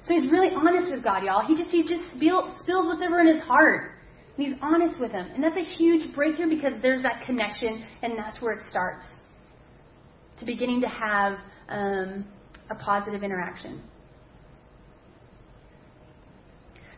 So 0.07 0.15
he's 0.15 0.31
really 0.31 0.55
honest 0.55 0.95
with 0.95 1.03
God, 1.03 1.25
y'all. 1.25 1.45
He 1.45 1.61
just 1.61 1.71
he 1.75 1.83
just 1.83 2.15
spill, 2.15 2.55
spills 2.63 2.87
whatever 2.87 3.21
in 3.23 3.27
his 3.27 3.43
heart. 3.43 3.97
And 4.37 4.47
he's 4.47 4.57
honest 4.63 5.01
with 5.01 5.11
him. 5.11 5.27
And 5.35 5.43
that's 5.43 5.57
a 5.57 5.75
huge 5.77 6.15
breakthrough 6.15 6.49
because 6.49 6.75
there's 6.81 7.03
that 7.03 7.27
connection 7.27 7.85
and 8.03 8.17
that's 8.17 8.41
where 8.41 8.53
it 8.53 8.61
starts. 8.71 9.09
To 10.39 10.45
beginning 10.45 10.81
to 10.81 10.89
have 10.89 11.39
um, 11.69 12.25
a 12.71 12.75
positive 12.75 13.23
interaction. 13.23 13.83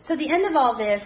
So 0.09 0.17
the 0.17 0.31
end 0.31 0.47
of 0.47 0.57
all 0.57 0.77
this, 0.77 1.03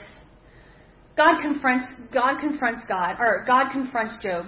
God 1.17 1.41
confronts 1.41 1.87
God 2.13 2.41
confronts 2.41 2.83
God 2.89 3.17
or 3.19 3.45
God 3.47 3.71
confronts 3.73 4.15
Job. 4.23 4.47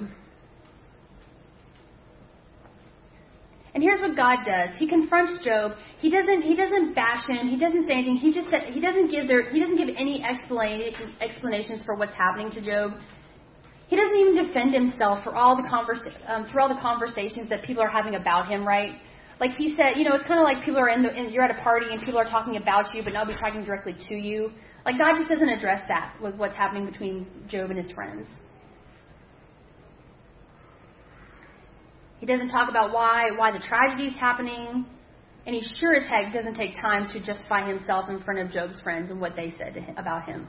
And 3.74 3.82
here's 3.82 4.00
what 4.00 4.14
God 4.14 4.38
does. 4.44 4.76
He 4.78 4.86
confronts 4.86 5.32
Job. 5.44 5.72
He 6.00 6.10
doesn't 6.10 6.42
he 6.42 6.54
doesn't 6.54 6.94
bash 6.94 7.24
him. 7.26 7.48
He 7.48 7.58
doesn't 7.58 7.86
say 7.86 7.94
anything. 7.94 8.16
He 8.16 8.32
just 8.32 8.48
he 8.72 8.80
doesn't 8.80 9.10
give 9.10 9.26
there 9.28 9.50
he 9.50 9.60
doesn't 9.60 9.76
give 9.76 9.88
any 9.96 10.22
explanations 10.22 11.82
for 11.84 11.94
what's 11.94 12.14
happening 12.14 12.50
to 12.50 12.60
Job. 12.60 13.00
He 13.92 13.96
doesn't 13.96 14.16
even 14.16 14.46
defend 14.46 14.72
himself 14.72 15.22
for 15.22 15.34
all 15.34 15.54
the 15.54 15.68
conversa- 15.68 16.16
um, 16.26 16.46
through 16.50 16.62
all 16.62 16.68
the 16.74 16.80
conversations 16.80 17.50
that 17.50 17.62
people 17.62 17.82
are 17.82 17.90
having 17.90 18.14
about 18.14 18.48
him, 18.48 18.66
right? 18.66 18.92
Like 19.38 19.50
he 19.50 19.76
said, 19.76 19.98
you 19.98 20.04
know, 20.04 20.14
it's 20.14 20.24
kind 20.24 20.40
of 20.40 20.44
like 20.44 20.64
people 20.64 20.80
are 20.80 20.88
in 20.88 21.02
the, 21.02 21.14
in, 21.14 21.28
you're 21.30 21.44
at 21.44 21.50
a 21.50 21.62
party 21.62 21.88
and 21.90 22.00
people 22.00 22.18
are 22.18 22.24
talking 22.24 22.56
about 22.56 22.86
you, 22.94 23.02
but 23.04 23.12
nobody's 23.12 23.36
talking 23.36 23.62
directly 23.64 23.94
to 24.08 24.14
you. 24.14 24.50
Like 24.86 24.96
God 24.96 25.18
just 25.18 25.28
doesn't 25.28 25.46
address 25.46 25.82
that 25.88 26.14
with 26.22 26.36
what's 26.36 26.56
happening 26.56 26.86
between 26.86 27.26
Job 27.48 27.68
and 27.68 27.78
his 27.78 27.92
friends. 27.92 28.28
He 32.18 32.24
doesn't 32.24 32.48
talk 32.48 32.70
about 32.70 32.94
why 32.94 33.26
why 33.36 33.52
the 33.52 33.58
tragedy 33.58 34.06
is 34.06 34.16
happening, 34.18 34.86
and 35.44 35.54
he 35.54 35.62
sure 35.80 35.92
as 35.92 36.04
heck 36.08 36.32
doesn't 36.32 36.54
take 36.54 36.80
time 36.80 37.12
to 37.12 37.20
justify 37.20 37.68
himself 37.68 38.08
in 38.08 38.22
front 38.22 38.40
of 38.40 38.50
Job's 38.50 38.80
friends 38.80 39.10
and 39.10 39.20
what 39.20 39.36
they 39.36 39.52
said 39.58 39.76
him, 39.76 39.98
about 39.98 40.24
him. 40.24 40.46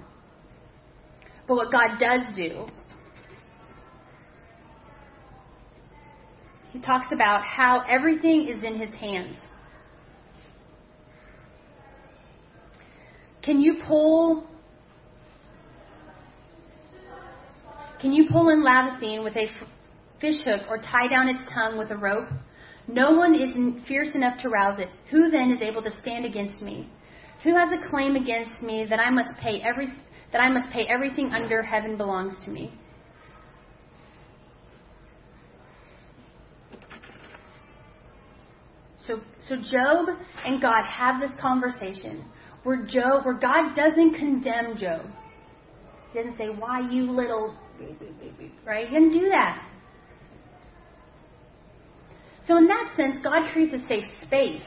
But 1.45 1.57
what 1.57 1.71
God 1.73 1.99
does 1.99 2.21
do, 2.35 2.67
he 6.73 6.79
talks 6.79 7.05
about 7.11 7.43
how 7.43 7.83
everything 7.87 8.47
is 8.47 8.63
in 8.63 8.79
his 8.79 8.91
hands. 8.95 9.37
Can 13.43 13.61
you 13.61 13.75
pull 13.87 14.47
Can 18.01 18.11
you 18.11 18.27
pull 18.29 18.49
in 18.49 18.63
Leviathan 18.63 19.23
with 19.23 19.37
a 19.37 19.47
fish 20.19 20.35
hook 20.45 20.63
or 20.67 20.77
tie 20.77 21.07
down 21.07 21.29
its 21.29 21.49
tongue 21.53 21.77
with 21.77 21.89
a 21.91 21.95
rope? 21.95 22.27
No 22.87 23.11
one 23.11 23.33
is 23.33 23.55
fierce 23.87 24.09
enough 24.13 24.41
to 24.41 24.49
rouse 24.49 24.77
it. 24.79 24.89
Who 25.09 25.31
then 25.31 25.51
is 25.51 25.61
able 25.61 25.81
to 25.83 25.99
stand 26.01 26.25
against 26.25 26.61
me? 26.61 26.89
Who 27.43 27.55
has 27.55 27.69
a 27.71 27.89
claim 27.89 28.17
against 28.17 28.61
me 28.61 28.85
that 28.89 28.99
I 28.99 29.09
must 29.09 29.29
pay 29.39 29.61
every 29.61 29.93
that 30.33 30.41
I 30.41 30.49
must 30.49 30.69
pay 30.71 30.85
everything 30.87 31.31
under 31.33 31.61
heaven 31.61 31.95
belongs 31.97 32.33
to 32.43 32.51
me? 32.51 32.73
So 39.05 39.21
so 39.47 39.55
Job 39.57 40.07
and 40.45 40.61
God 40.61 40.85
have 40.85 41.19
this 41.19 41.31
conversation 41.41 42.25
where 42.63 42.85
Job 42.85 43.25
where 43.25 43.37
God 43.37 43.75
doesn't 43.75 44.15
condemn 44.15 44.77
Job. 44.77 45.05
He 46.11 46.19
doesn't 46.19 46.37
say, 46.37 46.47
Why 46.47 46.89
you 46.89 47.11
little 47.11 47.55
right? 48.65 48.87
He 48.87 48.93
didn't 48.93 49.13
do 49.13 49.29
that. 49.29 49.67
So, 52.45 52.57
in 52.57 52.67
that 52.67 52.93
sense, 52.97 53.17
God 53.23 53.51
creates 53.51 53.73
a 53.73 53.87
safe 53.87 54.03
space 54.25 54.61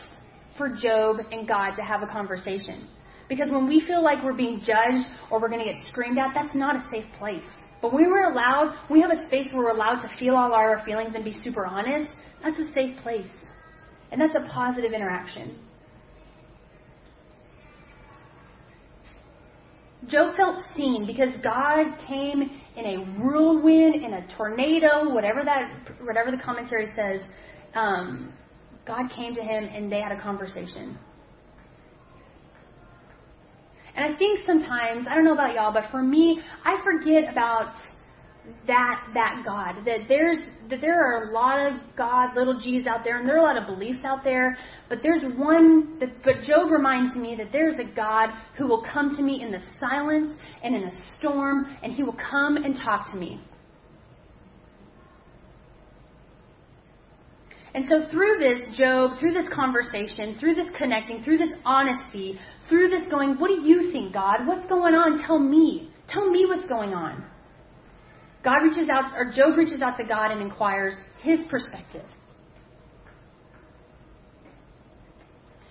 for 0.56 0.70
Job 0.70 1.18
and 1.30 1.46
God 1.46 1.72
to 1.76 1.82
have 1.82 2.02
a 2.02 2.06
conversation. 2.06 2.88
Because 3.28 3.50
when 3.50 3.66
we 3.66 3.84
feel 3.86 4.02
like 4.02 4.22
we're 4.24 4.36
being 4.36 4.60
judged 4.60 5.06
or 5.30 5.40
we're 5.40 5.48
going 5.48 5.64
to 5.64 5.70
get 5.70 5.82
screamed 5.88 6.16
at, 6.16 6.32
that's 6.32 6.54
not 6.54 6.76
a 6.76 6.88
safe 6.90 7.04
place. 7.18 7.44
But 7.82 7.92
when 7.92 8.06
we're 8.06 8.32
allowed, 8.32 8.74
we 8.90 9.02
have 9.02 9.10
a 9.10 9.26
space 9.26 9.46
where 9.52 9.64
we're 9.64 9.70
allowed 9.70 10.00
to 10.00 10.08
feel 10.18 10.34
all 10.34 10.52
our 10.54 10.82
feelings 10.86 11.14
and 11.14 11.24
be 11.24 11.36
super 11.44 11.66
honest, 11.66 12.14
that's 12.42 12.58
a 12.58 12.72
safe 12.72 12.96
place. 13.02 13.26
And 14.12 14.20
that's 14.20 14.34
a 14.34 14.48
positive 14.48 14.92
interaction. 14.92 15.58
Job 20.08 20.36
felt 20.36 20.58
seen 20.76 21.04
because 21.04 21.30
God 21.42 21.98
came 22.06 22.42
in 22.76 22.84
a 22.84 22.96
whirlwind, 23.18 23.96
in 23.96 24.12
a 24.12 24.26
tornado, 24.36 25.12
whatever 25.12 25.42
that, 25.44 25.70
whatever 26.02 26.30
the 26.30 26.36
commentary 26.36 26.86
says, 26.94 27.22
um, 27.74 28.32
God 28.86 29.10
came 29.10 29.34
to 29.34 29.42
him 29.42 29.64
and 29.64 29.90
they 29.90 30.00
had 30.00 30.12
a 30.12 30.20
conversation. 30.20 30.96
And 33.96 34.14
I 34.14 34.16
think 34.16 34.40
sometimes, 34.46 35.06
I 35.10 35.14
don't 35.14 35.24
know 35.24 35.32
about 35.32 35.54
y'all, 35.54 35.72
but 35.72 35.84
for 35.90 36.02
me, 36.02 36.40
I 36.64 36.76
forget 36.84 37.32
about 37.32 37.74
that 38.66 39.08
that 39.14 39.42
God. 39.44 39.84
That 39.84 40.08
there's 40.08 40.38
that 40.70 40.80
there 40.80 41.00
are 41.00 41.30
a 41.30 41.32
lot 41.32 41.66
of 41.66 41.80
God, 41.96 42.34
little 42.34 42.58
G's 42.58 42.86
out 42.86 43.04
there, 43.04 43.18
and 43.18 43.28
there 43.28 43.36
are 43.36 43.40
a 43.40 43.42
lot 43.42 43.56
of 43.56 43.66
beliefs 43.66 44.00
out 44.04 44.24
there. 44.24 44.58
But 44.88 44.98
there's 45.02 45.22
one. 45.36 45.98
That, 46.00 46.22
but 46.24 46.42
Job 46.42 46.70
reminds 46.70 47.16
me 47.16 47.36
that 47.36 47.52
there's 47.52 47.78
a 47.78 47.94
God 47.94 48.30
who 48.56 48.66
will 48.66 48.84
come 48.92 49.16
to 49.16 49.22
me 49.22 49.42
in 49.42 49.52
the 49.52 49.60
silence 49.78 50.38
and 50.62 50.74
in 50.74 50.84
a 50.84 50.92
storm, 51.18 51.76
and 51.82 51.92
He 51.92 52.02
will 52.02 52.16
come 52.30 52.56
and 52.56 52.76
talk 52.76 53.10
to 53.12 53.16
me. 53.16 53.40
And 57.76 57.84
so 57.90 58.08
through 58.10 58.38
this, 58.38 58.62
Job, 58.78 59.20
through 59.20 59.34
this 59.34 59.50
conversation, 59.54 60.38
through 60.40 60.54
this 60.54 60.68
connecting, 60.78 61.22
through 61.22 61.36
this 61.36 61.52
honesty, 61.62 62.38
through 62.70 62.88
this 62.88 63.06
going, 63.08 63.38
what 63.38 63.48
do 63.48 63.60
you 63.60 63.92
think, 63.92 64.14
God? 64.14 64.46
What's 64.46 64.66
going 64.66 64.94
on? 64.94 65.22
Tell 65.26 65.38
me. 65.38 65.90
Tell 66.08 66.30
me 66.30 66.46
what's 66.46 66.66
going 66.70 66.94
on. 66.94 67.22
God 68.46 68.62
reaches 68.62 68.88
out, 68.88 69.12
or 69.16 69.32
Job 69.32 69.58
reaches 69.58 69.82
out 69.82 69.96
to 69.96 70.04
God 70.04 70.30
and 70.30 70.40
inquires 70.40 70.94
his 71.18 71.40
perspective. 71.50 72.04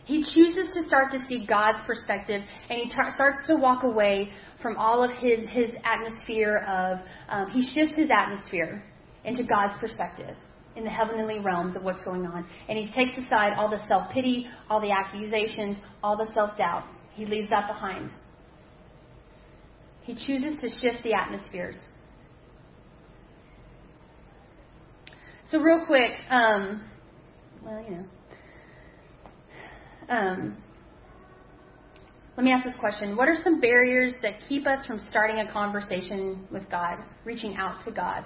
He 0.03 0.21
chooses 0.21 0.73
to 0.73 0.83
start 0.85 1.09
to 1.13 1.19
see 1.25 1.45
God's 1.47 1.79
perspective, 1.87 2.41
and 2.69 2.81
he 2.81 2.93
tar- 2.93 3.11
starts 3.15 3.47
to 3.47 3.55
walk 3.55 3.83
away 3.83 4.29
from 4.61 4.75
all 4.75 5.01
of 5.01 5.11
his, 5.17 5.49
his 5.49 5.69
atmosphere 5.85 6.65
of, 6.67 6.99
um, 7.29 7.49
he 7.51 7.61
shifts 7.73 7.93
his 7.95 8.09
atmosphere 8.11 8.83
into 9.23 9.45
God's 9.45 9.77
perspective 9.79 10.35
in 10.75 10.83
the 10.83 10.89
heavenly 10.89 11.39
realms 11.39 11.77
of 11.77 11.83
what's 11.83 12.01
going 12.01 12.25
on. 12.25 12.45
And 12.67 12.77
he 12.77 12.91
takes 12.91 13.17
aside 13.17 13.53
all 13.57 13.69
the 13.69 13.79
self 13.87 14.11
pity, 14.11 14.47
all 14.69 14.81
the 14.81 14.91
accusations, 14.91 15.77
all 16.03 16.17
the 16.17 16.29
self 16.33 16.57
doubt. 16.57 16.83
He 17.13 17.25
leaves 17.25 17.47
that 17.51 17.67
behind. 17.69 18.11
He 20.01 20.13
chooses 20.13 20.59
to 20.59 20.69
shift 20.69 21.03
the 21.05 21.13
atmospheres. 21.13 21.77
So, 25.51 25.59
real 25.59 25.85
quick, 25.85 26.11
um, 26.31 26.83
well, 27.63 27.83
you 27.87 27.97
know, 27.97 28.05
um, 30.09 30.57
let 32.35 32.43
me 32.43 32.51
ask 32.51 32.65
this 32.65 32.75
question. 32.79 33.15
What 33.15 33.27
are 33.27 33.35
some 33.43 33.61
barriers 33.61 34.13
that 34.23 34.41
keep 34.49 34.65
us 34.65 34.83
from 34.87 34.99
starting 35.09 35.39
a 35.39 35.51
conversation 35.51 36.47
with 36.51 36.67
God, 36.71 36.97
reaching 37.25 37.57
out 37.57 37.83
to 37.85 37.91
God? 37.91 38.25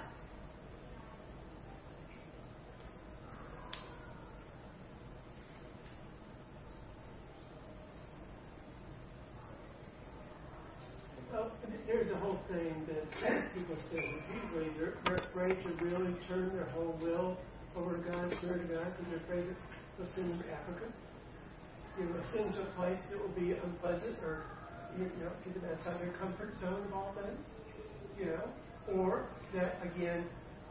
Well, 11.30 11.49
there's 11.86 12.10
a 12.10 12.16
whole 12.16 12.38
thing 12.48 12.86
that 12.86 13.54
people 13.54 13.76
say 13.90 13.98
repeatedly. 13.98 14.70
They're, 14.78 14.94
they're 15.04 15.24
afraid 15.26 15.62
to 15.62 15.84
really 15.84 16.14
turn 16.28 16.54
their 16.54 16.68
whole 16.70 16.96
will 17.00 17.36
over 17.76 17.96
to 17.96 18.02
God, 18.02 18.30
turn 18.40 18.58
to 18.62 18.74
God, 18.74 18.86
because 18.96 19.06
they're 19.10 19.24
afraid 19.26 19.48
that 19.48 19.56
they'll 19.98 20.14
send 20.14 20.38
to 20.38 20.52
Africa. 20.52 20.86
You 21.98 22.04
know, 22.06 22.22
send 22.32 22.46
them 22.46 22.52
to 22.54 22.62
a 22.62 22.72
place 22.78 22.98
that 23.10 23.18
will 23.20 23.34
be 23.34 23.52
unpleasant 23.52 24.16
or, 24.22 24.44
you 24.96 25.04
know, 25.04 25.30
them 25.44 25.64
outside 25.70 26.00
their 26.00 26.14
comfort 26.18 26.54
zone 26.60 26.84
of 26.86 26.92
all 26.94 27.14
things. 27.14 27.46
You 28.18 28.26
know, 28.26 28.46
or 28.94 29.26
that, 29.54 29.80
again, 29.82 30.24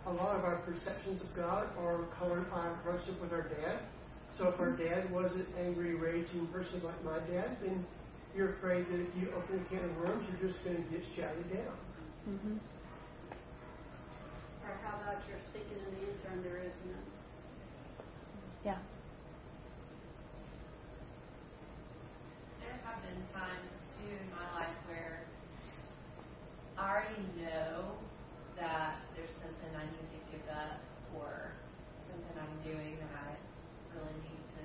a 0.05 0.13
lot 0.13 0.35
of 0.35 0.43
our 0.43 0.57
perceptions 0.57 1.21
of 1.21 1.35
God 1.35 1.67
are 1.77 2.05
colored 2.17 2.49
by 2.49 2.57
our 2.57 2.79
relationship 2.85 3.21
with 3.21 3.33
our 3.33 3.43
dad. 3.43 3.79
So 4.37 4.47
if 4.49 4.59
our 4.59 4.71
dad 4.71 5.11
was 5.11 5.31
an 5.33 5.45
angry, 5.59 5.95
raging 5.95 6.47
person 6.47 6.81
like 6.83 7.03
my 7.03 7.19
dad, 7.31 7.57
then 7.61 7.85
you're 8.39 8.55
afraid 8.55 8.87
that 8.87 8.95
if 8.95 9.11
you 9.19 9.27
open 9.35 9.59
a 9.59 9.65
can 9.67 9.83
of 9.83 9.97
worms, 9.97 10.23
you're 10.31 10.49
just 10.49 10.63
going 10.63 10.77
to 10.77 10.87
get 10.87 11.03
shouted 11.11 11.43
down. 11.51 11.75
Mm-hmm. 12.23 12.55
Or 14.63 14.79
how 14.79 14.95
about 14.95 15.27
you're 15.27 15.43
speaking 15.51 15.75
an 15.75 15.91
answer 16.07 16.31
and 16.31 16.45
there 16.45 16.63
is 16.63 16.71
none? 16.87 17.03
Yeah. 18.63 18.79
There 22.63 22.79
have 22.87 23.03
been 23.03 23.19
times 23.35 23.75
too 23.99 24.07
in 24.07 24.31
my 24.31 24.47
life 24.55 24.79
where 24.87 25.19
I 26.77 26.95
already 26.95 27.19
know 27.43 27.91
that 28.55 29.03
there's 29.19 29.35
something 29.35 29.71
I 29.75 29.83
need 29.83 30.07
to 30.15 30.19
give 30.31 30.47
up 30.47 30.79
or 31.19 31.51
something 32.07 32.39
I'm 32.39 32.55
doing 32.63 33.03
that 33.03 33.11
I 33.19 33.35
really 33.99 34.15
need 34.23 34.43
to 34.55 34.63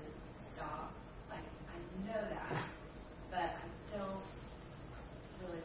stop. 0.55 0.95
Like 1.27 1.43
I 1.67 1.77
know 2.07 2.23
that, 2.23 2.63
but 3.31 3.51
I 3.59 3.67
don't 3.97 4.23
really 5.43 5.63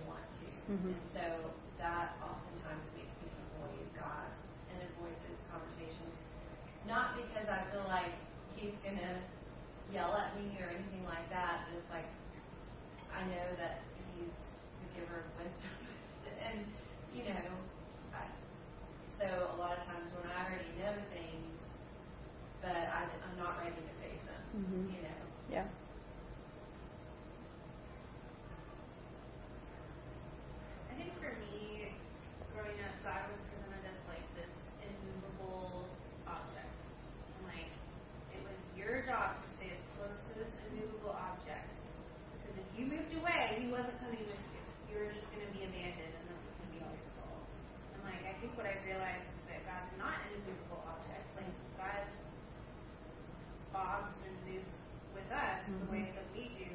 to. 0.69 0.73
Mhm. 0.73 0.93
And 0.93 1.01
so 1.13 1.25
that 1.81 2.13
oftentimes 2.21 2.85
makes 2.95 3.13
me 3.25 3.29
avoid 3.57 3.89
God 3.97 4.29
and 4.71 4.77
avoid 4.93 5.15
those 5.25 5.41
conversations. 5.51 6.13
Not 6.87 7.15
because 7.17 7.47
I 7.49 7.65
feel 7.71 7.85
like 7.89 8.13
He's 8.55 8.75
gonna 8.83 9.21
yell 9.93 10.11
at 10.19 10.35
me 10.35 10.51
or 10.59 10.67
anything 10.67 11.05
like 11.07 11.29
that, 11.31 11.63
but 11.65 11.79
it's 11.79 11.89
like 11.91 12.07
I 13.13 13.23
know 13.23 13.47
that 13.57 13.79
He's 14.15 14.31
the 14.83 14.87
giver 14.99 15.23
of 15.23 15.27
wisdom, 15.39 15.71
and 16.45 16.65
you 17.15 17.23
know, 17.23 17.47
I, 18.13 18.27
so 19.19 19.55
a 19.55 19.57
lot 19.57 19.77
of 19.79 19.83
times 19.87 20.11
when 20.13 20.27
I 20.29 20.43
already 20.45 20.69
know 20.77 20.93
things, 21.11 21.55
but 22.61 22.75
I, 22.75 23.07
I'm 23.07 23.37
not 23.39 23.57
ready 23.63 23.79
to 23.79 23.93
face 24.03 24.21
them, 24.27 24.43
Mhm. 24.59 24.91
you 24.93 25.01
know. 25.07 25.21
Yeah. 25.49 25.65
I 30.91 30.95
think 30.95 31.11
for 31.19 31.31
me, 31.39 31.91
growing 32.53 32.79
up, 32.83 32.95
God 33.03 33.31
was 33.31 33.39
kind 33.51 33.63
of 51.47 51.53
jobs 53.73 54.13
and 54.27 54.35
moves 54.45 54.73
with 55.15 55.29
us 55.31 55.59
the 55.65 55.85
Mhm. 55.85 55.89
way 55.91 56.11
that 56.13 56.25
we 56.35 56.49
do. 56.59 56.71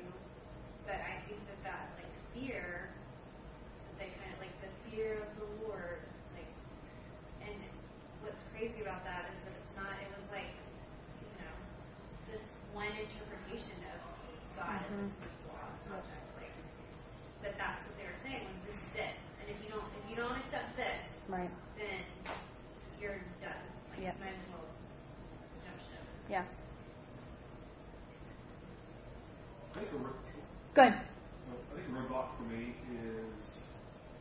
But 0.87 1.01
I 1.01 1.21
think 1.27 1.41
that 1.49 1.63
that 1.65 1.89
like 1.97 2.11
fear, 2.35 2.91
that 3.71 3.99
they 3.99 4.11
kind 4.21 4.33
of 4.35 4.41
like 4.41 4.55
the 4.61 4.69
fear 4.91 5.23
of 5.23 5.31
the 5.39 5.47
Lord, 5.67 6.01
like, 6.35 6.51
and 7.43 7.57
what's 8.23 8.43
crazy 8.53 8.81
about 8.83 9.05
that 9.05 9.31
is 9.33 9.39
that 9.45 9.55
it's 9.61 9.77
not. 9.77 9.97
It 10.03 10.11
was 10.13 10.27
like, 10.31 10.53
you 11.23 11.31
know, 11.41 11.55
this 12.29 12.43
one 12.73 12.93
interpretation 12.93 13.79
of 13.95 14.01
God 14.57 14.83
as 14.83 14.91
Mhm. 14.93 15.11
this 15.21 15.33
law 15.49 15.65
object, 15.97 16.27
like. 16.37 16.53
But 17.43 17.57
that's 17.59 17.85
what 17.87 17.97
they 17.99 18.07
were 18.07 18.21
saying 18.23 18.45
was 18.47 18.57
this 18.67 18.77
is 18.77 18.97
it, 18.97 19.17
and 19.41 19.49
if 19.51 19.63
you 19.63 19.71
don't 19.71 19.85
if 19.97 20.11
you 20.11 20.17
don't 20.17 20.37
accept 20.37 20.77
this, 20.77 21.01
Right. 21.29 21.51
then 21.77 22.05
you're 23.01 23.21
done. 23.41 23.65
Like, 23.91 24.01
Yep. 24.01 24.15
you 24.17 24.25
might 24.25 24.35
as 24.35 24.49
well 24.51 24.67
jump 25.65 25.79
ship. 25.81 26.03
Yeah. 26.29 26.45
I 29.75 29.79
think 29.81 29.93
a 29.93 29.97
ro- 29.97 30.15
Good. 30.75 30.95
I 30.95 31.75
think 31.75 31.89
a 31.89 31.93
roadblock 31.93 32.37
for 32.37 32.43
me 32.45 32.77
is 32.95 33.43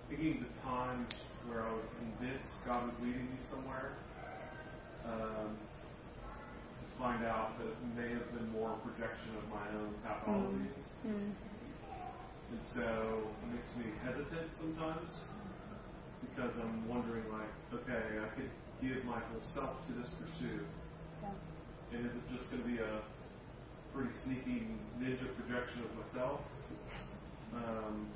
thinking 0.09 0.39
the 0.41 0.49
times 0.93 1.13
where 1.49 1.65
I 1.65 1.73
was 1.73 1.89
convinced 1.97 2.53
God 2.65 2.85
was 2.85 2.95
leading 3.01 3.25
me 3.25 3.39
somewhere. 3.49 3.97
Um, 5.05 5.57
to 5.57 6.85
find 7.01 7.25
out 7.25 7.57
that 7.59 7.67
it 7.67 7.81
may 7.97 8.13
have 8.13 8.29
been 8.31 8.49
more 8.53 8.77
a 8.77 8.79
projection 8.85 9.35
of 9.41 9.49
my 9.49 9.65
own 9.73 9.91
pathologies. 10.05 10.85
Mm. 11.05 11.33
And 12.53 12.61
so 12.77 12.87
it 13.25 13.47
makes 13.49 13.71
me 13.75 13.91
hesitant 14.05 14.47
sometimes 14.61 15.09
because 16.21 16.53
I'm 16.61 16.87
wondering, 16.87 17.25
like, 17.33 17.51
okay, 17.73 18.21
I 18.21 18.29
could 18.37 18.51
give 18.79 19.03
my 19.03 19.19
whole 19.19 19.43
self 19.53 19.75
to 19.87 19.93
this 19.97 20.07
pursuit, 20.15 20.63
Yeah. 21.21 21.33
and 21.91 22.05
is 22.05 22.15
it 22.15 22.23
just 22.31 22.49
going 22.51 22.61
to 22.63 22.69
be 22.69 22.77
a 22.79 23.01
pretty 23.91 24.13
sneaky 24.23 24.77
ninja 25.01 25.27
projection 25.35 25.83
of 25.83 25.91
myself? 26.05 26.39
Um, 27.53 28.07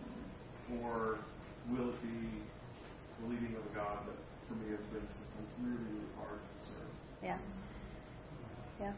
or 0.82 1.20
will 1.70 1.90
it 1.90 2.02
be 2.02 2.42
the 3.22 3.28
leading 3.28 3.56
of 3.56 3.64
God 3.74 4.06
that, 4.08 4.18
for 4.48 4.56
me, 4.56 4.72
has 4.72 4.80
been 4.92 5.08
really, 5.62 5.84
really 5.84 6.08
hard 6.18 6.40
to 6.40 6.66
discern? 6.66 6.90
Yeah. 7.24 7.38
Yeah. 8.80 8.94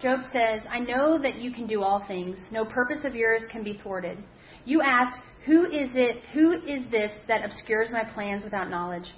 Job 0.00 0.20
says, 0.32 0.62
I 0.70 0.78
know 0.78 1.20
that 1.22 1.36
you 1.36 1.52
can 1.52 1.66
do 1.66 1.82
all 1.82 2.04
things. 2.06 2.36
No 2.50 2.64
purpose 2.64 3.00
of 3.04 3.14
yours 3.14 3.42
can 3.50 3.64
be 3.64 3.80
thwarted. 3.82 4.18
You 4.64 4.82
asked, 4.82 5.20
Who 5.46 5.64
is 5.64 5.90
it, 5.94 6.22
who 6.34 6.52
is 6.52 6.90
this 6.90 7.10
that 7.28 7.44
obscures 7.44 7.88
my 7.90 8.04
plans 8.14 8.44
without 8.44 8.68
knowledge? 8.68 9.10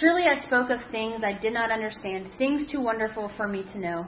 Surely 0.00 0.22
I 0.24 0.44
spoke 0.46 0.70
of 0.70 0.78
things 0.90 1.22
I 1.24 1.38
did 1.38 1.52
not 1.52 1.70
understand, 1.70 2.30
things 2.38 2.70
too 2.70 2.80
wonderful 2.80 3.30
for 3.36 3.46
me 3.46 3.64
to 3.72 3.78
know. 3.78 4.06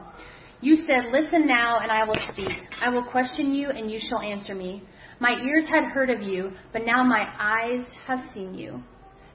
You 0.63 0.77
said, 0.87 1.13
Listen 1.13 1.47
now, 1.47 1.81
and 1.81 1.91
I 1.93 2.05
will 2.05 2.17
speak. 2.33 2.49
I 2.81 2.89
will 2.89 3.05
question 3.05 3.55
you, 3.55 3.69
and 3.69 3.91
you 3.91 4.01
shall 4.01 4.21
answer 4.21 4.55
me. 4.55 4.83
My 5.19 5.41
ears 5.43 5.65
had 5.73 5.85
heard 5.93 6.11
of 6.11 6.21
you, 6.23 6.53
but 6.73 6.85
now 6.85 7.03
my 7.03 7.27
eyes 7.39 7.87
have 8.07 8.21
seen 8.35 8.55
you. 8.55 8.83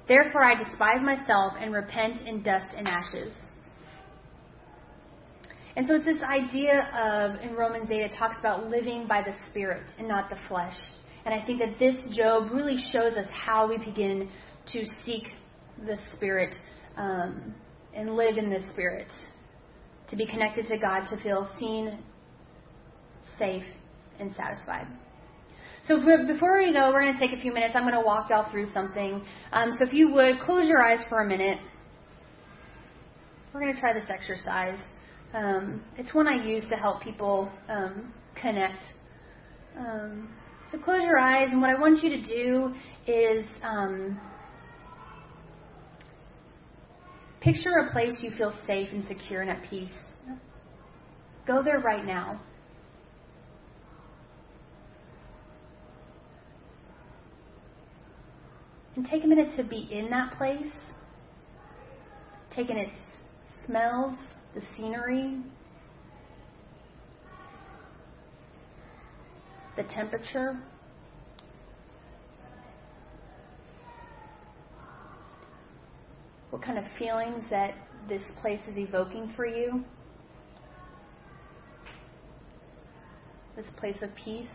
Therefore 0.07 0.43
I 0.43 0.55
despise 0.55 1.01
myself 1.01 1.53
and 1.59 1.73
repent 1.73 2.27
in 2.27 2.43
dust 2.43 2.73
and 2.77 2.87
ashes. 2.87 3.33
And 5.75 5.87
so 5.87 5.95
it's 5.95 6.05
this 6.05 6.21
idea 6.21 6.89
of, 7.01 7.41
in 7.41 7.55
Romans 7.55 7.89
8, 7.89 8.01
it 8.01 8.11
talks 8.17 8.37
about 8.39 8.69
living 8.69 9.07
by 9.07 9.21
the 9.21 9.33
Spirit 9.49 9.89
and 9.97 10.07
not 10.07 10.29
the 10.29 10.35
flesh. 10.47 10.75
And 11.25 11.33
I 11.33 11.45
think 11.45 11.59
that 11.59 11.79
this 11.79 11.95
Job 12.15 12.51
really 12.51 12.77
shows 12.91 13.13
us 13.13 13.27
how 13.31 13.67
we 13.67 13.77
begin 13.77 14.29
to 14.73 14.85
seek 15.05 15.29
the 15.85 15.97
Spirit 16.15 16.55
um, 16.97 17.55
and 17.93 18.15
live 18.15 18.37
in 18.37 18.49
the 18.49 18.59
Spirit. 18.73 19.07
To 20.09 20.15
be 20.15 20.25
connected 20.25 20.67
to 20.67 20.77
God, 20.77 21.05
to 21.09 21.21
feel 21.23 21.49
seen, 21.57 21.99
safe, 23.39 23.63
and 24.19 24.35
satisfied. 24.35 24.87
So 25.91 25.99
before 26.25 26.57
we 26.57 26.71
go, 26.71 26.89
we're 26.93 27.01
going 27.01 27.13
to 27.13 27.19
take 27.19 27.37
a 27.37 27.41
few 27.41 27.53
minutes. 27.53 27.73
I'm 27.75 27.81
going 27.83 27.95
to 27.95 27.99
walk 27.99 28.29
y'all 28.29 28.49
through 28.49 28.71
something. 28.73 29.21
Um, 29.51 29.71
so 29.77 29.85
if 29.85 29.93
you 29.93 30.09
would, 30.13 30.39
close 30.39 30.65
your 30.65 30.81
eyes 30.81 30.99
for 31.09 31.21
a 31.21 31.27
minute. 31.27 31.59
We're 33.53 33.59
going 33.59 33.73
to 33.73 33.79
try 33.81 33.91
this 33.91 34.09
exercise. 34.09 34.79
Um, 35.33 35.83
it's 35.97 36.13
one 36.13 36.29
I 36.29 36.45
use 36.45 36.63
to 36.69 36.77
help 36.77 37.01
people 37.01 37.51
um, 37.67 38.13
connect. 38.41 38.85
Um, 39.77 40.29
so 40.71 40.77
close 40.77 41.03
your 41.03 41.19
eyes, 41.19 41.49
and 41.51 41.59
what 41.59 41.69
I 41.69 41.77
want 41.77 42.01
you 42.01 42.09
to 42.11 42.21
do 42.21 42.73
is 43.05 43.45
um, 43.61 44.17
picture 47.41 47.85
a 47.85 47.91
place 47.91 48.13
you 48.21 48.31
feel 48.37 48.57
safe 48.65 48.87
and 48.93 49.03
secure 49.03 49.41
and 49.41 49.51
at 49.51 49.69
peace. 49.69 49.91
Go 51.45 51.61
there 51.61 51.79
right 51.79 52.05
now. 52.05 52.39
And 58.95 59.05
take 59.05 59.23
a 59.23 59.27
minute 59.27 59.55
to 59.55 59.63
be 59.63 59.87
in 59.91 60.09
that 60.09 60.37
place, 60.37 60.71
taking 62.53 62.77
its 62.77 62.93
smells, 63.65 64.15
the 64.53 64.61
scenery, 64.75 65.37
the 69.77 69.83
temperature. 69.83 70.59
What 76.49 76.61
kind 76.61 76.77
of 76.77 76.83
feelings 76.99 77.43
that 77.49 77.73
this 78.09 78.21
place 78.41 78.59
is 78.69 78.77
evoking 78.77 79.31
for 79.37 79.45
you? 79.45 79.85
This 83.55 83.65
place 83.77 83.95
of 84.01 84.13
peace. 84.15 84.47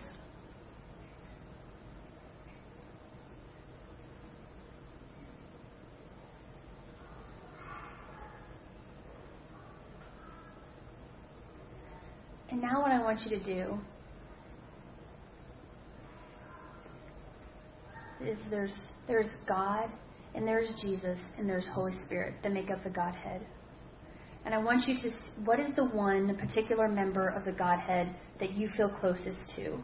And 12.48 12.62
now, 12.62 12.80
what 12.80 12.90
I 12.90 12.95
want 13.06 13.20
you 13.24 13.38
to 13.38 13.44
do 13.44 13.78
is 18.20 18.36
there's 18.50 18.74
there's 19.06 19.28
God 19.46 19.88
and 20.34 20.44
there's 20.46 20.68
Jesus 20.82 21.16
and 21.38 21.48
there's 21.48 21.68
Holy 21.72 21.92
Spirit 22.04 22.34
that 22.42 22.52
make 22.52 22.68
up 22.68 22.82
the 22.82 22.90
Godhead. 22.90 23.46
And 24.44 24.52
I 24.52 24.58
want 24.58 24.88
you 24.88 24.96
to 24.96 25.10
what 25.44 25.60
is 25.60 25.68
the 25.76 25.84
one 25.84 26.36
particular 26.36 26.88
member 26.88 27.28
of 27.28 27.44
the 27.44 27.52
Godhead 27.52 28.12
that 28.40 28.54
you 28.54 28.68
feel 28.76 28.88
closest 28.88 29.38
to? 29.54 29.78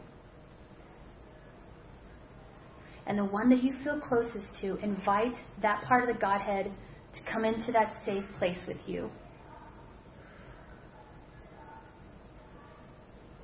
And 3.07 3.17
the 3.17 3.23
one 3.23 3.49
that 3.51 3.63
you 3.63 3.73
feel 3.85 4.01
closest 4.01 4.45
to, 4.63 4.75
invite 4.83 5.35
that 5.61 5.81
part 5.85 6.09
of 6.09 6.13
the 6.13 6.19
Godhead 6.19 6.65
to 7.13 7.31
come 7.31 7.45
into 7.45 7.71
that 7.71 7.95
safe 8.05 8.25
place 8.37 8.59
with 8.67 8.79
you. 8.85 9.09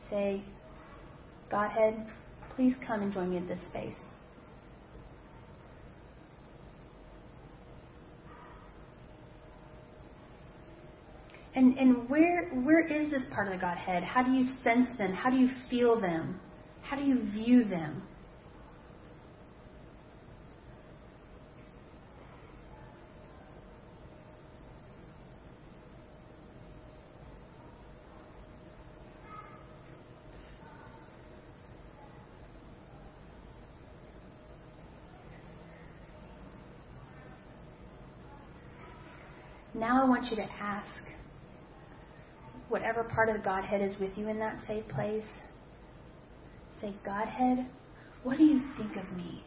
Say, 0.10 0.43
Godhead, 1.51 2.07
please 2.55 2.74
come 2.86 3.01
and 3.01 3.14
join 3.14 3.32
me 3.32 3.38
in 3.38 3.47
this 3.47 3.60
space. 3.70 3.95
And, 11.55 11.78
and 11.78 12.10
where, 12.10 12.49
where 12.64 12.86
is 12.86 13.12
this 13.12 13.24
part 13.34 13.47
of 13.47 13.53
the 13.53 13.60
Godhead? 13.60 14.03
How 14.03 14.24
do 14.24 14.32
you 14.32 14.45
sense 14.64 14.88
them? 14.97 15.14
How 15.14 15.30
do 15.30 15.38
you 15.38 15.49
feel 15.70 15.99
them? 15.99 16.39
How 16.82 16.95
do 16.95 17.03
you 17.03 17.22
view 17.32 17.66
them? 17.66 18.03
Now 39.80 40.04
I 40.04 40.10
want 40.10 40.30
you 40.30 40.36
to 40.36 40.46
ask 40.62 41.02
whatever 42.68 43.06
part 43.06 43.30
of 43.30 43.38
the 43.38 43.42
Godhead 43.42 43.82
is 43.82 43.98
with 43.98 44.18
you 44.18 44.28
in 44.28 44.38
that 44.40 44.58
safe 44.68 44.86
place. 44.90 45.24
Say, 46.82 46.94
Godhead, 47.06 47.66
what 48.24 48.38
do 48.38 48.44
you 48.44 48.62
think 48.78 48.98
of 48.98 49.10
me? 49.16 49.42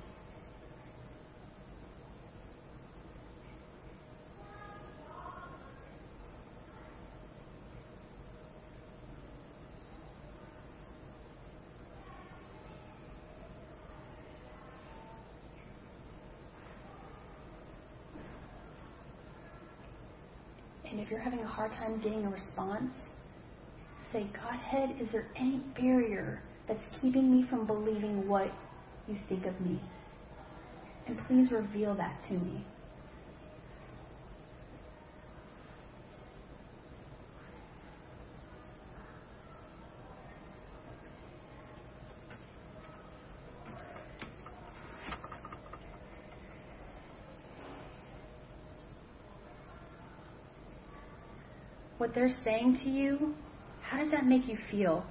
Having 21.33 21.47
a 21.47 21.49
hard 21.49 21.73
time 21.73 21.99
getting 22.03 22.27
a 22.27 22.29
response, 22.29 22.93
say, 24.13 24.27
Godhead, 24.35 25.01
is 25.01 25.11
there 25.13 25.27
any 25.35 25.63
barrier 25.75 26.43
that's 26.69 26.83
keeping 27.01 27.35
me 27.35 27.47
from 27.49 27.67
believing 27.67 28.29
what 28.29 28.53
you 29.09 29.17
think 29.31 29.47
of 29.47 29.59
me? 29.63 29.81
And 31.07 31.19
please 31.27 31.51
reveal 31.51 31.95
that 31.95 32.21
to 32.29 32.35
me. 32.35 32.63
What 52.03 52.13
they're 52.17 52.35
saying 52.43 52.77
to 52.83 52.91
you, 52.91 53.33
how 53.81 53.97
does 53.97 54.11
that 54.11 54.27
make 54.27 54.49
you 54.49 54.59
feel? 54.73 55.05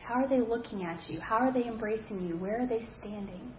How 0.00 0.17
are 0.28 0.40
they 0.40 0.46
looking 0.46 0.84
at 0.84 1.08
you? 1.08 1.20
How 1.20 1.36
are 1.38 1.52
they 1.52 1.64
embracing 1.64 2.26
you? 2.26 2.36
Where 2.36 2.62
are 2.62 2.66
they 2.66 2.86
standing? 3.00 3.52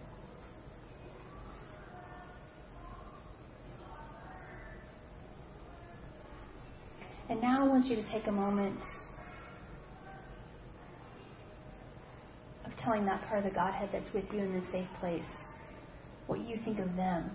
And 7.28 7.40
now 7.40 7.64
I 7.64 7.68
want 7.68 7.86
you 7.86 7.96
to 7.96 8.08
take 8.08 8.26
a 8.26 8.32
moment 8.32 8.78
of 12.66 12.76
telling 12.76 13.04
that 13.06 13.26
part 13.28 13.38
of 13.38 13.44
the 13.44 13.54
Godhead 13.54 13.90
that's 13.92 14.12
with 14.12 14.24
you 14.32 14.40
in 14.40 14.52
this 14.52 14.64
safe 14.72 14.88
place 15.00 15.24
what 16.26 16.40
you 16.40 16.56
think 16.64 16.78
of 16.78 16.94
them. 16.96 17.30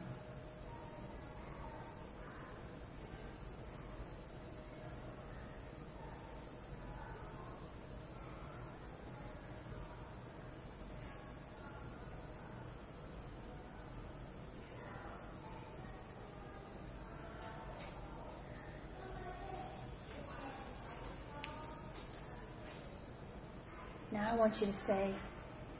Now 24.15 24.31
I 24.31 24.34
want 24.45 24.61
you 24.61 24.67
to 24.67 24.73
say, 24.85 25.11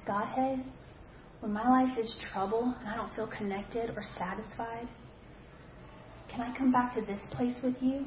Godhead, 0.07 0.63
when 1.39 1.53
my 1.53 1.69
life 1.69 1.99
is 1.99 2.17
trouble 2.33 2.73
and 2.79 2.89
I 2.89 2.95
don't 2.95 3.13
feel 3.15 3.27
connected 3.27 3.91
or 3.91 4.01
satisfied, 4.17 4.87
can 6.31 6.41
I 6.41 6.57
come 6.57 6.71
back 6.71 6.95
to 6.95 7.01
this 7.01 7.19
place 7.29 7.53
with 7.61 7.75
you? 7.79 7.97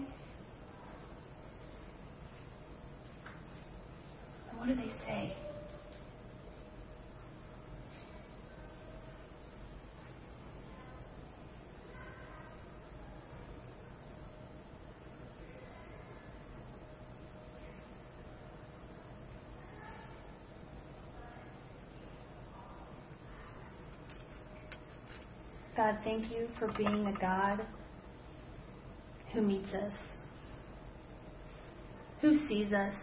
And 4.51 4.59
what 4.59 4.67
do 4.67 4.75
they 4.75 4.91
say? 5.07 5.37
God, 25.77 25.98
thank 26.09 26.33
you 26.33 26.49
for 26.59 26.69
being 26.79 27.07
a 27.07 27.21
God 27.21 27.61
who 29.35 29.43
meets 29.43 29.69
us, 29.75 29.93
who 32.23 32.33
sees 32.49 32.73
us, 32.73 32.95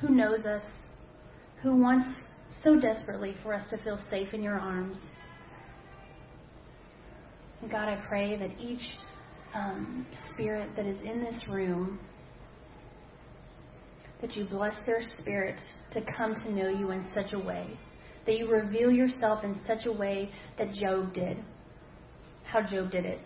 who 0.00 0.08
knows 0.08 0.44
us, 0.44 0.64
who 1.62 1.76
wants 1.76 2.08
so 2.64 2.74
desperately 2.74 3.36
for 3.44 3.54
us 3.54 3.62
to 3.70 3.80
feel 3.84 3.96
safe 4.10 4.34
in 4.34 4.42
your 4.42 4.58
arms. 4.58 4.98
And 7.62 7.70
God, 7.70 7.88
I 7.88 8.02
pray 8.08 8.36
that 8.36 8.50
each 8.60 8.82
um, 9.54 10.04
spirit 10.32 10.70
that 10.74 10.84
is 10.84 11.00
in 11.02 11.22
this 11.22 11.40
room, 11.48 12.00
that 14.20 14.34
you 14.34 14.46
bless 14.46 14.74
their 14.84 15.02
spirit 15.20 15.60
to 15.92 16.04
come 16.16 16.34
to 16.34 16.50
know 16.50 16.68
you 16.68 16.90
in 16.90 17.06
such 17.14 17.34
a 17.34 17.38
way, 17.38 17.78
that 18.26 18.36
you 18.36 18.50
reveal 18.50 18.90
yourself 18.90 19.44
in 19.44 19.60
such 19.64 19.86
a 19.86 19.92
way 19.92 20.32
that 20.58 20.72
Job 20.72 21.14
did 21.14 21.36
how 22.50 22.62
Job 22.62 22.90
did 22.90 23.04
it. 23.04 23.20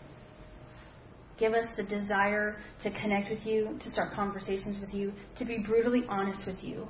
Give 1.38 1.54
us 1.54 1.64
the 1.76 1.82
desire 1.82 2.56
to 2.82 2.90
connect 2.90 3.30
with 3.30 3.44
you, 3.44 3.78
to 3.82 3.90
start 3.90 4.12
conversations 4.14 4.80
with 4.80 4.92
you, 4.92 5.12
to 5.38 5.44
be 5.44 5.58
brutally 5.58 6.04
honest 6.08 6.40
with 6.46 6.62
you. 6.62 6.86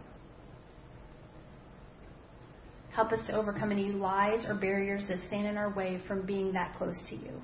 Help 2.91 3.13
us 3.13 3.21
to 3.27 3.33
overcome 3.35 3.73
any 3.73 3.91
lies 3.91 4.45
or 4.47 4.55
barriers 4.55 5.05
that 5.09 5.19
stand 5.27 5.47
in 5.47 5.57
our 5.57 5.75
way 5.75 6.01
from 6.07 6.27
being 6.27 6.53
that 6.53 6.75
close 6.77 6.97
to 7.09 7.17
you. 7.17 7.41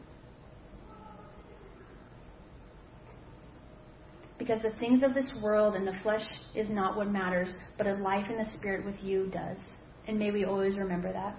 Because 4.38 4.60
the 4.62 4.78
things 4.78 5.02
of 5.02 5.14
this 5.14 5.30
world 5.42 5.74
and 5.74 5.86
the 5.86 5.96
flesh 6.02 6.24
is 6.54 6.68
not 6.70 6.96
what 6.96 7.10
matters, 7.10 7.54
but 7.76 7.86
a 7.86 7.94
life 7.94 8.28
in 8.30 8.36
the 8.36 8.50
spirit 8.58 8.84
with 8.84 9.02
you 9.02 9.26
does. 9.32 9.56
And 10.06 10.18
may 10.18 10.30
we 10.30 10.44
always 10.44 10.76
remember 10.76 11.12
that. 11.12 11.36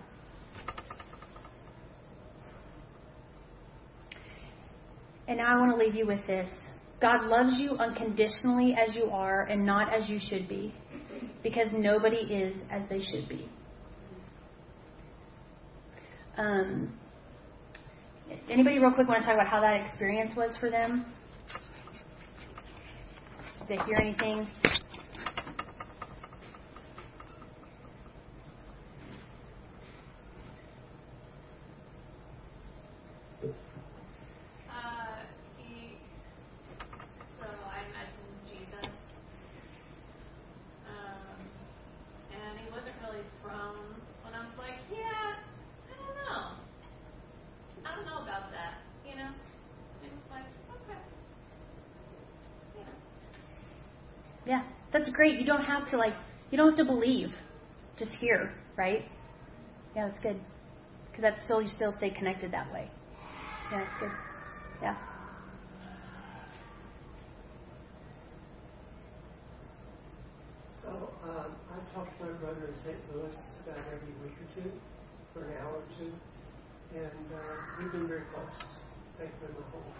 And 5.29 5.39
I 5.39 5.59
want 5.59 5.71
to 5.71 5.77
leave 5.77 5.93
you 5.93 6.07
with 6.07 6.25
this 6.25 6.49
God 6.99 7.25
loves 7.25 7.53
you 7.57 7.77
unconditionally 7.77 8.75
as 8.75 8.95
you 8.95 9.05
are 9.05 9.43
and 9.43 9.65
not 9.65 9.93
as 9.93 10.09
you 10.09 10.19
should 10.19 10.49
be, 10.49 10.73
because 11.43 11.67
nobody 11.71 12.17
is 12.17 12.55
as 12.69 12.81
they 12.89 12.99
should 12.99 13.29
be. 13.29 13.47
Um, 16.35 16.91
anybody, 18.49 18.79
real 18.79 18.91
quick, 18.91 19.07
want 19.07 19.21
to 19.21 19.25
talk 19.25 19.35
about 19.35 19.47
how 19.47 19.61
that 19.61 19.85
experience 19.85 20.33
was 20.35 20.57
for 20.59 20.69
them? 20.69 21.05
Did 23.67 23.77
they 23.77 23.83
hear 23.85 23.97
anything? 24.01 24.47
Yeah, 54.49 54.63
that's 54.91 55.11
great. 55.11 55.39
You 55.39 55.45
don't 55.45 55.61
have 55.61 55.78
to 55.91 55.97
like, 55.97 56.13
you 56.51 56.57
don't 56.57 56.69
have 56.69 56.77
to 56.77 56.85
believe. 56.85 57.33
Just 57.97 58.11
hear, 58.19 58.53
right? 58.77 59.03
Yeah, 59.95 60.07
that's 60.07 60.23
good. 60.23 60.39
Because 61.11 61.23
that's 61.23 61.43
still 61.45 61.61
you 61.61 61.67
still 61.67 61.93
stay 61.97 62.09
connected 62.11 62.51
that 62.51 62.71
way. 62.71 62.89
Yeah, 63.71 63.83
that's 63.83 63.99
good. 63.99 64.11
Yeah. 64.81 64.95
So 70.81 70.89
um, 71.23 71.51
I 71.69 71.95
talk 71.95 72.07
to 72.17 72.25
my 72.25 72.31
brother 72.39 72.67
in 72.67 72.73
St. 72.83 72.97
Louis 73.13 73.35
about 73.63 73.77
every 73.93 74.13
week 74.23 74.33
or 74.39 74.61
two, 74.61 74.71
for 75.33 75.41
an 75.45 75.53
hour 75.61 75.77
or 75.77 75.87
two, 75.99 76.11
and 76.95 77.25
uh, 77.33 77.55
we've 77.77 77.91
been 77.91 78.07
very 78.07 78.23
close, 78.33 78.47
thankfully, 79.19 79.51
the 79.57 79.65
whole. 79.71 79.93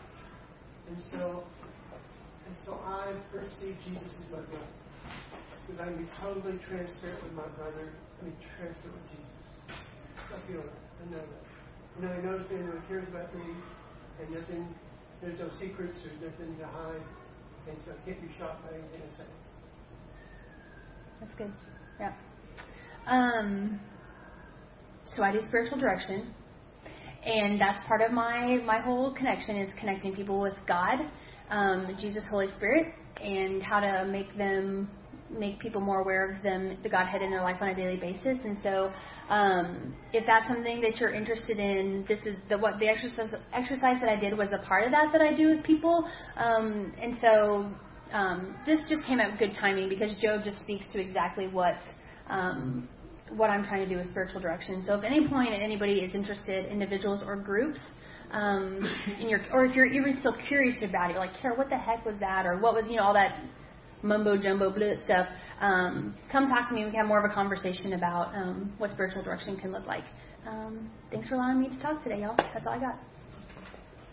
And 0.87 0.97
so 1.11 1.43
and 2.47 2.55
so 2.65 2.79
I 2.85 3.13
perceive 3.31 3.77
Jesus 3.85 4.09
as 4.25 4.31
my 4.31 4.39
brother. 4.39 4.65
Because 5.69 5.85
I 5.85 5.93
can 5.93 6.01
be 6.01 6.09
totally 6.17 6.57
transparent 6.65 7.21
with 7.21 7.33
my 7.37 7.45
brother. 7.53 7.93
I 7.93 8.25
mean, 8.25 8.33
transparent 8.57 8.97
with 8.97 9.05
Jesus. 9.13 9.29
I 10.33 10.41
feel 10.49 10.65
that. 10.65 10.81
I 10.97 11.05
know 11.13 11.21
that. 11.21 11.43
You 11.93 12.01
know, 12.09 12.31
knows 12.33 12.49
me 12.49 12.57
and 12.57 12.73
he 12.73 12.87
cares 12.89 13.07
about 13.07 13.29
me. 13.35 13.53
And 14.19 14.33
nothing, 14.33 14.65
there's 15.21 15.37
no 15.37 15.49
secrets, 15.61 15.93
there's 16.01 16.33
nothing 16.33 16.57
to 16.57 16.65
hide. 16.65 17.05
And 17.69 17.77
so 17.85 17.91
I 17.93 18.05
can't 18.05 18.19
be 18.19 18.33
shocked 18.39 18.65
by 18.65 18.73
anything 18.73 19.01
I 19.13 19.17
say. 19.17 19.29
That's 21.21 21.35
good. 21.35 21.53
Yeah. 21.99 22.13
Um, 23.05 23.79
so 25.15 25.21
I 25.23 25.31
do 25.31 25.39
spiritual 25.47 25.77
direction, 25.77 26.33
and 27.25 27.59
that's 27.59 27.79
part 27.87 28.01
of 28.01 28.11
my 28.11 28.59
my 28.65 28.79
whole 28.79 29.13
connection 29.13 29.57
is 29.57 29.73
connecting 29.79 30.15
people 30.15 30.39
with 30.39 30.53
God, 30.67 30.99
um, 31.49 31.95
Jesus, 31.99 32.23
Holy 32.29 32.47
Spirit, 32.55 32.93
and 33.21 33.61
how 33.61 33.79
to 33.79 34.05
make 34.05 34.37
them 34.37 34.89
make 35.31 35.59
people 35.59 35.81
more 35.81 36.01
aware 36.01 36.31
of 36.31 36.43
them, 36.43 36.77
the 36.83 36.89
Godhead 36.89 37.21
in 37.21 37.29
their 37.29 37.41
life 37.41 37.57
on 37.61 37.69
a 37.69 37.75
daily 37.75 37.97
basis. 37.97 38.37
And 38.43 38.57
so, 38.63 38.91
um, 39.29 39.95
if 40.13 40.25
that's 40.25 40.47
something 40.47 40.81
that 40.81 40.99
you're 40.99 41.13
interested 41.13 41.59
in, 41.59 42.05
this 42.07 42.19
is 42.25 42.35
the 42.49 42.57
what 42.57 42.79
the 42.79 42.87
exercise 42.87 43.33
exercise 43.53 43.97
that 44.01 44.09
I 44.09 44.19
did 44.19 44.37
was 44.37 44.49
a 44.51 44.65
part 44.65 44.85
of 44.85 44.91
that 44.91 45.11
that 45.11 45.21
I 45.21 45.35
do 45.35 45.47
with 45.47 45.63
people. 45.63 46.07
Um, 46.37 46.93
and 47.01 47.17
so, 47.21 47.71
um, 48.11 48.55
this 48.65 48.79
just 48.89 49.05
came 49.05 49.19
at 49.19 49.37
good 49.37 49.55
timing 49.59 49.89
because 49.89 50.11
Job 50.21 50.43
just 50.43 50.59
speaks 50.61 50.85
to 50.93 50.99
exactly 50.99 51.47
what. 51.47 51.77
Um, 52.29 52.87
what 53.35 53.51
I'm 53.51 53.63
trying 53.63 53.87
to 53.87 53.89
do 53.89 53.97
with 53.97 54.09
spiritual 54.09 54.41
direction. 54.41 54.83
So, 54.83 54.95
if 54.95 55.03
any 55.03 55.27
point 55.27 55.53
anybody 55.53 55.99
is 55.99 56.15
interested, 56.15 56.65
individuals 56.65 57.21
or 57.23 57.35
groups, 57.35 57.77
um, 58.31 58.81
in 59.19 59.29
your, 59.29 59.41
or 59.53 59.65
if 59.65 59.75
you're 59.75 59.85
even 59.85 60.17
still 60.19 60.35
curious 60.47 60.75
about 60.83 61.11
it, 61.11 61.17
like, 61.17 61.31
Kara, 61.39 61.55
what 61.55 61.69
the 61.69 61.77
heck 61.77 62.05
was 62.05 62.15
that, 62.19 62.45
or 62.45 62.59
what 62.59 62.73
was, 62.73 62.85
you 62.89 62.97
know, 62.97 63.03
all 63.03 63.13
that 63.13 63.39
mumbo 64.01 64.37
jumbo 64.37 64.69
blue 64.69 64.95
stuff, 65.03 65.27
um, 65.59 66.15
come 66.31 66.47
talk 66.47 66.69
to 66.69 66.75
me. 66.75 66.85
We 66.85 66.91
can 66.91 66.99
have 66.99 67.07
more 67.07 67.23
of 67.23 67.29
a 67.29 67.33
conversation 67.33 67.93
about 67.93 68.33
um, 68.35 68.73
what 68.77 68.91
spiritual 68.91 69.23
direction 69.23 69.57
can 69.57 69.71
look 69.71 69.85
like. 69.85 70.03
Um, 70.47 70.89
thanks 71.11 71.27
for 71.27 71.35
allowing 71.35 71.59
me 71.59 71.69
to 71.69 71.79
talk 71.81 72.03
today, 72.03 72.21
y'all. 72.21 72.35
That's 72.37 72.65
all 72.65 72.73
I 72.73 72.79
got. 72.79 72.99